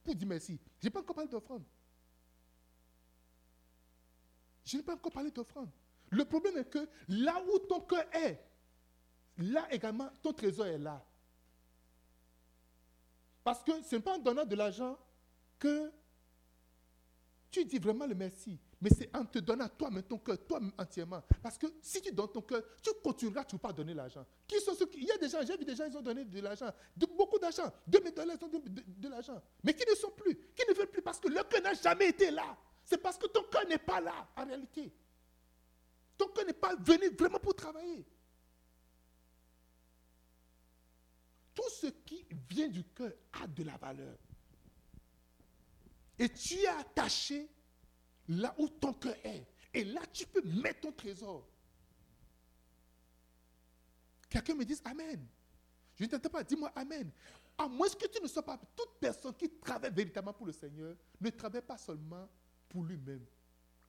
Pour 0.04 0.14
dire 0.14 0.28
merci. 0.28 0.60
Je 0.80 0.86
n'ai 0.86 0.92
pas 0.92 1.00
encore 1.00 1.16
parlé 1.16 1.32
d'offrande. 1.32 1.64
Je 4.64 4.78
n'ai 4.78 4.84
pas 4.84 4.94
encore 4.94 5.12
parlé 5.12 5.32
d'offrande. 5.32 5.70
Le 6.10 6.26
problème 6.26 6.58
est 6.58 6.70
que 6.70 6.88
là 7.08 7.42
où 7.48 7.60
ton 7.60 7.82
cœur 7.82 8.04
est, 8.14 8.44
là 9.38 9.68
également, 9.72 10.10
ton 10.22 10.34
trésor 10.34 10.68
est 10.68 10.78
là. 10.78 11.04
Parce 13.44 13.64
que 13.64 13.72
ce 13.84 13.96
n'est 13.96 14.02
pas 14.02 14.16
en 14.16 14.20
donnant 14.20 14.46
de 14.46 14.56
l'argent 14.56 14.98
que 15.58 15.92
tu 17.50 17.66
dis 17.66 17.80
vraiment 17.80 18.06
le 18.06 18.16
merci. 18.16 18.60
Mais 18.80 18.90
c'est 18.90 19.16
en 19.16 19.26
te 19.26 19.40
donnant 19.40 19.68
toi-même 19.70 20.04
ton 20.04 20.18
cœur, 20.18 20.38
toi-même 20.48 20.72
entièrement. 20.78 21.22
Parce 21.44 21.58
que 21.58 21.68
si 21.82 22.02
tu 22.02 22.12
donnes 22.12 22.32
ton 22.32 22.42
cœur, 22.42 22.64
tu 22.82 22.90
continueras, 23.04 23.46
ne 23.52 23.58
pas 23.58 23.72
donner 23.72 23.94
l'argent. 23.94 24.26
Il 24.52 25.04
y 25.04 25.12
a 25.12 25.18
des 25.18 25.30
gens, 25.30 25.40
j'ai 25.46 25.56
vu 25.56 25.66
des 25.66 25.76
gens, 25.76 25.86
ils 25.86 25.96
ont 25.96 26.02
donné 26.02 26.26
de 26.26 26.40
l'argent, 26.40 26.70
beaucoup 26.96 27.38
d'argent, 27.38 27.72
2000 27.88 28.14
dollars, 28.14 28.38
ils 28.40 28.46
ont 28.46 28.48
donné 28.48 28.66
de 28.70 29.10
l'argent. 29.10 29.42
Mais 29.64 29.74
qui 29.74 29.88
ne 29.88 29.96
sont 29.96 30.10
plus, 30.12 30.36
qui 30.56 30.64
ne 30.68 30.74
veulent 30.74 30.90
plus 30.90 31.02
parce 31.02 31.20
que 31.20 31.28
leur 31.28 31.48
cœur 31.48 31.62
n'a 31.62 31.74
jamais 31.74 32.10
été 32.10 32.32
là. 32.32 32.58
C'est 32.92 32.98
parce 32.98 33.18
que 33.18 33.28
ton 33.28 33.44
cœur 33.44 33.66
n'est 33.70 33.78
pas 33.78 34.02
là, 34.02 34.28
en 34.36 34.46
réalité. 34.46 34.94
Ton 36.18 36.28
cœur 36.28 36.46
n'est 36.46 36.52
pas 36.52 36.76
venu 36.76 37.08
vraiment 37.18 37.40
pour 37.40 37.56
travailler. 37.56 38.06
Tout 41.56 41.70
ce 41.70 41.88
qui 41.88 42.26
vient 42.50 42.68
du 42.68 42.84
cœur 42.84 43.14
a 43.32 43.48
de 43.48 43.64
la 43.64 43.78
valeur. 43.78 44.18
Et 46.20 46.28
tu 46.28 46.56
es 46.56 46.68
attaché 46.68 47.48
là 48.28 48.54
où 48.58 48.68
ton 48.68 48.92
cœur 48.92 49.16
est. 49.24 49.48
Et 49.74 49.86
là, 49.86 50.02
tu 50.12 50.26
peux 50.26 50.42
mettre 50.42 50.82
ton 50.82 50.92
trésor. 50.92 51.48
Quelqu'un 54.30 54.56
me 54.56 54.66
dise 54.66 54.82
Amen. 54.84 55.26
Je 55.96 56.04
ne 56.04 56.10
t'entends 56.10 56.30
pas, 56.30 56.44
dis-moi 56.44 56.70
Amen. 56.76 57.10
À 57.58 57.70
moins 57.70 57.88
que 57.88 58.08
tu 58.08 58.22
ne 58.22 58.28
sois 58.28 58.44
pas. 58.44 58.60
Toute 58.76 59.00
personne 59.00 59.34
qui 59.34 59.50
travaille 59.50 59.94
véritablement 59.94 60.34
pour 60.34 60.48
le 60.48 60.52
Seigneur 60.52 60.94
ne 61.22 61.30
travaille 61.30 61.62
pas 61.62 61.78
seulement 61.78 62.28
pour 62.72 62.84
lui-même. 62.84 63.26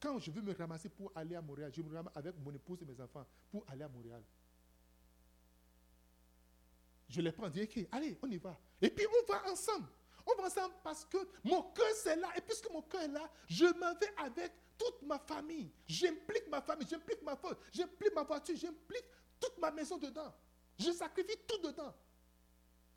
Quand 0.01 0.19
je 0.19 0.33
veux 0.33 0.43
me 0.43 0.53
ramasser 0.53 0.89
pour 0.89 1.13
aller 1.15 1.37
à 1.37 1.41
Montréal, 1.41 1.71
je 1.75 1.81
me 1.81 1.95
ramasse 1.95 2.17
avec 2.17 2.35
mon 2.39 2.53
épouse 2.53 2.83
et 2.83 2.85
mes 2.85 3.01
enfants 3.01 3.25
pour 3.51 3.65
aller 3.69 3.85
à 3.85 3.89
Montréal. 3.89 4.23
Je 7.09 7.21
les 7.21 7.31
prends, 7.31 7.47
je 7.47 7.53
dis, 7.53 7.63
ok, 7.63 7.89
allez, 7.93 8.19
on 8.21 8.31
y 8.31 8.39
va. 8.39 8.59
Et 8.81 8.91
puis 8.91 9.07
on 9.07 9.33
va 9.33 9.51
ensemble. 9.51 9.87
On 10.27 10.41
va 10.41 10.49
ensemble 10.49 10.75
parce 10.83 11.05
que 11.05 11.19
mon 11.45 11.63
cœur 11.73 11.87
c'est 12.03 12.17
là. 12.17 12.29
Et 12.37 12.41
puisque 12.41 12.71
mon 12.71 12.83
cœur 12.83 13.03
est 13.03 13.09
là, 13.09 13.31
je 13.47 13.67
m'en 13.79 13.95
vais 13.95 14.13
avec 14.19 14.53
toute 14.77 15.03
ma 15.03 15.19
famille. 15.21 15.71
J'implique 15.87 16.49
ma 16.49 16.61
famille, 16.61 16.89
j'implique 16.89 17.23
ma 17.23 17.37
femme, 17.37 17.57
j'implique 17.73 18.15
ma 18.15 18.25
voiture, 18.25 18.57
j'implique 18.57 19.05
toute 19.39 19.59
ma 19.59 19.71
maison 19.71 19.99
dedans. 19.99 20.35
Je 20.79 20.91
sacrifie 20.91 21.37
tout 21.47 21.59
dedans. 21.59 21.95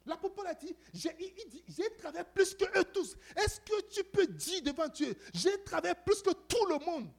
L'apôtre 0.06 0.46
a 0.46 0.54
dit, 0.54 0.76
j'ai 0.94 1.90
travaillé 1.98 2.24
plus 2.34 2.54
que 2.54 2.66
eux 2.80 2.84
tous. 2.86 3.16
Est-ce 3.36 3.60
que 3.62 3.82
tu 3.90 4.04
peux 4.04 4.28
dire 4.28 4.62
devant 4.62 4.88
Dieu, 4.88 5.16
j'ai 5.34 5.64
travaillé 5.64 5.96
plus 6.06 6.22
que 6.22 6.32
tout 6.32 6.66
le 6.68 6.78
monde? 6.86 7.10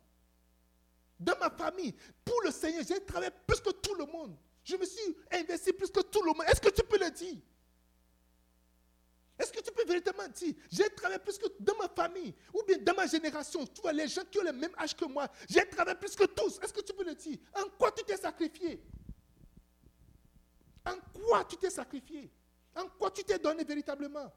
Dans 1.18 1.37
ma 1.39 1.51
famille, 1.51 1.95
pour 2.24 2.41
le 2.45 2.51
Seigneur, 2.51 2.84
j'ai 2.87 3.05
travaillé 3.05 3.32
plus 3.47 3.61
que 3.61 3.70
tout 3.70 3.95
le 3.95 4.05
monde. 4.07 4.37
Je 4.62 4.76
me 4.76 4.84
suis 4.84 5.16
investi 5.32 5.72
plus 5.72 5.91
que 5.91 6.01
tout 6.01 6.22
le 6.22 6.32
monde. 6.32 6.45
Est-ce 6.47 6.61
que 6.61 6.68
tu 6.68 6.82
peux 6.84 6.99
le 6.99 7.11
dire? 7.11 7.37
Est-ce 9.39 9.53
que 9.53 9.61
tu 9.61 9.70
peux 9.72 9.84
véritablement 9.84 10.28
dire 10.28 10.55
J'ai 10.70 10.89
travaillé 10.91 11.18
plus 11.18 11.39
que 11.39 11.47
dans 11.61 11.76
ma 11.76 11.89
famille 11.89 12.34
ou 12.55 12.62
bien 12.62 12.78
dans 12.78 12.95
ma 12.95 13.07
génération? 13.07 13.66
Tu 13.66 13.80
vois, 13.80 13.93
les 13.93 14.09
gens 14.09 14.24
qui 14.30 14.39
ont 14.39 14.45
le 14.45 14.53
même 14.53 14.74
âge 14.78 14.97
que 14.97 15.05
moi, 15.05 15.28
j'ai 15.49 15.68
travaillé 15.68 15.99
plus 15.99 16.14
que 16.14 16.24
tous. 16.24 16.59
Est-ce 16.62 16.72
que 16.72 16.80
tu 16.80 16.93
peux 16.93 17.05
le 17.05 17.14
dire? 17.14 17.39
En 17.55 17.68
quoi 17.78 17.91
tu 17.93 18.05
t'es 18.05 18.16
sacrifié? 18.16 18.80
En 20.87 20.97
quoi 21.12 21.45
tu 21.45 21.57
t'es 21.57 21.70
sacrifié? 21.70 22.30
En 22.77 22.89
quoi 22.89 23.11
tu 23.11 23.24
t'es 23.24 23.39
donné 23.39 23.64
véritablement? 23.64 24.33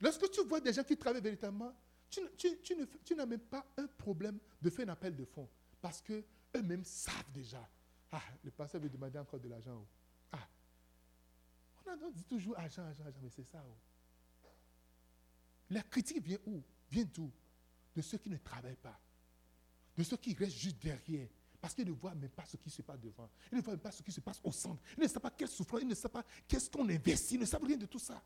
Lorsque 0.00 0.30
tu 0.30 0.42
vois 0.44 0.60
des 0.60 0.72
gens 0.72 0.82
qui 0.82 0.96
travaillent 0.96 1.22
véritablement, 1.22 1.72
tu, 2.10 3.14
n'as 3.14 3.26
même 3.26 3.40
pas 3.40 3.64
un 3.76 3.86
problème 3.86 4.38
de 4.60 4.70
faire 4.70 4.86
un 4.88 4.92
appel 4.92 5.14
de 5.14 5.24
fonds. 5.24 5.48
Parce 5.80 6.02
qu'eux-mêmes 6.02 6.84
savent 6.84 7.30
déjà. 7.32 7.68
Ah, 8.10 8.22
le 8.42 8.50
pasteur 8.50 8.80
veut 8.80 8.90
demander 8.90 9.18
encore 9.18 9.40
de 9.40 9.48
l'argent. 9.48 9.86
Oh. 10.32 10.36
Ah, 11.86 11.94
on, 12.02 12.10
dit 12.10 12.24
toujours 12.24 12.58
argent, 12.58 12.82
argent, 12.82 13.04
argent, 13.04 13.20
mais 13.22 13.30
c'est 13.30 13.44
ça. 13.44 13.64
Oh. 13.66 14.48
La 15.70 15.82
critique 15.82 16.22
vient 16.22 16.38
où? 16.46 16.62
Vient 16.90 17.04
d'où? 17.04 17.30
De 17.94 18.02
ceux 18.02 18.18
qui 18.18 18.28
ne 18.28 18.36
travaillent 18.38 18.76
pas. 18.76 18.98
De 19.96 20.02
ceux 20.02 20.16
qui 20.16 20.34
restent 20.34 20.58
juste 20.58 20.82
derrière. 20.82 21.28
Parce 21.62 21.74
qu'ils 21.74 21.86
ne 21.86 21.92
voient 21.92 22.14
même 22.16 22.28
pas 22.28 22.44
ce 22.44 22.56
qui 22.56 22.68
se 22.68 22.82
passe 22.82 22.98
devant. 22.98 23.30
Ils 23.52 23.58
ne 23.58 23.62
voient 23.62 23.74
même 23.74 23.80
pas 23.80 23.92
ce 23.92 24.02
qui 24.02 24.10
se 24.10 24.20
passe 24.20 24.40
au 24.42 24.50
centre. 24.50 24.82
Ils 24.96 25.04
ne 25.04 25.06
savent 25.06 25.22
pas 25.22 25.30
quelle 25.30 25.46
souffrance, 25.46 25.80
ils 25.80 25.86
ne 25.86 25.94
savent 25.94 26.10
pas 26.10 26.24
qu'est-ce 26.48 26.68
qu'on 26.68 26.88
investit. 26.88 27.36
Ils 27.36 27.40
ne 27.40 27.46
savent 27.46 27.62
rien 27.62 27.76
de 27.76 27.86
tout 27.86 28.00
ça. 28.00 28.20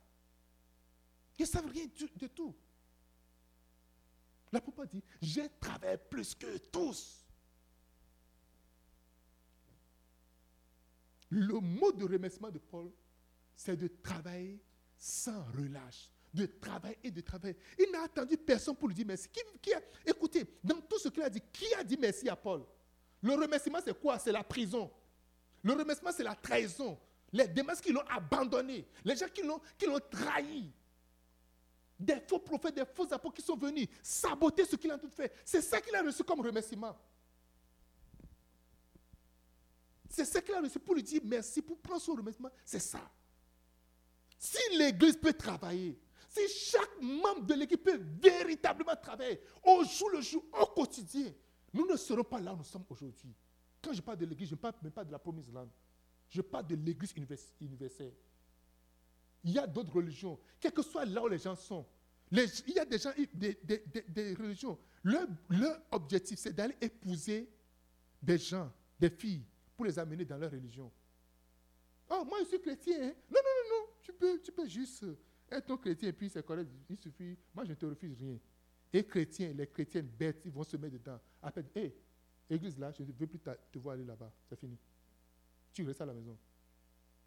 Ils 1.39 1.43
ne 1.43 1.47
savent 1.47 1.71
rien 1.71 1.85
de 2.17 2.27
tout. 2.29 2.55
La 4.51 4.63
plupart 4.63 4.87
dit, 4.87 5.03
j'ai 5.21 5.51
travaillé 5.61 5.99
plus 5.99 6.35
que 6.35 6.57
tous. 6.57 7.27
Le 11.29 11.61
mot 11.61 11.93
de 11.93 12.07
remerciement 12.07 12.51
de 12.51 12.59
Paul, 12.59 12.91
c'est 13.55 13.77
de 13.77 13.89
travailler 14.03 14.59
sans 14.97 15.45
relâche. 15.53 16.11
De 16.33 16.47
travailler 16.47 16.99
et 17.05 17.11
de 17.11 17.21
travailler. 17.21 17.59
Il 17.79 17.91
n'a 17.93 18.05
attendu 18.05 18.39
personne 18.39 18.77
pour 18.77 18.89
lui 18.89 18.95
dire 18.95 19.07
merci. 19.07 19.29
Qui, 19.61 19.75
a, 19.75 19.81
écoutez, 20.07 20.47
dans 20.65 20.81
tout 20.81 20.99
ce 20.99 21.11
qu'il 21.11 21.23
a 21.23 21.29
dit, 21.29 21.43
qui 21.53 21.75
a 21.75 21.85
dit 21.85 21.99
merci 22.01 22.31
à 22.31 22.37
Paul? 22.37 22.65
Le 23.27 23.35
remerciement, 23.35 23.81
c'est 23.85 23.99
quoi? 23.99 24.21
C'est 24.21 24.31
la 24.31 24.45
prison. 24.45 24.89
Le 25.65 25.73
remerciement, 25.73 26.13
c'est 26.17 26.23
la 26.23 26.37
trahison. 26.37 26.97
Les 27.33 27.49
démons 27.49 27.75
qui 27.83 27.91
l'ont 27.93 28.07
abandonné. 28.09 28.87
Les 29.05 29.17
gens 29.17 29.27
qui 29.29 29.43
l'ont 29.43 30.01
trahi 30.09 30.71
des 31.99 32.21
faux 32.21 32.39
prophètes, 32.39 32.77
des 32.77 32.85
faux 32.85 33.13
apôtres 33.13 33.35
qui 33.35 33.43
sont 33.43 33.57
venus 33.57 33.89
saboter 34.01 34.65
ce 34.65 34.77
qu'il 34.77 34.93
a 34.93 34.99
tout 34.99 35.11
fait. 35.11 35.33
C'est 35.45 35.61
ça 35.61 35.81
qu'il 35.81 35.95
a 35.97 36.03
reçu 36.03 36.23
comme 36.23 36.41
remerciement. 36.41 36.97
C'est 40.09 40.25
ça 40.25 40.41
qu'il 40.41 40.55
a 40.55 40.61
reçu 40.61 40.79
pour 40.79 40.95
lui 40.95 41.03
dire 41.03 41.21
merci, 41.25 41.61
pour 41.61 41.79
prendre 41.79 42.01
son 42.01 42.15
remerciement. 42.15 42.51
C'est 42.65 42.79
ça. 42.79 43.01
Si 44.39 44.77
l'Église 44.79 45.17
peut 45.17 45.33
travailler, 45.33 45.99
si 46.29 46.49
chaque 46.49 47.01
membre 47.01 47.43
de 47.47 47.55
l'équipe 47.55 47.83
peut 47.83 48.01
véritablement 48.23 48.95
travailler 48.95 49.41
au 49.65 49.83
jour 49.83 50.11
le 50.11 50.21
jour, 50.21 50.45
au 50.53 50.67
quotidien, 50.67 51.33
nous 51.73 51.87
ne 51.87 51.97
serons 51.97 52.25
pas 52.25 52.41
là 52.41 52.55
où 52.55 52.57
nous 52.57 52.65
sommes 52.65 52.85
aujourd'hui. 52.89 53.35
Quand 53.83 53.93
je 53.93 54.01
parle 54.01 54.19
de 54.19 54.27
l'Église, 54.27 54.49
je 54.49 54.55
ne 54.55 54.61
parle 54.61 54.75
même 54.83 54.93
pas 54.93 55.05
de 55.05 55.13
la 55.13 55.19
promise 55.19 55.51
land. 55.53 55.69
Je 56.29 56.41
parle 56.41 56.67
de 56.67 56.75
l'Église 56.75 57.15
universelle. 57.61 58.15
Il 59.45 59.53
y 59.53 59.59
a 59.59 59.67
d'autres 59.67 59.93
religions, 59.93 60.39
quel 60.59 60.73
que 60.73 60.83
soit 60.83 61.05
là 61.05 61.23
où 61.23 61.29
les 61.29 61.39
gens 61.39 61.55
sont. 61.55 61.87
il 62.33 62.75
y 62.75 62.79
a 62.79 62.85
des 62.85 62.99
gens, 62.99 63.13
des, 63.33 64.35
religions. 64.35 64.79
Leur, 65.05 65.29
objectif, 65.93 66.39
c'est 66.39 66.53
d'aller 66.53 66.77
épouser 66.81 67.49
des 68.21 68.39
gens, 68.39 68.73
des 68.99 69.11
filles, 69.11 69.45
pour 69.77 69.85
les 69.85 69.99
amener 69.99 70.25
dans 70.25 70.37
leur 70.37 70.51
religion. 70.51 70.91
Oh, 72.11 72.25
moi, 72.25 72.39
je 72.41 72.49
suis 72.49 72.61
chrétien. 72.61 72.97
Hein. 73.01 73.15
Non, 73.31 73.41
non, 73.45 73.71
non, 73.71 73.79
non. 73.79 73.87
Tu 74.03 74.13
peux, 74.13 74.41
tu 74.41 74.53
peux 74.53 74.67
juste 74.67 75.05
être 75.51 75.77
chrétien 75.77 76.09
et 76.09 76.13
puis 76.13 76.29
c'est 76.29 76.45
correct. 76.45 76.71
Il 76.89 76.97
suffit. 76.97 77.37
Moi, 77.55 77.65
je 77.65 77.71
ne 77.71 77.75
te 77.75 77.87
refuse 77.87 78.17
rien. 78.19 78.39
Et 78.93 79.05
chrétiens, 79.05 79.53
les 79.53 79.67
chrétiennes 79.67 80.07
bêtes, 80.07 80.43
ils 80.45 80.53
vont 80.53 80.65
se 80.65 80.77
mettre 80.77 80.95
dedans. 80.95 81.21
Après, 81.43 81.65
hé, 81.75 81.95
église 82.49 82.79
là, 82.79 82.93
je 82.93 83.03
ne 83.03 83.13
veux 83.13 83.27
plus 83.27 83.39
te 83.39 83.79
voir 83.79 83.95
aller 83.95 84.05
là-bas. 84.05 84.33
C'est 84.49 84.59
fini. 84.59 84.79
Tu 85.73 85.85
restes 85.85 86.01
à 86.01 86.07
la 86.07 86.15
maison. 86.15 86.37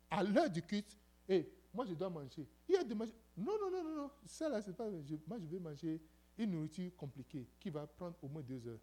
À 0.09 0.23
l'heure 0.23 0.49
du 0.49 0.61
culte, 0.61 0.97
hé, 1.27 1.51
moi 1.73 1.85
je 1.85 1.93
dois 1.93 2.09
manger. 2.09 2.47
Il 2.67 2.75
y 2.75 2.77
a 2.77 2.83
de 2.83 2.93
manger. 2.93 3.13
Non, 3.37 3.57
non, 3.59 3.71
non, 3.71 3.83
non, 3.83 3.95
non. 3.95 4.11
Ça 4.25 4.49
là, 4.49 4.61
c'est 4.61 4.75
pas. 4.75 4.89
moi 5.27 5.37
je 5.39 5.45
vais 5.45 5.59
manger 5.59 6.01
une 6.37 6.51
nourriture 6.51 6.95
compliquée 6.95 7.47
qui 7.59 7.69
va 7.69 7.85
prendre 7.85 8.15
au 8.21 8.27
moins 8.27 8.41
deux 8.41 8.65
heures. 8.67 8.79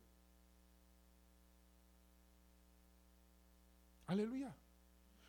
Alléluia. 4.07 4.55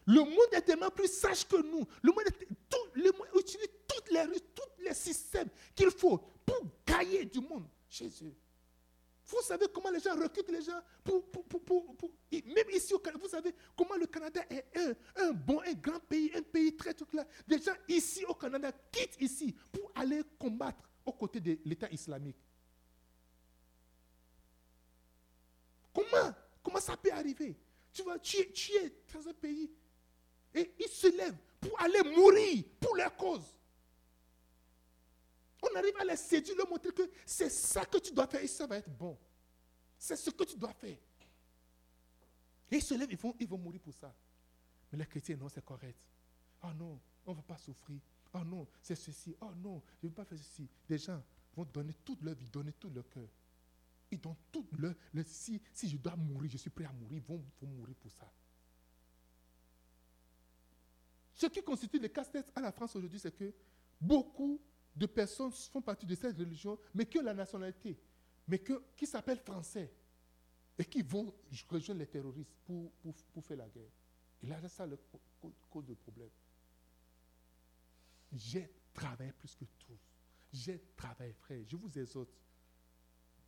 Le 0.07 0.21
monde 0.21 0.53
est 0.53 0.61
tellement 0.61 0.89
plus 0.89 1.11
sage 1.11 1.47
que 1.47 1.57
nous. 1.57 1.85
Le 2.01 2.11
monde, 2.11 2.23
utilise 3.37 3.67
toutes 3.87 4.09
les, 4.09 4.23
tous 4.55 4.83
les 4.83 4.93
systèmes 4.93 5.49
qu'il 5.75 5.91
faut 5.91 6.17
pour 6.45 6.61
gagner 6.85 7.25
du 7.25 7.41
monde 7.41 7.67
eux. 8.01 8.35
Vous 9.25 9.41
savez 9.41 9.65
comment 9.73 9.89
les 9.89 9.99
gens 9.99 10.15
recrutent 10.15 10.49
les 10.49 10.61
gens 10.61 10.79
pour, 11.03 11.25
même 12.31 12.69
ici 12.73 12.93
au 12.93 12.99
Canada, 12.99 13.21
vous 13.21 13.29
savez 13.29 13.53
comment 13.75 13.95
le 13.95 14.05
Canada 14.07 14.41
est 14.49 14.65
un, 15.17 15.31
bon, 15.33 15.61
un 15.61 15.73
grand 15.73 15.99
pays, 15.99 16.31
un 16.33 16.41
pays 16.41 16.75
très 16.77 16.93
tout 16.93 17.07
là. 17.11 17.25
Des 17.45 17.61
gens 17.61 17.75
ici 17.89 18.23
au 18.25 18.33
Canada 18.33 18.71
quittent 18.89 19.19
ici 19.19 19.53
pour 19.71 19.91
aller 19.95 20.21
combattre 20.39 20.89
aux 21.05 21.11
côtés 21.11 21.41
de 21.41 21.59
l'État 21.65 21.89
islamique. 21.91 22.37
Comment? 25.93 26.33
Comment 26.63 26.79
ça 26.79 26.95
peut 26.95 27.11
arriver? 27.11 27.57
Tu 27.91 28.03
vois, 28.03 28.19
tu 28.19 28.37
es 28.37 28.93
dans 29.13 29.27
un 29.27 29.33
pays 29.33 29.69
et 30.57 30.73
ils 30.79 30.89
se 30.89 31.07
lèvent 31.15 31.37
pour 31.59 31.79
aller 31.81 32.03
mourir 32.15 32.63
pour 32.79 32.95
leur 32.95 33.15
cause. 33.15 33.55
On 35.61 35.75
arrive 35.75 35.95
à 35.97 36.05
les 36.05 36.15
séduire, 36.15 36.57
leur 36.57 36.69
montrer 36.69 36.91
que 36.91 37.09
c'est 37.25 37.49
ça 37.49 37.85
que 37.85 37.97
tu 37.97 38.11
dois 38.13 38.27
faire 38.27 38.41
et 38.41 38.47
ça 38.47 38.67
va 38.67 38.77
être 38.77 38.89
bon. 38.89 39.17
C'est 39.97 40.15
ce 40.15 40.29
que 40.29 40.43
tu 40.43 40.55
dois 40.55 40.73
faire. 40.73 40.97
Et 42.69 42.75
ils 42.75 42.81
se 42.81 42.93
lèvent, 42.93 43.11
ils 43.11 43.17
vont, 43.17 43.35
ils 43.39 43.47
vont 43.47 43.57
mourir 43.57 43.81
pour 43.81 43.93
ça. 43.93 44.13
Mais 44.91 44.99
les 44.99 45.05
chrétiens, 45.05 45.37
non, 45.37 45.49
c'est 45.49 45.63
correct. 45.63 45.97
Oh 46.63 46.73
non, 46.77 46.99
on 47.25 47.31
ne 47.31 47.35
va 47.35 47.41
pas 47.41 47.57
souffrir. 47.57 47.99
Oh 48.33 48.43
non, 48.43 48.67
c'est 48.81 48.95
ceci. 48.95 49.35
Oh 49.41 49.51
non, 49.55 49.81
je 50.01 50.07
ne 50.07 50.09
veux 50.09 50.15
pas 50.15 50.25
faire 50.25 50.37
ceci. 50.37 50.67
Des 50.87 50.97
gens 50.97 51.21
vont 51.55 51.65
donner 51.65 51.93
toute 52.05 52.21
leur 52.23 52.35
vie, 52.35 52.49
donner 52.49 52.73
tout 52.73 52.89
leur 52.89 53.07
cœur. 53.09 53.27
Ils 54.11 54.19
donnent 54.19 54.35
tout 54.51 54.65
leur... 54.77 54.93
si, 55.25 55.61
si 55.73 55.89
je 55.89 55.97
dois 55.97 56.15
mourir, 56.15 56.49
je 56.51 56.57
suis 56.57 56.69
prêt 56.69 56.85
à 56.85 56.93
mourir, 56.93 57.21
ils 57.21 57.27
vont 57.27 57.43
mourir 57.61 57.95
pour 57.95 58.11
ça. 58.11 58.31
Ce 61.37 61.45
qui 61.45 61.61
constitue 61.61 61.99
le 61.99 62.07
casse-tête 62.07 62.51
à 62.55 62.61
la 62.61 62.71
France 62.71 62.95
aujourd'hui, 62.95 63.19
c'est 63.19 63.31
que 63.31 63.53
beaucoup 64.01 64.59
de 64.95 65.05
personnes 65.05 65.51
font 65.51 65.83
partie 65.83 66.07
de 66.07 66.15
cette 66.15 66.35
religion, 66.35 66.79
mais 66.95 67.05
qui 67.05 67.19
ont 67.19 67.23
la 67.23 67.35
nationalité, 67.35 67.95
mais 68.47 68.57
que, 68.57 68.83
qui 68.95 69.05
s'appellent 69.05 69.37
français, 69.37 69.93
et 70.79 70.85
qui 70.85 71.03
vont 71.03 71.31
rejoindre 71.69 71.99
les 71.99 72.07
terroristes 72.07 72.55
pour, 72.65 72.91
pour, 73.33 73.45
faire 73.45 73.57
la 73.57 73.69
guerre. 73.69 73.91
Et 74.41 74.47
là, 74.47 74.57
c'est 74.61 74.69
ça 74.69 74.87
le 74.87 74.97
cause 75.69 75.85
de 75.85 75.93
problème. 75.93 76.29
J'ai 78.33 78.71
travaillé 78.91 79.31
plus 79.33 79.53
que 79.53 79.65
tous. 79.65 79.99
J'ai 80.51 80.81
travaillé, 80.95 81.33
frère. 81.33 81.63
Je 81.67 81.75
vous 81.75 81.99
exhorte 81.99 82.31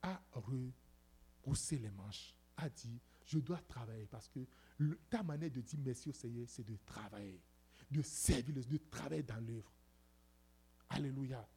à 0.04 0.22
repousser 0.32 1.80
les 1.80 1.90
manches, 1.90 2.36
à 2.56 2.70
dire, 2.70 3.00
je 3.26 3.40
dois 3.40 3.62
travailler 3.68 4.06
parce 4.06 4.28
que 4.28 4.40
ta 5.10 5.24
manière 5.24 5.52
de 5.52 5.62
dire 5.62 5.80
merci 5.84 6.10
au 6.10 6.14
Seigneur, 6.14 6.46
c'est 6.48 6.64
de 6.64 6.78
travailler, 6.86 7.42
de 7.90 8.02
servir, 8.02 8.56
de 8.56 8.78
travailler 8.90 9.24
dans 9.24 9.40
l'œuvre. 9.46 9.72
Alléluia. 10.90 11.48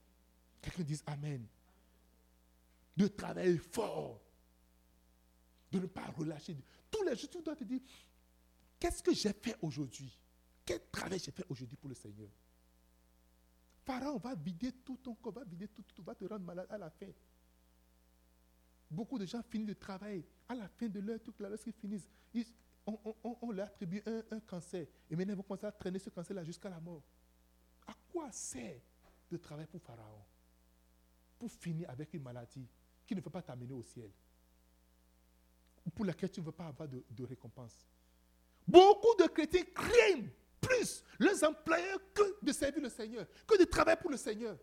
Quelqu'un 0.60 0.82
dise 0.82 1.02
Amen. 1.06 1.46
De 2.96 3.06
travailler 3.08 3.58
fort. 3.58 4.20
De 5.70 5.78
ne 5.78 5.86
pas 5.86 6.06
relâcher. 6.10 6.56
Tous 6.90 7.02
les 7.02 7.16
jours, 7.16 7.30
tu 7.30 7.42
dois 7.42 7.56
te 7.56 7.64
dire, 7.64 7.80
qu'est-ce 8.78 9.02
que 9.02 9.14
j'ai 9.14 9.32
fait 9.32 9.56
aujourd'hui? 9.62 10.18
Quel 10.64 10.80
travail 10.90 11.18
j'ai 11.18 11.32
fait 11.32 11.44
aujourd'hui 11.48 11.76
pour 11.76 11.88
le 11.88 11.94
Seigneur? 11.94 12.28
Pharaon 13.84 14.18
va 14.18 14.34
vider 14.34 14.72
tout 14.72 14.96
ton 14.98 15.14
corps, 15.14 15.32
va 15.32 15.44
vider 15.44 15.68
tout, 15.68 15.82
tout, 15.94 16.02
va 16.02 16.14
te 16.14 16.24
rendre 16.24 16.44
malade 16.44 16.68
à 16.70 16.78
la 16.78 16.90
fin. 16.90 17.10
Beaucoup 18.90 19.18
de 19.18 19.24
gens 19.24 19.42
finissent 19.42 19.68
de 19.68 19.74
travailler. 19.74 20.24
À 20.48 20.54
la 20.54 20.68
fin 20.68 20.86
de 20.86 21.16
toute 21.18 21.40
la 21.40 21.48
lorsqu'ils 21.48 21.72
finissent, 21.72 22.08
on, 22.86 23.52
leur 23.52 23.66
attribue 23.66 24.02
un, 24.06 24.40
cancer. 24.40 24.86
Et 25.08 25.16
maintenant, 25.16 25.34
ils 25.34 25.36
vont 25.36 25.42
commencer 25.42 25.66
à 25.66 25.72
traîner 25.72 25.98
ce 25.98 26.10
cancer-là 26.10 26.44
jusqu'à 26.44 26.68
la 26.68 26.80
mort. 26.80 27.02
À 27.86 27.94
quoi 28.10 28.30
sert 28.32 28.80
de 29.30 29.36
travail 29.36 29.66
pour 29.66 29.80
Pharaon, 29.80 30.24
pour 31.38 31.50
finir 31.50 31.88
avec 31.90 32.12
une 32.14 32.22
maladie 32.22 32.66
qui 33.06 33.14
ne 33.14 33.20
veut 33.20 33.30
pas 33.30 33.42
t'amener 33.42 33.72
au 33.72 33.82
ciel, 33.82 34.10
pour 35.94 36.04
laquelle 36.04 36.30
tu 36.30 36.40
ne 36.40 36.46
veux 36.46 36.52
pas 36.52 36.66
avoir 36.66 36.88
de, 36.88 37.24
récompense? 37.24 37.86
Beaucoup 38.66 39.16
de 39.18 39.28
chrétiens 39.28 39.64
craignent 39.74 40.30
plus 40.60 41.04
leurs 41.18 41.42
employeurs 41.44 41.98
que 42.14 42.44
de 42.44 42.52
servir 42.52 42.82
le 42.82 42.88
Seigneur, 42.88 43.26
que 43.46 43.58
de 43.58 43.64
travailler 43.64 43.98
pour 44.00 44.10
le 44.10 44.16
Seigneur. 44.16 44.56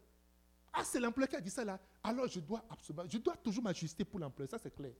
Ah, 0.71 0.83
c'est 0.83 0.99
l'employeur 0.99 1.29
qui 1.29 1.35
a 1.35 1.41
dit 1.41 1.49
ça 1.49 1.65
là. 1.65 1.79
Alors 2.03 2.27
je 2.27 2.39
dois 2.39 2.63
absolument, 2.69 3.05
je 3.09 3.17
dois 3.17 3.35
toujours 3.35 3.63
m'ajuster 3.63 4.05
pour 4.05 4.19
l'employeur, 4.19 4.49
ça 4.49 4.59
c'est 4.59 4.73
clair. 4.73 4.93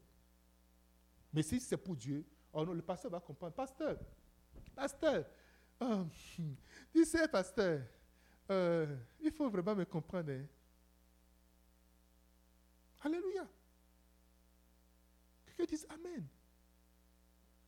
Mais 1.32 1.44
si 1.44 1.60
c'est 1.60 1.78
pour 1.78 1.96
Dieu, 1.96 2.26
oh 2.54 2.66
non, 2.66 2.74
le 2.74 2.82
pasteur 2.82 3.12
va 3.12 3.20
comprendre. 3.20 3.54
Pasteur, 3.54 3.98
pasteur, 4.76 5.26
oh, 5.80 6.06
tu 6.92 7.06
sais, 7.06 7.28
pasteur, 7.28 7.82
euh, 8.50 8.98
il 9.22 9.32
faut 9.32 9.50
vraiment 9.50 9.76
me 9.76 9.86
comprendre. 9.86 10.32
Hein. 10.32 10.46
Alléluia. 13.02 13.48
Quelqu'un 15.46 15.66
dise 15.66 15.88
Amen. 15.90 16.28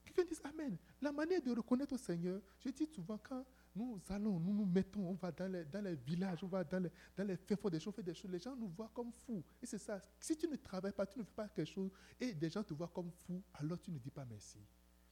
Quelqu'un 0.04 0.24
dise 0.24 0.42
Amen. 0.44 0.78
La 1.02 1.12
manière 1.12 1.42
de 1.42 1.52
reconnaître 1.56 1.94
au 1.94 1.98
Seigneur, 1.98 2.42
je 2.60 2.70
dis 2.70 2.86
souvent 2.86 3.18
quand 3.18 3.46
nous 3.76 4.02
allons, 4.10 4.40
nous 4.40 4.54
nous 4.54 4.66
mettons, 4.66 5.08
on 5.08 5.14
va 5.14 5.32
dans 5.32 5.50
les, 5.50 5.96
villages, 5.96 6.44
on 6.44 6.48
va 6.48 6.64
dans 6.64 6.84
les, 6.84 6.92
dans 7.16 7.24
les 7.24 7.38
des 7.38 7.80
choses, 7.80 7.96
des 7.96 8.14
choses, 8.14 8.32
les 8.32 8.40
gens 8.40 8.56
nous 8.56 8.68
voient 8.68 8.92
comme 8.94 9.12
fous. 9.12 9.44
Et 9.62 9.66
c'est 9.66 9.78
ça. 9.78 10.02
Si 10.20 10.36
tu 10.36 10.48
ne 10.48 10.58
travailles 10.58 10.92
pas, 10.92 11.06
tu 11.06 11.18
ne 11.18 11.24
fais 11.24 11.34
pas 11.34 11.48
quelque 11.48 11.72
chose, 11.72 11.92
et 12.20 12.34
des 12.34 12.50
gens 12.50 12.64
te 12.64 12.74
voient 12.74 12.92
comme 12.94 13.12
fou, 13.12 13.42
alors 13.54 13.80
tu 13.80 13.92
ne 13.92 13.98
dis 13.98 14.12
pas 14.12 14.26
merci. 14.26 14.60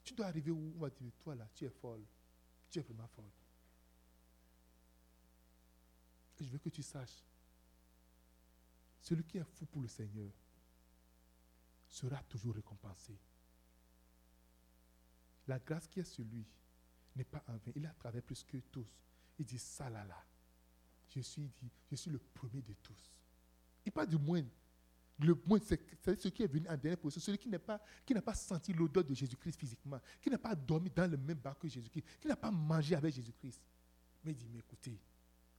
Tu 0.04 0.14
dois 0.14 0.26
arriver 0.26 0.50
où 0.50 0.74
on 0.76 0.80
va 0.80 0.90
dire, 0.90 1.10
toi 1.18 1.34
là, 1.34 1.48
tu 1.54 1.64
es 1.64 1.70
folle. 1.70 2.04
Tu 2.70 2.78
es 2.78 2.82
vraiment 2.82 3.08
folle. 3.08 3.30
Et 6.38 6.44
je 6.44 6.50
veux 6.50 6.58
que 6.58 6.68
tu 6.68 6.82
saches, 6.82 7.24
celui 9.00 9.24
qui 9.24 9.38
est 9.38 9.44
fou 9.44 9.64
pour 9.66 9.80
le 9.80 9.88
Seigneur 9.88 10.30
sera 11.88 12.22
toujours 12.24 12.54
récompensé. 12.54 13.18
La 15.48 15.58
grâce 15.58 15.88
qui 15.88 16.00
est 16.00 16.04
sur 16.04 16.24
lui 16.24 16.46
n'est 17.16 17.24
pas 17.24 17.42
en 17.48 17.52
vain. 17.52 17.72
Il 17.74 17.86
a 17.86 17.90
travaillé 17.90 18.22
plus 18.22 18.44
que 18.44 18.58
tous. 18.58 18.86
Il 19.38 19.44
dit, 19.44 19.58
ça 19.58 19.88
là 19.88 20.04
là, 20.04 20.22
je 21.08 21.20
suis, 21.20 21.42
dit, 21.42 21.70
je 21.90 21.96
suis 21.96 22.10
le 22.10 22.18
premier 22.18 22.62
de 22.62 22.74
tous. 22.82 23.20
Il 23.84 23.92
parle 23.92 24.08
du 24.08 24.18
moindre. 24.18 24.50
Le 25.18 25.34
moindre, 25.46 25.64
c'est 25.64 26.20
ce 26.20 26.28
qui 26.28 26.42
est 26.42 26.46
venu 26.46 26.66
en 26.68 26.76
dernière 26.76 26.98
position, 26.98 27.20
celui 27.20 27.38
qui 27.38 27.48
n'a 27.48 27.58
pas, 27.58 27.82
qui 28.06 28.14
pas 28.14 28.34
senti 28.34 28.72
l'odeur 28.72 29.04
de 29.04 29.12
Jésus-Christ 29.14 29.58
physiquement, 29.58 30.00
qui 30.20 30.30
n'a 30.30 30.38
pas 30.38 30.54
dormi 30.54 30.90
dans 30.90 31.10
le 31.10 31.16
même 31.16 31.38
bar 31.38 31.58
que 31.58 31.68
Jésus-Christ, 31.68 32.04
qui 32.20 32.28
n'a 32.28 32.36
pas 32.36 32.50
mangé 32.50 32.94
avec 32.94 33.14
Jésus-Christ. 33.14 33.60
Mais 34.24 34.32
il 34.32 34.36
dit, 34.36 34.48
mais 34.50 34.60
écoutez, 34.60 34.98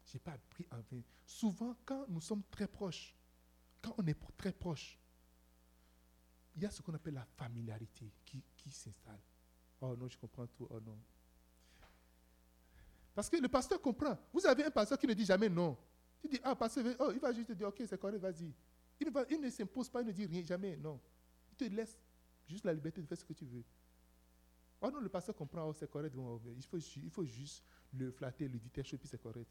je 0.06 0.14
n'ai 0.14 0.20
pas 0.20 0.38
pris 0.50 0.66
en 0.72 0.78
vain. 0.78 1.02
Souvent, 1.26 1.76
quand 1.86 2.06
nous 2.10 2.22
sommes 2.22 2.44
très 2.50 2.68
proches, 2.68 3.14
quand 3.82 3.94
on 3.98 4.06
est 4.08 4.18
très 4.36 4.52
proche, 4.52 4.98
il 6.56 6.64
y 6.64 6.66
a 6.66 6.72
ce 6.72 6.82
qu'on 6.82 6.94
appelle 6.94 7.14
la 7.14 7.26
familiarité 7.26 8.12
qui, 8.26 8.44
qui 8.58 8.72
s'installe. 8.72 9.22
Oh 9.80 9.96
non, 9.96 10.08
je 10.08 10.18
comprends 10.18 10.48
tout. 10.48 10.68
Oh 10.70 10.80
non. 10.80 10.98
Parce 13.14 13.30
que 13.30 13.38
le 13.38 13.48
pasteur 13.48 13.82
comprend. 13.82 14.18
Vous 14.34 14.46
avez 14.46 14.64
un 14.64 14.72
pasteur 14.72 14.98
qui 14.98 15.08
ne 15.08 15.14
dit 15.14 15.26
jamais 15.26 15.50
non. 15.50 15.78
Tu 16.22 16.28
dis, 16.28 16.40
ah, 16.44 16.56
pasteur, 16.56 16.86
oh, 17.00 17.12
il 17.14 17.20
va 17.20 17.34
juste 17.34 17.48
te 17.48 17.54
dire, 17.54 17.68
ok, 17.68 17.82
c'est 17.88 18.00
correct, 18.00 18.20
vas-y. 18.20 18.54
Il, 19.00 19.42
ne 19.42 19.50
s'impose 19.50 19.90
pas, 19.90 20.02
il 20.02 20.08
ne 20.08 20.12
dit 20.12 20.26
rien, 20.26 20.44
jamais, 20.44 20.78
non. 20.78 21.00
Il 21.52 21.56
te 21.56 21.64
laisse 21.64 21.98
juste 22.48 22.64
la 22.64 22.74
liberté 22.74 23.02
de 23.02 23.08
faire 23.08 23.18
ce 23.18 23.26
que 23.26 23.34
tu 23.34 23.46
veux. 23.46 23.64
Oh 24.80 24.90
non, 24.92 25.00
le 25.00 25.10
pasteur 25.10 25.36
comprend, 25.36 25.68
oh, 25.68 25.74
c'est 25.74 25.90
correct, 25.90 26.16
il, 26.16 26.64
faut, 26.64 26.78
il 26.78 27.10
faut 27.10 27.26
juste 27.26 27.64
le 27.94 28.12
flatter, 28.12 28.48
lui 28.48 28.60
dire 28.60 28.72
telle 28.72 28.84
puis 28.84 29.08
c'est 29.08 29.22
correct. 29.22 29.50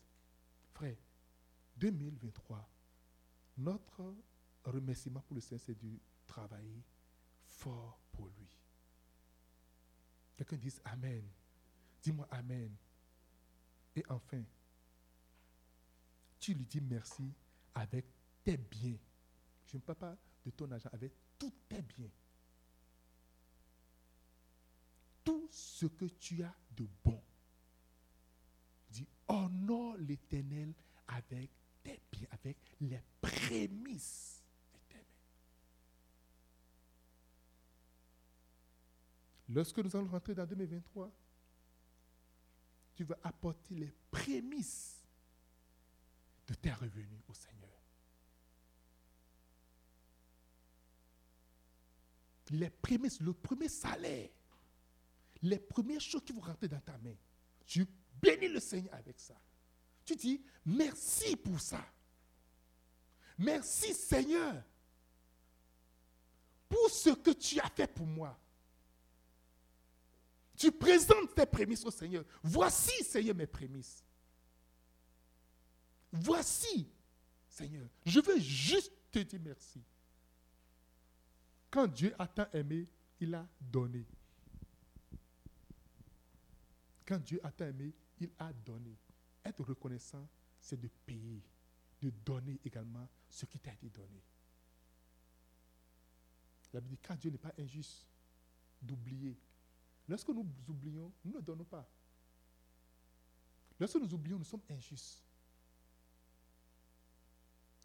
Frère, 0.73 0.97
2023, 1.77 2.69
notre 3.59 4.15
remerciement 4.65 5.21
pour 5.21 5.35
le 5.35 5.41
Seigneur, 5.41 5.63
c'est 5.65 5.79
de 5.79 5.99
travailler 6.27 6.85
fort 7.49 8.01
pour 8.13 8.29
lui. 8.29 8.49
Quelqu'un 10.37 10.57
dise 10.57 10.81
Amen. 10.85 11.25
Dis-moi 12.03 12.27
Amen. 12.31 12.75
Et 14.01 14.05
enfin, 14.09 14.43
tu 16.39 16.55
lui 16.55 16.65
dis 16.65 16.81
merci 16.81 17.35
avec 17.75 18.07
tes 18.43 18.57
biens. 18.57 18.97
Je 19.67 19.77
ne 19.77 19.83
parle 19.83 19.99
pas 19.99 20.17
de 20.43 20.51
ton 20.53 20.71
argent, 20.71 20.89
avec 20.91 21.13
tous 21.39 21.53
tes 21.69 21.83
biens. 21.83 22.09
Tout 25.23 25.47
ce 25.51 25.85
que 25.85 26.07
tu 26.07 26.43
as 26.43 26.55
de 26.75 26.89
bon. 27.05 27.23
Dis, 28.89 29.07
honore 29.29 29.99
l'Éternel 29.99 30.73
avec 31.07 31.51
tes 31.83 32.01
biens, 32.11 32.29
avec 32.31 32.57
les 32.81 33.03
prémices 33.21 34.43
de 34.73 34.79
tes 34.89 34.97
mains. 34.97 35.05
Lorsque 39.51 39.79
nous 39.79 39.95
allons 39.95 40.09
rentrer 40.09 40.35
dans 40.35 40.47
2023, 40.47 41.13
tu 43.01 43.05
vas 43.05 43.19
apporter 43.25 43.75
les 43.77 43.95
prémices 44.11 45.03
de 46.47 46.53
tes 46.53 46.71
revenus 46.71 47.23
au 47.29 47.33
Seigneur. 47.33 47.83
Les 52.51 52.69
prémices, 52.69 53.19
le 53.21 53.33
premier 53.33 53.71
salaire, 53.71 54.29
les 55.41 55.59
premières 55.59 56.03
choses 56.03 56.23
qui 56.23 56.35
vont 56.35 56.43
rentrer 56.43 56.69
dans 56.69 56.81
ta 56.81 56.99
main. 56.99 57.15
Tu 57.65 57.87
bénis 58.21 58.49
le 58.49 58.61
Seigneur 58.61 58.93
avec 58.93 59.19
ça. 59.19 59.41
Tu 60.05 60.15
dis 60.15 60.45
merci 60.67 61.37
pour 61.37 61.59
ça. 61.59 61.83
Merci 63.39 63.95
Seigneur 63.95 64.63
pour 66.69 66.91
ce 66.91 67.09
que 67.09 67.31
tu 67.31 67.59
as 67.61 67.71
fait 67.71 67.87
pour 67.87 68.07
moi. 68.07 68.39
Tu 70.61 70.71
présentes 70.71 71.35
tes 71.35 71.47
prémices 71.47 71.87
au 71.87 71.91
Seigneur. 71.91 72.23
Voici, 72.43 73.03
Seigneur, 73.03 73.35
mes 73.35 73.47
prémices. 73.47 74.05
Voici, 76.13 76.87
Seigneur. 77.49 77.89
Je 78.05 78.21
veux 78.21 78.39
juste 78.39 78.93
te 79.11 79.21
dire 79.21 79.41
merci. 79.43 79.83
Quand 81.71 81.87
Dieu 81.87 82.15
a 82.19 82.27
tant 82.27 82.47
aimé, 82.53 82.87
il 83.19 83.35
a 83.35 83.49
donné. 83.59 84.05
Quand 87.07 87.19
Dieu 87.21 87.41
a 87.43 87.51
tant 87.51 87.65
aimé, 87.65 87.95
il 88.19 88.31
a 88.39 88.53
donné. 88.53 88.99
Être 89.43 89.65
reconnaissant, 89.65 90.29
c'est 90.61 90.79
de 90.79 90.91
payer, 91.07 91.43
de 92.03 92.11
donner 92.11 92.61
également 92.67 93.09
ce 93.31 93.47
qui 93.47 93.59
t'a 93.59 93.73
été 93.73 93.89
donné. 93.89 94.23
La 96.75 96.83
Bible 96.83 96.97
dit, 96.97 97.01
quand 97.03 97.17
Dieu 97.17 97.31
n'est 97.31 97.39
pas 97.39 97.55
injuste, 97.59 98.07
d'oublier 98.83 99.39
Lorsque 100.11 100.29
nous 100.31 100.45
oublions, 100.67 101.13
nous 101.25 101.33
ne 101.35 101.41
donnons 101.41 101.65
pas. 101.65 101.89
Lorsque 103.79 103.95
nous 103.95 104.13
oublions, 104.13 104.39
nous 104.39 104.45
sommes 104.45 104.65
injustes. 104.69 105.23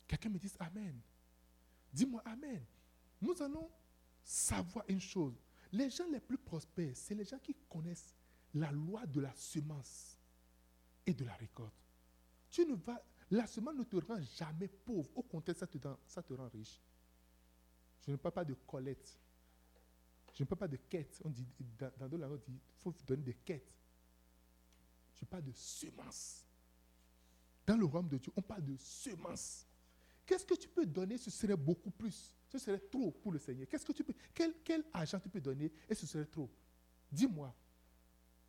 Quelqu'un 0.08 0.30
me 0.30 0.40
dit 0.40 0.52
Amen. 0.60 1.00
Dis-moi 1.94 2.24
Amen. 2.26 2.66
Nous 3.22 3.40
allons 3.44 3.70
savoir 4.24 4.84
une 4.88 5.00
chose. 5.00 5.40
Les 5.72 5.92
gens 5.92 6.08
les 6.12 6.20
plus 6.20 6.40
prospères, 6.40 6.98
c'est 6.98 7.14
les 7.14 7.26
gens 7.26 7.38
qui 7.38 7.56
connaissent 7.70 8.16
la 8.56 8.72
loi 8.72 9.06
de 9.06 9.22
la 9.22 9.34
semence 9.36 10.18
et 11.06 11.14
de 11.14 11.26
la 11.26 11.34
récolte. 11.36 11.76
Tu 12.50 12.66
ne 12.66 12.74
vas, 12.74 13.00
la 13.30 13.46
semence 13.46 13.76
ne 13.76 13.84
te 13.84 13.98
rend 13.98 14.20
jamais 14.36 14.68
pauvre. 14.68 15.12
Au 15.16 15.22
contraire, 15.22 15.58
ça 15.58 15.68
te, 15.68 15.78
ça 16.08 16.24
te 16.24 16.34
rend 16.34 16.50
riche. 16.50 16.82
Je 18.08 18.10
ne 18.10 18.16
parle 18.16 18.34
pas 18.34 18.46
de 18.46 18.56
Colette. 18.66 19.16
Je 20.36 20.44
ne 20.44 20.48
parle 20.48 20.60
pas 20.60 20.68
de 20.68 20.78
quêtes. 20.78 21.20
On 21.24 21.30
dit, 21.30 21.48
dans, 21.80 22.08
d'autres 22.08 22.26
on 22.26 22.36
dit 22.36 22.60
qu'il 22.60 22.78
faut 22.80 22.94
donner 23.08 23.24
des 23.24 23.34
quêtes. 23.34 23.74
Je 25.14 25.24
parle 25.26 25.44
de 25.44 25.54
semences. 25.54 26.44
Dans 27.66 27.78
le 27.78 27.86
royaume 27.86 28.10
de 28.10 28.18
Dieu, 28.18 28.32
on 28.36 28.42
parle 28.42 28.66
de 28.66 28.76
semences. 28.76 29.66
Qu'est-ce 30.26 30.46
que 30.46 30.56
tu 30.56 30.68
peux 30.68 30.86
donner 30.86 31.18
Ce 31.18 31.32
serait 31.32 31.56
beaucoup 31.56 31.90
plus. 31.90 32.36
Ce 32.50 32.60
serait 32.60 32.80
trop 32.80 33.12
pour 33.12 33.32
le 33.32 33.40
Seigneur. 33.40 33.68
Qu'est-ce 33.70 33.86
que 33.86 33.94
tu 33.94 34.04
peux, 34.04 34.14
quel, 34.34 34.54
quel 34.64 34.84
argent 34.92 35.20
tu 35.20 35.30
peux 35.30 35.42
donner 35.42 35.72
et 35.90 35.96
ce 35.96 36.06
serait 36.06 36.26
trop? 36.26 36.52
Dis-moi. 37.10 37.56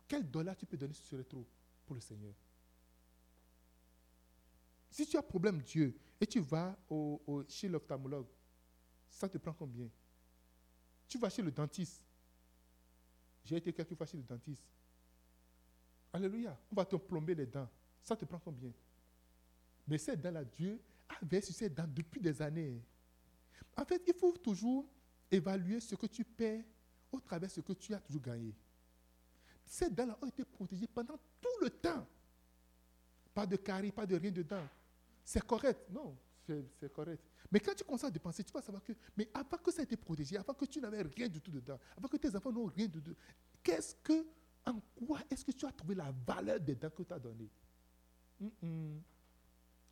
Quel 0.07 0.29
dollar 0.29 0.55
tu 0.57 0.65
peux 0.65 0.77
donner 0.77 0.93
ce 0.93 1.03
serait 1.03 1.23
trop 1.23 1.47
pour 1.85 1.95
le 1.95 2.01
Seigneur? 2.01 2.33
Si 4.89 5.05
tu 5.05 5.15
as 5.15 5.21
problème 5.21 5.61
Dieu 5.61 5.97
et 6.19 6.27
tu 6.27 6.39
vas 6.39 6.77
au, 6.89 7.45
chez 7.47 7.69
l'ophtalmologue, 7.69 8.27
ça 9.09 9.29
te 9.29 9.37
prend 9.37 9.53
combien? 9.53 9.89
Tu 11.07 11.17
vas 11.17 11.29
chez 11.29 11.41
le 11.41 11.51
dentiste. 11.51 12.03
J'ai 13.43 13.57
été 13.57 13.71
quelques 13.71 13.95
fois 13.95 14.05
chez 14.05 14.17
le 14.17 14.23
dentiste. 14.23 14.63
Alléluia. 16.11 16.57
On 16.71 16.75
va 16.75 16.85
te 16.85 16.95
plomber 16.95 17.35
les 17.35 17.45
dents. 17.45 17.69
Ça 18.01 18.15
te 18.15 18.25
prend 18.25 18.39
combien? 18.39 18.71
Mais 19.87 19.97
ces 19.97 20.17
dents-là, 20.17 20.43
Dieu 20.43 20.79
avait 21.21 21.41
sur 21.41 21.55
ces 21.55 21.69
dents 21.69 21.87
depuis 21.87 22.19
des 22.19 22.41
années. 22.41 22.81
En 23.75 23.85
fait, 23.85 24.01
il 24.05 24.13
faut 24.13 24.31
toujours 24.33 24.85
évaluer 25.31 25.79
ce 25.79 25.95
que 25.95 26.07
tu 26.07 26.23
perds 26.23 26.63
au 27.11 27.19
travers 27.19 27.47
de 27.47 27.53
ce 27.53 27.61
que 27.61 27.73
tu 27.73 27.93
as 27.93 27.99
toujours 27.99 28.21
gagné. 28.21 28.53
Ces 29.65 29.89
dents-là 29.89 30.17
ont 30.21 30.27
été 30.27 30.43
protégées 30.43 30.87
pendant 30.87 31.17
tout 31.41 31.63
le 31.63 31.69
temps. 31.69 32.05
Pas 33.33 33.45
de 33.45 33.55
caries, 33.55 33.91
pas 33.91 34.05
de 34.05 34.15
rien 34.15 34.31
dedans. 34.31 34.67
C'est 35.23 35.45
correct. 35.45 35.89
Non, 35.89 36.17
c'est 36.79 36.91
correct. 36.91 37.21
Mais 37.51 37.59
quand 37.59 37.73
tu 37.73 37.83
commences 37.83 38.03
à 38.03 38.11
dépenser, 38.11 38.43
tu 38.43 38.51
vas 38.51 38.61
savoir 38.61 38.83
que, 38.83 38.93
mais 39.15 39.29
avant 39.33 39.57
que 39.57 39.71
ça 39.71 39.81
ait 39.81 39.85
été 39.85 39.95
protégé, 39.95 40.37
avant 40.37 40.53
que 40.53 40.65
tu 40.65 40.81
n'avais 40.81 41.01
rien 41.01 41.27
du 41.27 41.39
tout 41.39 41.51
dedans, 41.51 41.79
avant 41.95 42.07
que 42.07 42.17
tes 42.17 42.35
enfants 42.35 42.51
n'ont 42.51 42.65
rien 42.65 42.87
du 42.87 43.01
tout, 43.01 43.15
qu'est-ce 43.63 43.95
que, 43.95 44.27
en 44.65 44.79
quoi 44.95 45.21
est-ce 45.29 45.45
que 45.45 45.51
tu 45.51 45.65
as 45.65 45.71
trouvé 45.71 45.95
la 45.95 46.11
valeur 46.25 46.59
des 46.59 46.75
dents 46.75 46.89
que 46.89 47.03
tu 47.03 47.13
as 47.13 47.19
données 47.19 47.49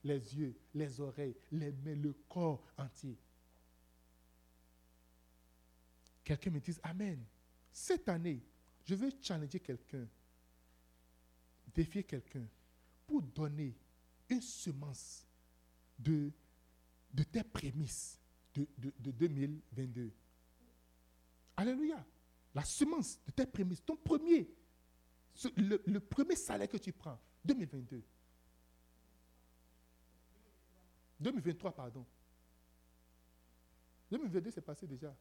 Les 0.04 0.38
yeux, 0.38 0.56
les 0.74 1.00
oreilles, 1.00 1.36
les 1.52 1.72
mains, 1.72 1.96
le 1.96 2.14
corps 2.28 2.64
entier. 2.78 3.18
quelqu'un 6.26 6.50
me 6.50 6.60
dise 6.60 6.80
Amen. 6.84 7.24
Cette 7.72 8.10
année, 8.10 8.42
je 8.84 8.96
veux 8.96 9.12
challenger 9.22 9.60
quelqu'un, 9.60 10.08
défier 11.74 12.04
quelqu'un 12.04 12.46
pour 13.06 13.22
donner 13.22 13.76
une 14.30 14.42
semence 14.42 15.26
de, 15.98 16.32
de 17.16 17.24
tes 17.24 17.44
prémices 17.44 18.20
de, 18.54 18.68
de 18.78 19.12
2022. 19.12 20.12
Alléluia. 21.58 22.06
La 22.54 22.64
semence 22.64 23.20
de 23.26 23.32
tes 23.32 23.46
prémices, 23.46 23.84
ton 23.84 23.96
premier, 23.96 24.50
le, 25.58 26.00
premier 26.00 26.36
salaire 26.36 26.70
que 26.70 26.78
tu 26.78 26.92
prends, 26.92 27.20
2022. 27.44 28.04
2023, 31.20 31.72
pardon. 31.74 32.06
2022, 34.12 34.52
c'est 34.52 34.62
passé 34.62 34.86
déjà. 34.86 35.16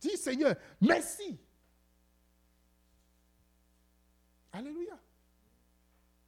Dis 0.00 0.16
Seigneur, 0.16 0.56
merci. 0.80 1.38
Alléluia. 4.52 5.00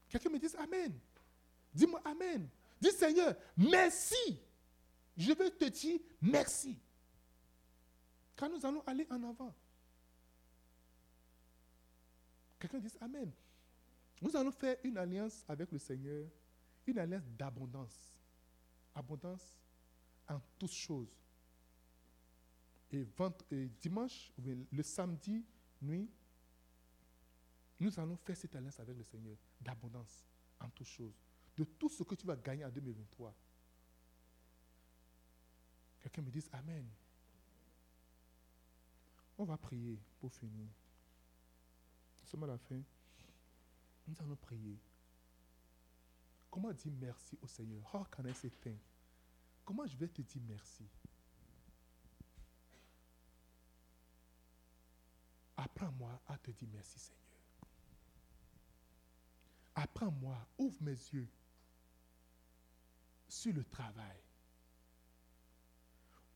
Quelqu'un 0.09 0.31
me 0.31 0.39
dit 0.39 0.47
Amen. 0.59 0.99
Dis-moi 1.73 2.01
Amen. 2.05 2.49
Dis 2.81 2.93
Seigneur, 2.93 3.35
merci. 3.57 4.41
Je 5.17 5.33
veux 5.33 5.51
te 5.51 5.64
dire 5.64 5.99
merci. 6.21 6.79
Quand 8.37 8.51
nous 8.51 8.64
allons 8.64 8.83
aller 8.87 9.07
en 9.11 9.23
avant. 9.23 9.55
Quelqu'un 12.59 12.79
dit 12.79 12.93
Amen. 13.01 13.33
Nous 14.21 14.35
allons 14.37 14.51
faire 14.51 14.77
une 14.83 14.97
alliance 14.97 15.45
avec 15.49 15.71
le 15.73 15.79
Seigneur, 15.79 16.27
une 16.87 16.99
alliance 16.99 17.25
d'abondance. 17.37 18.14
Abondance 18.95 19.55
en 20.29 20.41
toutes 20.59 20.73
choses. 20.73 21.14
Et, 22.91 23.07
dimanche, 23.81 24.33
le 24.39 24.83
samedi 24.83 25.45
nuit, 25.83 26.09
nous 27.79 28.01
allons 28.01 28.17
faire 28.17 28.37
cette 28.37 28.55
alliance 28.57 28.81
avec 28.81 28.97
le 28.97 29.05
Seigneur 29.05 29.37
d'abondance 29.61 30.25
en 30.61 30.69
toutes 30.71 30.87
choses. 30.87 31.14
De 31.57 31.64
tout 31.64 31.89
ce 31.89 32.03
que 32.03 32.14
tu 32.14 32.27
vas 32.27 32.37
gagner 32.37 32.64
en 32.64 32.71
2023. 32.71 33.35
Quelqu'un 36.07 36.23
me 36.23 36.31
dit 36.31 36.45
Amen. 36.53 36.89
On 39.37 39.45
va 39.45 39.57
prier 39.57 39.99
pour 40.21 40.33
finir. 40.33 40.69
Nous 42.21 42.29
sommes 42.29 42.45
à 42.45 42.47
la 42.47 42.59
fin. 42.59 42.81
Nous 44.07 44.15
allons 44.21 44.37
prier. 44.37 44.79
Comment 46.49 46.73
dire 46.73 46.93
merci 47.01 47.37
au 47.43 47.49
Seigneur? 47.49 47.83
How 47.93 48.05
can 48.05 48.25
I 48.25 48.33
say? 48.33 48.53
Comment 49.65 49.85
je 49.85 49.97
vais 49.97 50.07
te 50.07 50.23
dire 50.23 50.43
merci? 50.47 50.87
Apprends-moi 55.57 56.23
à 56.29 56.39
te 56.39 56.53
dire 56.53 56.69
merci, 56.73 57.01
Seigneur. 57.01 57.67
Apprends-moi, 59.75 60.39
ouvre 60.57 60.81
mes 60.85 60.93
yeux 60.93 61.29
sur 63.29 63.53
le 63.53 63.65
travail. 63.65 64.26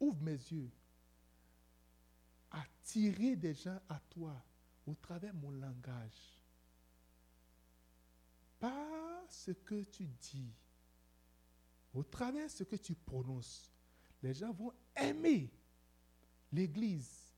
Ouvre 0.00 0.22
mes 0.22 0.32
yeux 0.32 0.70
à 2.50 2.64
des 3.36 3.54
gens 3.54 3.78
à 3.88 4.00
toi 4.10 4.34
au 4.86 4.94
travers 4.94 5.34
mon 5.34 5.50
langage. 5.50 6.42
Pas 8.58 9.24
ce 9.28 9.52
que 9.52 9.84
tu 9.84 10.06
dis, 10.06 10.52
au 11.94 12.02
travers 12.02 12.50
ce 12.50 12.64
que 12.64 12.76
tu 12.76 12.94
prononces. 12.94 13.70
Les 14.22 14.34
gens 14.34 14.52
vont 14.52 14.72
aimer 14.96 15.50
l'Église 16.52 17.32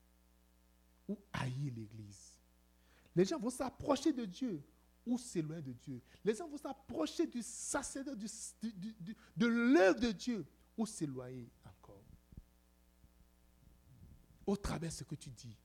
ou 1.08 1.18
haïr 1.32 1.72
l'Église. 1.76 2.38
Les 3.14 3.24
gens 3.24 3.38
vont 3.38 3.50
s'approcher 3.50 4.12
de 4.12 4.24
Dieu 4.24 4.62
ou 5.04 5.18
s'éloigner 5.18 5.62
de 5.62 5.72
Dieu. 5.72 6.02
Les 6.24 6.34
gens 6.34 6.48
vont 6.48 6.56
s'approcher 6.56 7.26
du 7.26 7.42
sacerdoce, 7.42 8.54
de 9.36 9.46
l'œuvre 9.46 10.00
de 10.00 10.12
Dieu 10.12 10.46
ou 10.76 10.86
s'éloigner. 10.86 11.50
Au 14.47 14.57
travers 14.57 14.90
de 14.90 14.95
ce 14.95 15.05
que 15.05 15.14
tu 15.14 15.30
dis, 15.30 15.57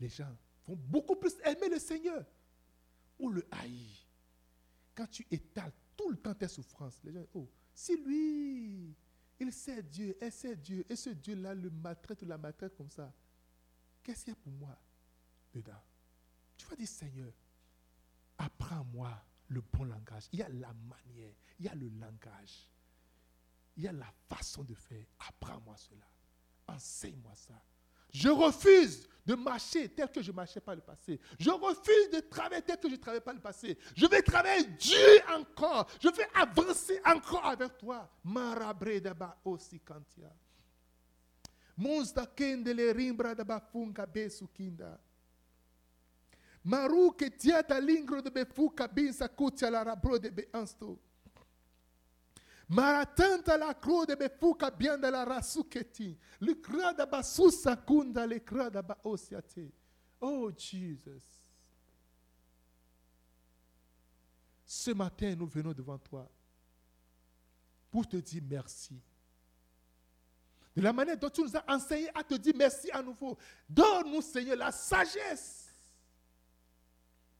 les 0.00 0.08
gens 0.08 0.36
vont 0.66 0.76
beaucoup 0.76 1.16
plus 1.16 1.34
aimer 1.44 1.68
le 1.68 1.78
Seigneur 1.78 2.24
ou 3.18 3.30
le 3.30 3.46
haïr. 3.50 4.06
Quand 4.94 5.06
tu 5.06 5.26
étales 5.30 5.72
tout 5.96 6.10
le 6.10 6.16
temps 6.16 6.34
tes 6.34 6.48
souffrances, 6.48 6.98
les 7.04 7.12
gens, 7.12 7.26
oh, 7.34 7.48
si 7.74 7.96
lui, 7.96 8.94
il 9.38 9.52
sait 9.52 9.82
Dieu, 9.82 10.16
elle 10.20 10.32
sait 10.32 10.56
Dieu, 10.56 10.84
et 10.88 10.96
ce 10.96 11.10
Dieu-là 11.10 11.54
le 11.54 11.70
maltraite 11.70 12.22
ou 12.22 12.26
la 12.26 12.38
maltraite 12.38 12.74
comme 12.76 12.90
ça, 12.90 13.12
qu'est-ce 14.02 14.24
qu'il 14.24 14.32
y 14.32 14.36
a 14.36 14.40
pour 14.40 14.52
moi 14.52 14.76
dedans? 15.52 15.80
Tu 16.56 16.66
vas 16.66 16.76
dire, 16.76 16.88
Seigneur, 16.88 17.32
apprends-moi 18.38 19.24
le 19.48 19.60
bon 19.60 19.84
langage. 19.84 20.28
Il 20.32 20.40
y 20.40 20.42
a 20.42 20.48
la 20.48 20.72
manière, 20.72 21.34
il 21.58 21.66
y 21.66 21.68
a 21.68 21.74
le 21.74 21.88
langage, 21.88 22.68
il 23.76 23.84
y 23.84 23.88
a 23.88 23.92
la 23.92 24.12
façon 24.28 24.64
de 24.64 24.74
faire. 24.74 25.04
Apprends-moi 25.20 25.76
cela. 25.76 26.06
Enseigne-moi 26.68 27.32
ça. 27.34 27.54
Je 28.12 28.28
refuse 28.28 29.08
de 29.24 29.34
marcher 29.34 29.88
tel 29.88 30.10
que 30.10 30.22
je 30.22 30.30
ne 30.30 30.36
marchais 30.36 30.60
pas 30.60 30.74
le 30.74 30.80
passé. 30.80 31.20
Je 31.38 31.50
refuse 31.50 32.10
de 32.12 32.20
travailler 32.20 32.62
tel 32.62 32.78
que 32.78 32.88
je 32.88 32.94
ne 32.94 33.00
travaillais 33.00 33.24
pas 33.24 33.32
le 33.32 33.40
passé. 33.40 33.76
Je 33.94 34.06
vais 34.06 34.22
travailler 34.22 34.64
Dieu 34.78 35.20
encore. 35.34 35.88
Je 36.00 36.08
vais 36.08 36.26
avancer 36.34 37.00
encore 37.04 37.44
avec 37.44 37.76
toi. 37.78 38.08
Marabre 38.24 39.00
daba 39.00 39.36
osi 39.44 39.80
kantia. 39.80 40.32
Monsta 41.76 42.26
kende 42.26 42.72
le 42.74 42.90
rimbra 42.92 43.34
daba 43.34 43.60
funga 43.60 44.06
besu 44.06 44.48
kinda. 44.48 44.98
Maru 46.64 47.12
ke 47.12 47.30
tiata 47.30 47.78
lingro 47.80 48.20
de 48.20 48.30
befuka 48.30 48.88
binsa 48.88 49.28
kutia 49.28 49.70
la 49.70 49.84
rabro 49.84 50.18
de 50.18 50.30
be 50.30 50.48
ansto. 50.52 50.98
Maratanta 52.68 53.56
la 53.56 53.72
croix 53.72 54.04
de 54.04 54.14
befuka 54.14 54.70
bianda 54.70 55.10
la 55.10 55.24
rasuketi. 55.24 56.16
Le 56.40 56.54
krada 56.54 57.06
basusa 57.06 57.76
kunda 57.76 58.26
le 58.26 58.40
krada 58.40 58.82
ba 58.82 58.98
osiate. 59.04 59.72
Oh 60.20 60.50
Jesus. 60.50 61.22
Ce 64.66 64.90
matin, 64.90 65.34
nous 65.34 65.46
venons 65.46 65.72
devant 65.72 65.98
toi 65.98 66.30
pour 67.90 68.06
te 68.06 68.18
dire 68.18 68.42
merci. 68.46 69.00
De 70.76 70.82
la 70.82 70.92
manière 70.92 71.16
dont 71.16 71.30
tu 71.30 71.40
nous 71.40 71.56
as 71.56 71.64
enseigné 71.66 72.10
à 72.14 72.22
te 72.22 72.34
dire 72.34 72.52
merci 72.54 72.90
à 72.90 73.02
nouveau. 73.02 73.38
Donne-nous, 73.68 74.20
Seigneur, 74.20 74.56
la 74.56 74.70
sagesse 74.70 75.57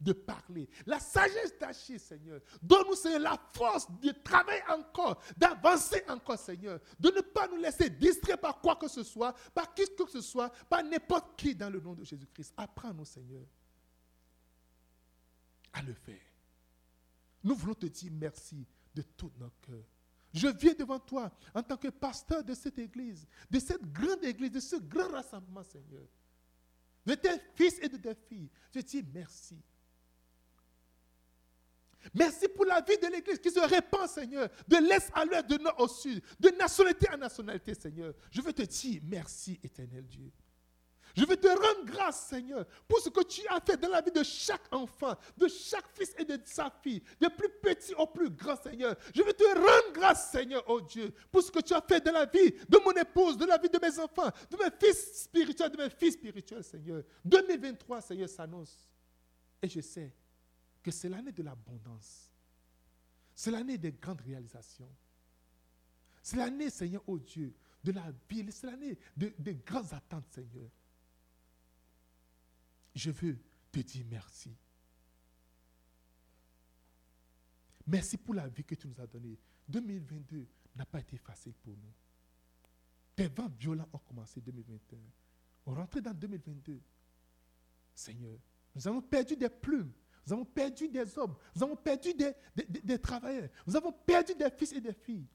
de 0.01 0.13
parler, 0.13 0.69
la 0.87 1.01
sagesse 1.01 1.59
d'agir, 1.59 2.01
Seigneur. 2.01 2.41
Donne-nous, 2.63 2.95
Seigneur, 2.95 3.21
la 3.21 3.41
force 3.53 3.89
de 4.01 4.11
travailler 4.11 4.63
encore, 4.69 5.21
d'avancer 5.37 6.03
encore, 6.09 6.39
Seigneur. 6.39 6.81
De 6.99 7.11
ne 7.11 7.21
pas 7.21 7.49
nous 7.49 7.57
laisser 7.57 7.91
distraire 7.91 8.39
par 8.39 8.61
quoi 8.61 8.77
que 8.77 8.89
ce 8.89 9.03
soit, 9.03 9.33
par 9.53 9.75
qui 9.75 9.85
que 9.97 10.09
ce 10.09 10.21
soit, 10.21 10.51
par 10.69 10.83
n'importe 10.85 11.39
qui 11.39 11.55
dans 11.55 11.71
le 11.71 11.81
nom 11.81 11.95
de 11.95 12.05
Jésus-Christ. 12.05 12.55
Apprends-nous, 12.57 13.05
Seigneur, 13.05 13.45
à 15.73 15.83
le 15.83 15.95
faire. 15.95 16.17
Nous 17.43 17.55
voulons 17.55 17.75
te 17.75 17.87
dire 17.87 18.13
merci 18.13 18.67
de 18.95 19.03
tout 19.03 19.33
notre 19.39 19.61
cœur. 19.61 19.85
Je 20.33 20.49
viens 20.49 20.75
devant 20.75 20.99
toi 20.99 21.33
en 21.55 21.63
tant 21.63 21.77
que 21.77 21.89
pasteur 21.89 22.45
de 22.45 22.55
cette 22.55 22.79
église, 22.79 23.27
de 23.51 23.59
cette 23.59 23.91
grande 23.93 24.23
église, 24.25 24.51
de 24.53 24.61
ce 24.61 24.77
grand 24.77 25.11
rassemblement, 25.11 25.63
Seigneur. 25.63 26.07
De 27.07 27.15
tes 27.15 27.41
fils 27.55 27.79
et 27.81 27.89
de 27.89 27.97
tes 27.97 28.15
filles. 28.15 28.51
Je 28.71 28.81
te 28.81 28.87
dis 28.87 29.03
merci. 29.03 29.59
Merci 32.15 32.49
pour 32.49 32.65
la 32.65 32.81
vie 32.81 32.97
de 32.99 33.07
l'Église 33.07 33.39
qui 33.39 33.51
se 33.51 33.61
répand, 33.61 34.09
Seigneur, 34.09 34.49
de 34.67 34.77
l'Est 34.77 35.11
à 35.15 35.25
l'Ouest, 35.25 35.47
de 35.47 35.57
Nord 35.59 35.79
au 35.79 35.89
Sud, 35.89 36.23
de 36.39 36.51
nationalité 36.51 37.09
à 37.09 37.17
nationalité, 37.17 37.75
Seigneur. 37.75 38.15
Je 38.31 38.41
veux 38.41 38.53
te 38.53 38.63
dire 38.63 39.01
merci, 39.05 39.59
éternel 39.63 40.07
Dieu. 40.07 40.31
Je 41.17 41.25
veux 41.25 41.37
te 41.37 41.49
rendre 41.49 41.85
grâce, 41.85 42.27
Seigneur, 42.29 42.65
pour 42.87 43.01
ce 43.01 43.09
que 43.09 43.25
tu 43.25 43.41
as 43.49 43.61
fait 43.61 43.77
dans 43.77 43.89
la 43.89 44.01
vie 44.01 44.11
de 44.11 44.23
chaque 44.23 44.73
enfant, 44.73 45.15
de 45.37 45.49
chaque 45.49 45.87
fils 45.95 46.15
et 46.19 46.25
de 46.25 46.39
sa 46.45 46.71
fille, 46.83 47.03
de 47.21 47.29
plus 47.29 47.49
petit 47.61 47.95
au 47.95 48.07
plus 48.07 48.31
grand, 48.31 48.57
Seigneur. 48.57 48.95
Je 49.15 49.23
veux 49.23 49.33
te 49.33 49.45
rendre 49.45 49.93
grâce, 49.93 50.31
Seigneur, 50.31 50.63
oh 50.69 50.81
Dieu, 50.81 51.13
pour 51.33 51.43
ce 51.43 51.51
que 51.51 51.61
tu 51.61 51.75
as 51.75 51.81
fait 51.81 52.01
dans 52.05 52.13
la 52.13 52.27
vie 52.27 52.53
de 52.69 52.79
mon 52.85 52.93
épouse, 52.93 53.37
de 53.37 53.47
la 53.47 53.59
vie 53.59 53.69
de 53.69 53.79
mes 53.81 53.99
enfants, 53.99 54.31
de 54.51 54.57
mes 54.57 54.71
fils 54.79 55.25
spirituels, 55.25 55.71
de 55.71 55.83
mes 55.83 55.91
filles 55.91 56.13
spirituels, 56.13 56.65
Seigneur. 56.65 57.03
2023, 57.25 58.01
Seigneur, 58.01 58.29
s'annonce. 58.29 58.89
Et 59.63 59.69
je 59.69 59.81
sais 59.81 60.13
que 60.83 60.91
c'est 60.91 61.09
l'année 61.09 61.33
de 61.33 61.43
l'abondance. 61.43 62.31
C'est 63.35 63.51
l'année 63.51 63.79
des 63.79 63.93
grandes 63.93 64.21
réalisations. 64.21 64.91
C'est 66.23 66.37
l'année, 66.37 66.71
Seigneur, 66.71 67.03
oh 67.07 67.19
Dieu, 67.19 67.55
de 67.83 67.93
la 67.93 68.13
vie. 68.29 68.47
C'est 68.51 68.67
l'année 68.67 68.99
de 69.17 69.53
grandes 69.65 69.93
attentes, 69.93 70.27
Seigneur. 70.31 70.71
Je 72.95 73.11
veux 73.11 73.39
te 73.71 73.81
dire 73.81 74.05
merci. 74.11 74.57
Merci 77.87 78.19
pour 78.19 78.35
la 78.35 78.47
vie 78.49 78.65
que 78.65 78.75
tu 78.75 78.87
nous 78.87 79.01
as 79.01 79.07
donnée. 79.07 79.39
2022 79.69 80.47
n'a 80.77 80.85
pas 80.85 81.01
été 81.01 81.17
facile 81.17 81.55
pour 81.55 81.75
nous. 81.77 81.93
des 83.17 83.29
vents 83.29 83.49
violents 83.49 83.89
ont 83.93 83.99
commencé 83.99 84.41
en 84.41 84.43
2021. 84.43 84.99
On 85.67 85.75
rentrait 85.75 86.03
dans 86.03 86.13
2022. 86.13 86.81
Seigneur, 87.95 88.39
nous 88.75 88.87
avons 88.87 89.01
perdu 89.01 89.37
des 89.37 89.49
plumes. 89.49 89.93
Nous 90.29 90.35
avons 90.35 90.45
perdu 90.45 90.89
des 90.89 91.19
hommes. 91.19 91.35
Nous 91.57 91.63
avons 91.63 91.77
perdu 91.77 92.13
des, 92.13 92.35
des 92.85 92.99
travailleurs. 92.99 93.49
Nous 93.67 93.75
avons 93.75 93.93
perdu 93.93 94.35
des 94.35 94.51
fils 94.51 94.73
et 94.73 94.81
des 94.81 94.93
filles. 94.93 95.27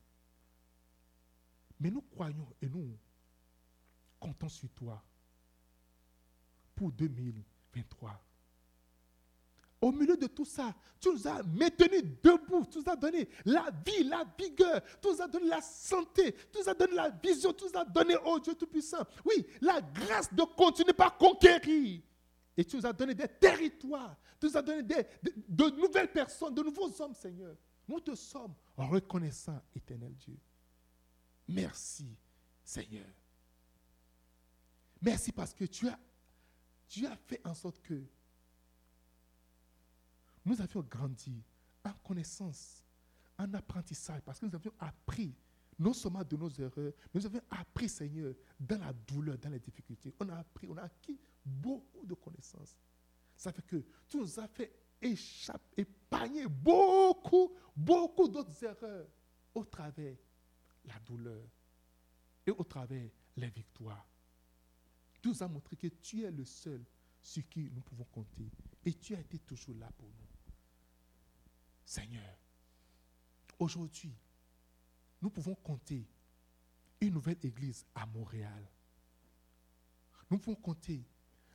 Mais 1.80 1.90
nous 1.90 2.02
croyons 2.02 2.48
et 2.62 2.70
nous 2.70 2.96
comptons 4.20 4.50
sur 4.50 4.70
toi 4.70 5.04
pour 6.76 6.92
2023. 6.92 8.22
Au 9.82 9.92
milieu 9.92 10.16
de 10.16 10.28
tout 10.28 10.46
ça, 10.46 10.76
tu 11.00 11.10
nous 11.10 11.28
as 11.28 11.42
maintenus 11.42 12.04
debout, 12.24 12.64
tu 12.72 12.78
nous 12.78 12.90
as 12.90 12.96
donné 12.96 13.28
la 13.46 13.66
vie, 13.86 14.04
la 14.04 14.24
vigueur, 14.40 14.80
tu 15.02 15.10
nous 15.10 15.22
as 15.22 15.28
donné 15.28 15.48
la 15.48 15.62
santé, 15.62 16.34
tu 16.54 16.60
nous 16.60 16.70
as 16.70 16.74
donné 16.76 16.94
la 16.94 17.10
vision, 17.10 17.52
tu 17.52 17.66
nous 17.66 17.80
as 17.80 17.84
donné, 17.84 18.16
oh 18.26 18.40
Dieu 18.40 18.54
Tout-Puissant, 18.54 19.04
oui, 19.26 19.46
la 19.60 19.82
grâce 19.82 20.32
de 20.32 20.44
continuer 20.44 20.94
par 20.94 21.18
conquérir. 21.18 22.02
Et 22.56 22.64
tu 22.66 22.78
nous 22.78 22.86
as 22.86 22.94
donné 22.94 23.16
des 23.16 23.28
territoires, 23.28 24.16
tu 24.40 24.46
nous 24.48 24.58
as 24.58 24.62
donné 24.62 24.84
de, 24.84 25.06
de 25.48 25.70
nouvelles 25.76 26.12
personnes, 26.12 26.54
de 26.54 26.62
nouveaux 26.62 27.02
hommes, 27.02 27.16
Seigneur. 27.16 27.56
Nous 27.88 28.00
te 28.00 28.16
sommes 28.16 28.54
reconnaissants, 28.78 29.62
éternel 29.76 30.16
Dieu. 30.16 30.38
Merci, 31.48 32.16
Seigneur. 32.64 33.08
Merci 35.02 35.32
parce 35.32 35.54
que 35.54 35.66
tu 35.66 35.88
as, 35.90 36.00
tu 36.88 37.06
as 37.06 37.16
fait 37.16 37.42
en 37.46 37.54
sorte 37.54 37.82
que 37.82 38.02
nous 40.46 40.62
avions 40.62 40.82
grandi 40.82 41.44
en 41.84 41.94
connaissance, 42.06 42.84
en 43.38 43.54
apprentissage, 43.54 44.22
parce 44.22 44.40
que 44.40 44.46
nous 44.46 44.56
avions 44.56 44.74
appris, 44.80 45.36
non 45.80 45.94
seulement 45.94 46.24
de 46.24 46.36
nos 46.36 46.50
erreurs, 46.50 46.94
mais 47.14 47.20
nous 47.20 47.26
avions 47.26 47.42
appris, 47.50 47.90
Seigneur, 47.90 48.34
dans 48.60 48.80
la 48.80 48.94
douleur, 48.94 49.38
dans 49.38 49.50
les 49.50 49.60
difficultés. 49.60 50.14
On 50.20 50.30
a 50.30 50.38
appris, 50.38 50.68
on 50.68 50.78
a 50.78 50.84
acquis 50.84 51.20
beaucoup 51.44 52.06
de 52.06 52.14
connaissances. 52.14 52.78
Ça 53.36 53.52
fait 53.52 53.66
que 53.66 53.84
tu 54.08 54.18
nous 54.18 54.40
as 54.40 54.48
fait 54.48 54.72
échapper, 55.02 55.82
épargner 55.82 56.48
beaucoup, 56.48 57.52
beaucoup 57.76 58.28
d'autres 58.28 58.64
erreurs 58.64 59.08
au 59.54 59.66
travers 59.66 60.16
la 60.86 61.00
douleur 61.00 61.44
et 62.46 62.52
au 62.52 62.64
travers 62.64 63.10
les 63.36 63.50
victoires. 63.50 64.06
Tu 65.22 65.30
nous 65.30 65.44
as 65.44 65.48
montré 65.48 65.76
que 65.76 65.88
tu 65.88 66.24
es 66.24 66.32
le 66.32 66.46
seul 66.46 66.84
sur 67.22 67.48
qui 67.48 67.72
nous 67.72 67.82
pouvons 67.82 68.04
compter. 68.06 68.52
Et 68.86 68.94
tu 68.94 69.16
as 69.16 69.20
été 69.20 69.40
toujours 69.40 69.76
là 69.76 69.90
pour 69.98 70.08
nous. 70.10 70.28
Seigneur, 71.86 72.38
aujourd'hui, 73.60 74.14
nous 75.24 75.30
pouvons 75.30 75.56
compter 75.56 76.06
une 77.00 77.14
nouvelle 77.14 77.38
église 77.42 77.86
à 77.96 78.06
Montréal. 78.06 78.70
Nous 80.30 80.38
pouvons 80.38 80.58
compter 80.58 81.08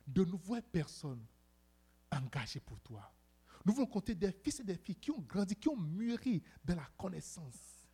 de 0.07 0.25
nouvelles 0.25 0.63
personnes 0.63 1.23
engagées 2.11 2.61
pour 2.61 2.79
toi. 2.79 3.13
Nous 3.63 3.73
pouvons 3.73 3.85
compter 3.85 4.15
des 4.15 4.31
fils 4.31 4.59
et 4.61 4.63
des 4.63 4.75
filles 4.75 4.95
qui 4.95 5.11
ont 5.11 5.21
grandi, 5.21 5.55
qui 5.55 5.69
ont 5.69 5.77
mûri 5.77 6.41
dans 6.65 6.77
la 6.77 6.89
connaissance. 6.97 7.85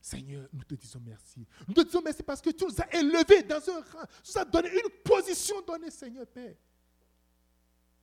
Seigneur, 0.00 0.48
nous 0.50 0.64
te 0.64 0.74
disons 0.74 1.00
merci. 1.00 1.46
Nous 1.68 1.74
te 1.74 1.82
disons 1.82 2.00
merci 2.02 2.22
parce 2.22 2.40
que 2.40 2.48
tu 2.48 2.64
nous 2.64 2.80
as 2.80 2.96
élevés 2.96 3.42
dans 3.42 3.60
un 3.68 3.82
rang. 3.82 4.06
Tu 4.24 4.32
nous 4.34 4.38
as 4.40 4.44
donné 4.46 4.70
une 4.70 5.02
position 5.04 5.60
donnée, 5.60 5.90
Seigneur 5.90 6.26
Père. 6.26 6.56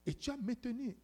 Et 0.05 0.13
tu 0.13 0.29
as 0.29 0.37
maintenu 0.37 0.95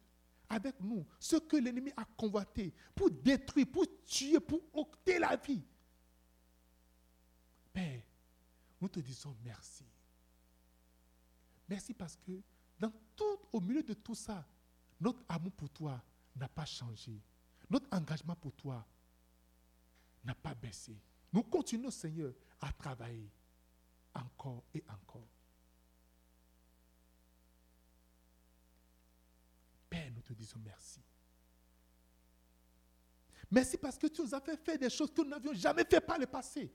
avec 0.48 0.80
nous 0.80 1.06
ce 1.18 1.36
que 1.36 1.56
l'ennemi 1.56 1.90
a 1.96 2.04
convoité 2.04 2.72
pour 2.94 3.10
détruire, 3.10 3.66
pour 3.70 3.86
tuer, 4.04 4.40
pour 4.40 4.60
ôter 4.72 5.18
la 5.18 5.36
vie. 5.36 5.62
Père, 7.72 8.02
nous 8.80 8.88
te 8.88 9.00
disons 9.00 9.34
merci. 9.44 9.84
Merci 11.68 11.94
parce 11.94 12.16
que 12.16 12.42
au 13.52 13.60
milieu 13.60 13.82
de 13.82 13.94
tout 13.94 14.16
ça, 14.16 14.44
notre 15.00 15.22
amour 15.28 15.52
pour 15.52 15.70
toi 15.70 16.02
n'a 16.34 16.48
pas 16.48 16.64
changé. 16.64 17.22
Notre 17.70 17.86
engagement 17.96 18.34
pour 18.34 18.52
toi 18.52 18.84
n'a 20.24 20.34
pas 20.34 20.54
baissé. 20.54 20.98
Nous 21.32 21.42
continuons, 21.44 21.90
Seigneur, 21.90 22.32
à 22.60 22.72
travailler 22.72 23.30
encore 24.12 24.64
et 24.74 24.82
encore. 24.88 25.28
Nous 30.14 30.22
te 30.22 30.32
disons 30.32 30.58
merci. 30.64 31.00
Merci 33.50 33.76
parce 33.76 33.98
que 33.98 34.06
tu 34.06 34.22
nous 34.22 34.34
as 34.34 34.40
fait 34.40 34.56
faire 34.56 34.78
des 34.78 34.90
choses 34.90 35.12
que 35.12 35.22
nous 35.22 35.28
n'avions 35.28 35.54
jamais 35.54 35.84
fait 35.84 36.00
par 36.00 36.18
le 36.18 36.26
passé. 36.26 36.72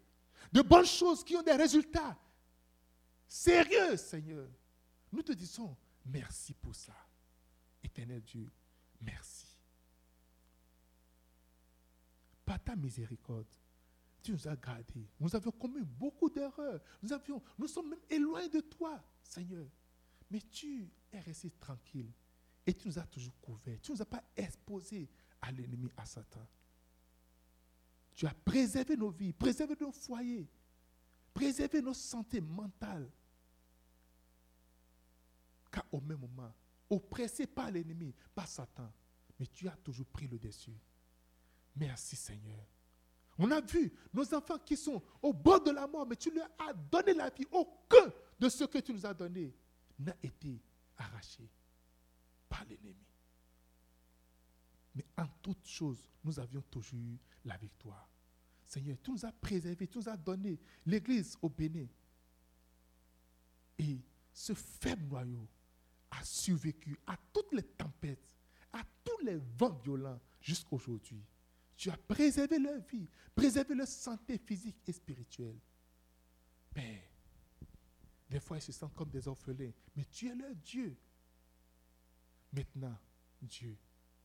De 0.51 0.61
bonnes 0.61 0.85
choses 0.85 1.23
qui 1.23 1.35
ont 1.35 1.41
des 1.41 1.53
résultats 1.53 2.17
sérieux, 3.27 3.97
Seigneur. 3.97 4.47
Nous 5.11 5.21
te 5.21 5.33
disons 5.33 5.75
merci 6.05 6.53
pour 6.53 6.75
ça. 6.75 6.95
Éternel 7.83 8.21
Dieu, 8.21 8.49
merci. 9.01 9.47
Par 12.45 12.63
ta 12.63 12.75
miséricorde, 12.75 13.47
tu 14.23 14.31
nous 14.31 14.47
as 14.47 14.55
gardés. 14.55 15.07
Nous 15.19 15.35
avions 15.35 15.51
commis 15.51 15.83
beaucoup 15.83 16.29
d'erreurs. 16.29 16.81
Nous, 17.01 17.13
avions, 17.13 17.41
nous 17.57 17.67
sommes 17.67 17.89
même 17.89 17.99
éloignés 18.09 18.49
de 18.49 18.61
toi, 18.61 19.01
Seigneur. 19.21 19.67
Mais 20.29 20.41
tu 20.41 20.89
es 21.11 21.19
resté 21.19 21.51
tranquille. 21.51 22.11
Et 22.69 22.73
tu 22.75 22.87
nous 22.87 22.99
as 22.99 23.07
toujours 23.07 23.33
couverts. 23.41 23.79
Tu 23.81 23.91
ne 23.91 23.95
nous 23.95 24.01
as 24.03 24.05
pas 24.05 24.23
exposés 24.35 25.09
à 25.41 25.51
l'ennemi, 25.51 25.89
à 25.97 26.05
Satan. 26.05 26.45
Tu 28.13 28.27
as 28.27 28.33
préservé 28.45 28.95
nos 28.95 29.09
vies, 29.09 29.33
préservé 29.33 29.75
nos 29.81 29.91
foyers, 29.91 30.47
préservé 31.33 31.81
nos 31.81 31.95
santé 31.95 32.39
mentale. 32.39 33.09
Car 35.71 35.83
au 35.91 35.99
même 35.99 36.19
moment, 36.19 36.53
oppressé 36.91 37.47
par 37.47 37.71
l'ennemi, 37.71 38.13
par 38.35 38.47
Satan, 38.47 38.93
mais 39.39 39.47
tu 39.47 39.67
as 39.67 39.75
toujours 39.77 40.05
pris 40.05 40.27
le 40.27 40.37
dessus. 40.37 40.77
Merci 41.75 42.15
Seigneur. 42.15 42.63
On 43.39 43.49
a 43.49 43.61
vu 43.61 43.91
nos 44.13 44.31
enfants 44.31 44.59
qui 44.59 44.77
sont 44.77 45.01
au 45.23 45.33
bord 45.33 45.63
de 45.63 45.71
la 45.71 45.87
mort, 45.87 46.05
mais 46.05 46.17
tu 46.17 46.29
leur 46.29 46.49
as 46.59 46.73
donné 46.73 47.15
la 47.15 47.31
vie. 47.31 47.47
Aucun 47.51 48.13
de 48.39 48.47
ce 48.47 48.65
que 48.65 48.77
tu 48.77 48.93
nous 48.93 49.07
as 49.07 49.13
donné 49.15 49.55
n'a 49.97 50.15
été 50.21 50.61
arraché 50.97 51.49
par 52.49 52.65
l'ennemi. 52.65 53.05
Mais 54.95 55.05
en 55.17 55.27
toutes 55.41 55.65
choses, 55.67 56.09
nous 56.23 56.39
avions 56.39 56.61
toujours 56.63 57.17
la 57.45 57.55
victoire. 57.57 58.09
Seigneur, 58.65 58.97
tu 59.01 59.11
nous 59.11 59.25
as 59.25 59.31
préservés, 59.31 59.87
tu 59.87 59.97
nous 59.97 60.09
as 60.09 60.17
donné 60.17 60.59
l'Église 60.85 61.37
au 61.41 61.49
Bénin. 61.49 61.87
Et 63.77 64.01
ce 64.33 64.53
faible 64.53 65.05
noyau 65.05 65.47
a 66.11 66.23
survécu 66.23 66.97
à 67.07 67.17
toutes 67.31 67.53
les 67.53 67.63
tempêtes, 67.63 68.35
à 68.73 68.83
tous 69.03 69.25
les 69.25 69.37
vents 69.57 69.79
violents 69.83 70.19
jusqu'à 70.41 70.73
aujourd'hui. 70.73 71.23
Tu 71.75 71.89
as 71.89 71.97
préservé 71.97 72.59
leur 72.59 72.81
vie, 72.81 73.07
préservé 73.33 73.73
leur 73.73 73.87
santé 73.87 74.37
physique 74.37 74.77
et 74.85 74.91
spirituelle. 74.91 75.57
Père, 76.73 77.09
des 78.29 78.39
fois 78.39 78.57
ils 78.57 78.61
se 78.61 78.71
sentent 78.71 78.93
comme 78.93 79.09
des 79.09 79.27
orphelins, 79.27 79.71
mais 79.95 80.05
tu 80.11 80.27
es 80.27 80.35
leur 80.35 80.53
Dieu. 80.55 80.95
Maintenant, 82.51 82.97
Dieu, 83.41 83.77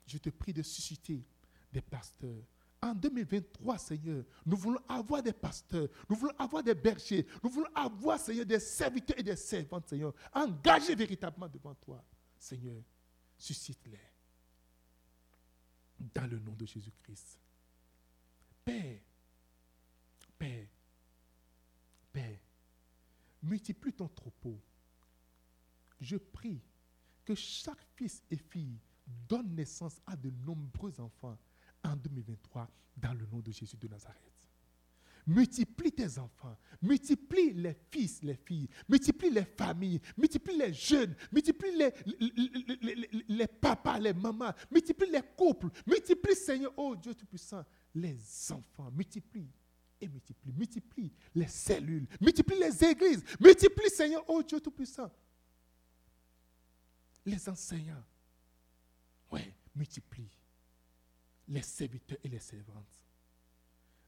je 0.06 0.18
te 0.18 0.30
prie 0.30 0.52
de 0.52 0.62
susciter 0.62 1.24
des 1.72 1.80
pasteurs. 1.80 2.44
En 2.80 2.94
2023, 2.94 3.78
Seigneur, 3.78 4.24
nous 4.44 4.56
voulons 4.56 4.80
avoir 4.88 5.22
des 5.22 5.32
pasteurs, 5.32 5.88
nous 6.08 6.16
voulons 6.16 6.36
avoir 6.38 6.62
des 6.62 6.74
bergers, 6.74 7.26
nous 7.42 7.48
voulons 7.48 7.70
avoir, 7.74 8.18
Seigneur, 8.18 8.44
des 8.44 8.60
serviteurs 8.60 9.18
et 9.18 9.22
des 9.22 9.36
servantes, 9.36 9.88
Seigneur, 9.88 10.14
engagés 10.32 10.94
véritablement 10.94 11.48
devant 11.48 11.74
toi. 11.74 12.04
Seigneur, 12.38 12.82
suscite-les. 13.38 13.98
Dans 16.14 16.26
le 16.26 16.38
nom 16.38 16.52
de 16.54 16.66
Jésus-Christ. 16.66 17.38
Père, 18.64 19.00
Père, 20.38 20.66
Père, 22.12 22.38
multiplie 23.42 23.94
ton 23.94 24.08
troupeau. 24.08 24.60
Je 26.00 26.16
prie 26.16 26.60
que 27.24 27.34
chaque 27.34 27.80
fils 27.96 28.22
et 28.30 28.36
fille 28.36 28.78
donne 29.28 29.54
naissance 29.54 30.00
à 30.06 30.16
de 30.16 30.30
nombreux 30.46 30.98
enfants 31.00 31.38
en 31.82 31.96
2023 31.96 32.68
dans 32.96 33.12
le 33.14 33.26
nom 33.26 33.40
de 33.40 33.50
Jésus 33.50 33.76
de 33.76 33.88
Nazareth. 33.88 34.20
Multiplie 35.26 35.90
tes 35.90 36.18
enfants, 36.18 36.56
multiplie 36.82 37.54
les 37.54 37.74
fils, 37.90 38.22
les 38.22 38.34
filles, 38.34 38.68
multiplie 38.86 39.30
les 39.30 39.44
familles, 39.44 39.98
multiplie 40.18 40.58
les 40.58 40.72
jeunes, 40.74 41.14
multiplie 41.32 41.74
les, 41.74 41.90
les, 42.82 43.24
les, 43.28 43.46
papas, 43.46 43.98
les 43.98 44.12
mamans, 44.12 44.52
multiplie 44.70 45.10
les 45.10 45.22
couples, 45.34 45.68
multiplie, 45.86 46.36
Seigneur, 46.36 46.74
oh 46.76 46.94
Dieu 46.94 47.14
Tout-Puissant, 47.14 47.64
les 47.94 48.18
enfants, 48.52 48.90
multiplie 48.90 49.48
et 49.98 50.08
multiplie, 50.08 50.52
multiplie 50.52 51.12
les 51.34 51.48
cellules, 51.48 52.06
multiplie 52.20 52.58
les 52.58 52.84
églises, 52.84 53.24
multiplie, 53.40 53.88
Seigneur, 53.88 54.22
oh 54.28 54.42
Dieu 54.42 54.60
Tout-Puissant, 54.60 55.10
les 57.24 57.48
enseignants. 57.48 58.04
Oui, 59.30 59.40
multiplie 59.74 60.30
les 61.48 61.62
serviteurs 61.62 62.18
et 62.22 62.28
les 62.28 62.38
servantes. 62.38 63.00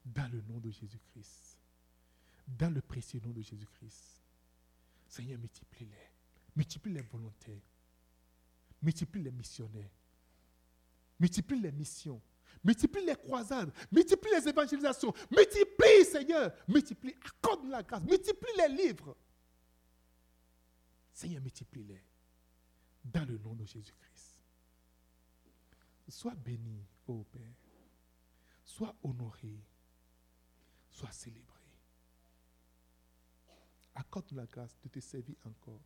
Dans 0.05 0.31
le 0.33 0.41
nom 0.43 0.59
de 0.59 0.71
Jésus-Christ. 0.71 1.59
dans 2.47 2.73
le 2.73 2.81
précieux 2.81 3.21
nom 3.25 3.31
de 3.31 3.43
Jésus-Christ. 3.43 4.23
Seigneur, 5.09 5.39
multiplie-les. 5.39 6.11
Multiplie 6.55 6.93
les 6.93 7.03
volontaires. 7.03 7.61
Multiplie 8.81 9.23
les 9.23 9.33
missionnaires. 9.33 9.91
Multiplie 11.19 11.61
les 11.61 11.73
missions. 11.73 12.23
Multiplie 12.63 13.05
les 13.05 13.17
croisades. 13.17 13.73
Multiplie 13.91 14.31
les 14.31 14.49
évangélisations. 14.49 15.13
Multiplie, 15.31 16.05
Seigneur. 16.05 16.53
Multiplie. 16.69 17.17
Accorde 17.25 17.69
la 17.69 17.83
grâce. 17.83 18.03
Multiplie 18.05 18.53
les 18.59 18.85
livres. 18.85 19.17
Seigneur, 21.13 21.43
multiplie-les. 21.43 22.03
Dans 23.13 23.25
le 23.25 23.39
nom 23.39 23.55
de 23.55 23.65
Jésus-Christ. 23.65 24.43
Sois 26.09 26.35
béni, 26.35 26.85
ô 27.07 27.25
Père. 27.25 27.55
Sois 28.65 28.95
honoré. 29.03 29.61
Sois 30.91 31.13
célébré. 31.13 31.63
Accorde 33.95 34.33
la 34.33 34.47
grâce 34.47 34.77
de 34.83 34.89
te 34.89 35.01
servir 35.01 35.37
encore. 35.45 35.83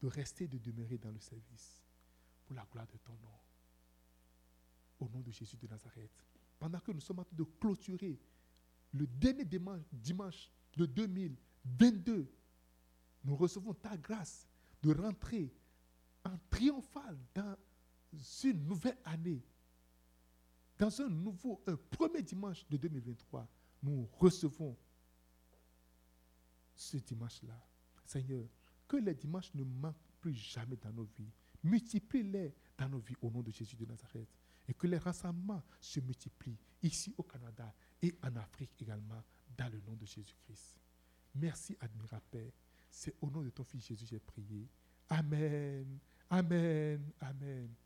De 0.00 0.08
rester, 0.08 0.48
de 0.48 0.58
demeurer 0.58 0.98
dans 0.98 1.10
le 1.10 1.20
service. 1.20 1.82
Pour 2.44 2.54
la 2.54 2.66
gloire 2.70 2.86
de 2.86 2.98
ton 2.98 3.14
nom 3.14 3.38
au 5.00 5.08
nom 5.08 5.20
de 5.20 5.30
Jésus 5.30 5.56
de 5.56 5.66
Nazareth. 5.66 6.10
Pendant 6.58 6.80
que 6.80 6.92
nous 6.92 7.00
sommes 7.00 7.18
en 7.18 7.24
train 7.24 7.36
de 7.36 7.44
clôturer 7.60 8.18
le 8.92 9.06
dernier 9.06 9.44
dimanche, 9.92 10.50
de 10.76 10.86
2022, 10.86 12.28
nous 13.24 13.36
recevons 13.36 13.74
ta 13.74 13.96
grâce 13.96 14.46
de 14.82 14.92
rentrer 14.92 15.52
en 16.24 16.38
triomphal 16.50 17.18
dans 17.34 17.56
une 18.42 18.64
nouvelle 18.66 18.98
année, 19.04 19.42
dans 20.78 21.00
un 21.00 21.08
nouveau, 21.08 21.62
un 21.66 21.76
premier 21.76 22.22
dimanche 22.22 22.66
de 22.68 22.76
2023. 22.76 23.48
Nous 23.82 24.08
recevons 24.18 24.76
ce 26.74 26.96
dimanche-là. 26.96 27.60
Seigneur, 28.04 28.46
que 28.86 28.96
les 28.96 29.14
dimanches 29.14 29.52
ne 29.54 29.64
manquent 29.64 29.96
plus 30.20 30.34
jamais 30.34 30.76
dans 30.76 30.92
nos 30.92 31.04
vies. 31.04 31.32
Multiplie-les 31.62 32.54
dans 32.76 32.88
nos 32.88 32.98
vies 32.98 33.16
au 33.22 33.30
nom 33.30 33.42
de 33.42 33.50
Jésus 33.50 33.76
de 33.76 33.86
Nazareth 33.86 34.28
et 34.68 34.74
que 34.74 34.86
les 34.86 34.98
rassemblements 34.98 35.62
se 35.80 36.00
multiplient 36.00 36.58
ici 36.82 37.14
au 37.16 37.22
Canada 37.22 37.74
et 38.02 38.14
en 38.22 38.36
Afrique 38.36 38.70
également, 38.80 39.22
dans 39.56 39.70
le 39.70 39.80
nom 39.80 39.94
de 39.94 40.04
Jésus-Christ. 40.04 40.78
Merci, 41.34 41.76
admirable 41.80 42.24
Père. 42.30 42.52
C'est 42.90 43.14
au 43.20 43.30
nom 43.30 43.42
de 43.42 43.50
ton 43.50 43.64
Fils 43.64 43.86
Jésus 43.86 44.06
j'ai 44.06 44.20
prié. 44.20 44.68
Amen. 45.08 45.98
Amen. 46.30 47.12
Amen. 47.22 47.83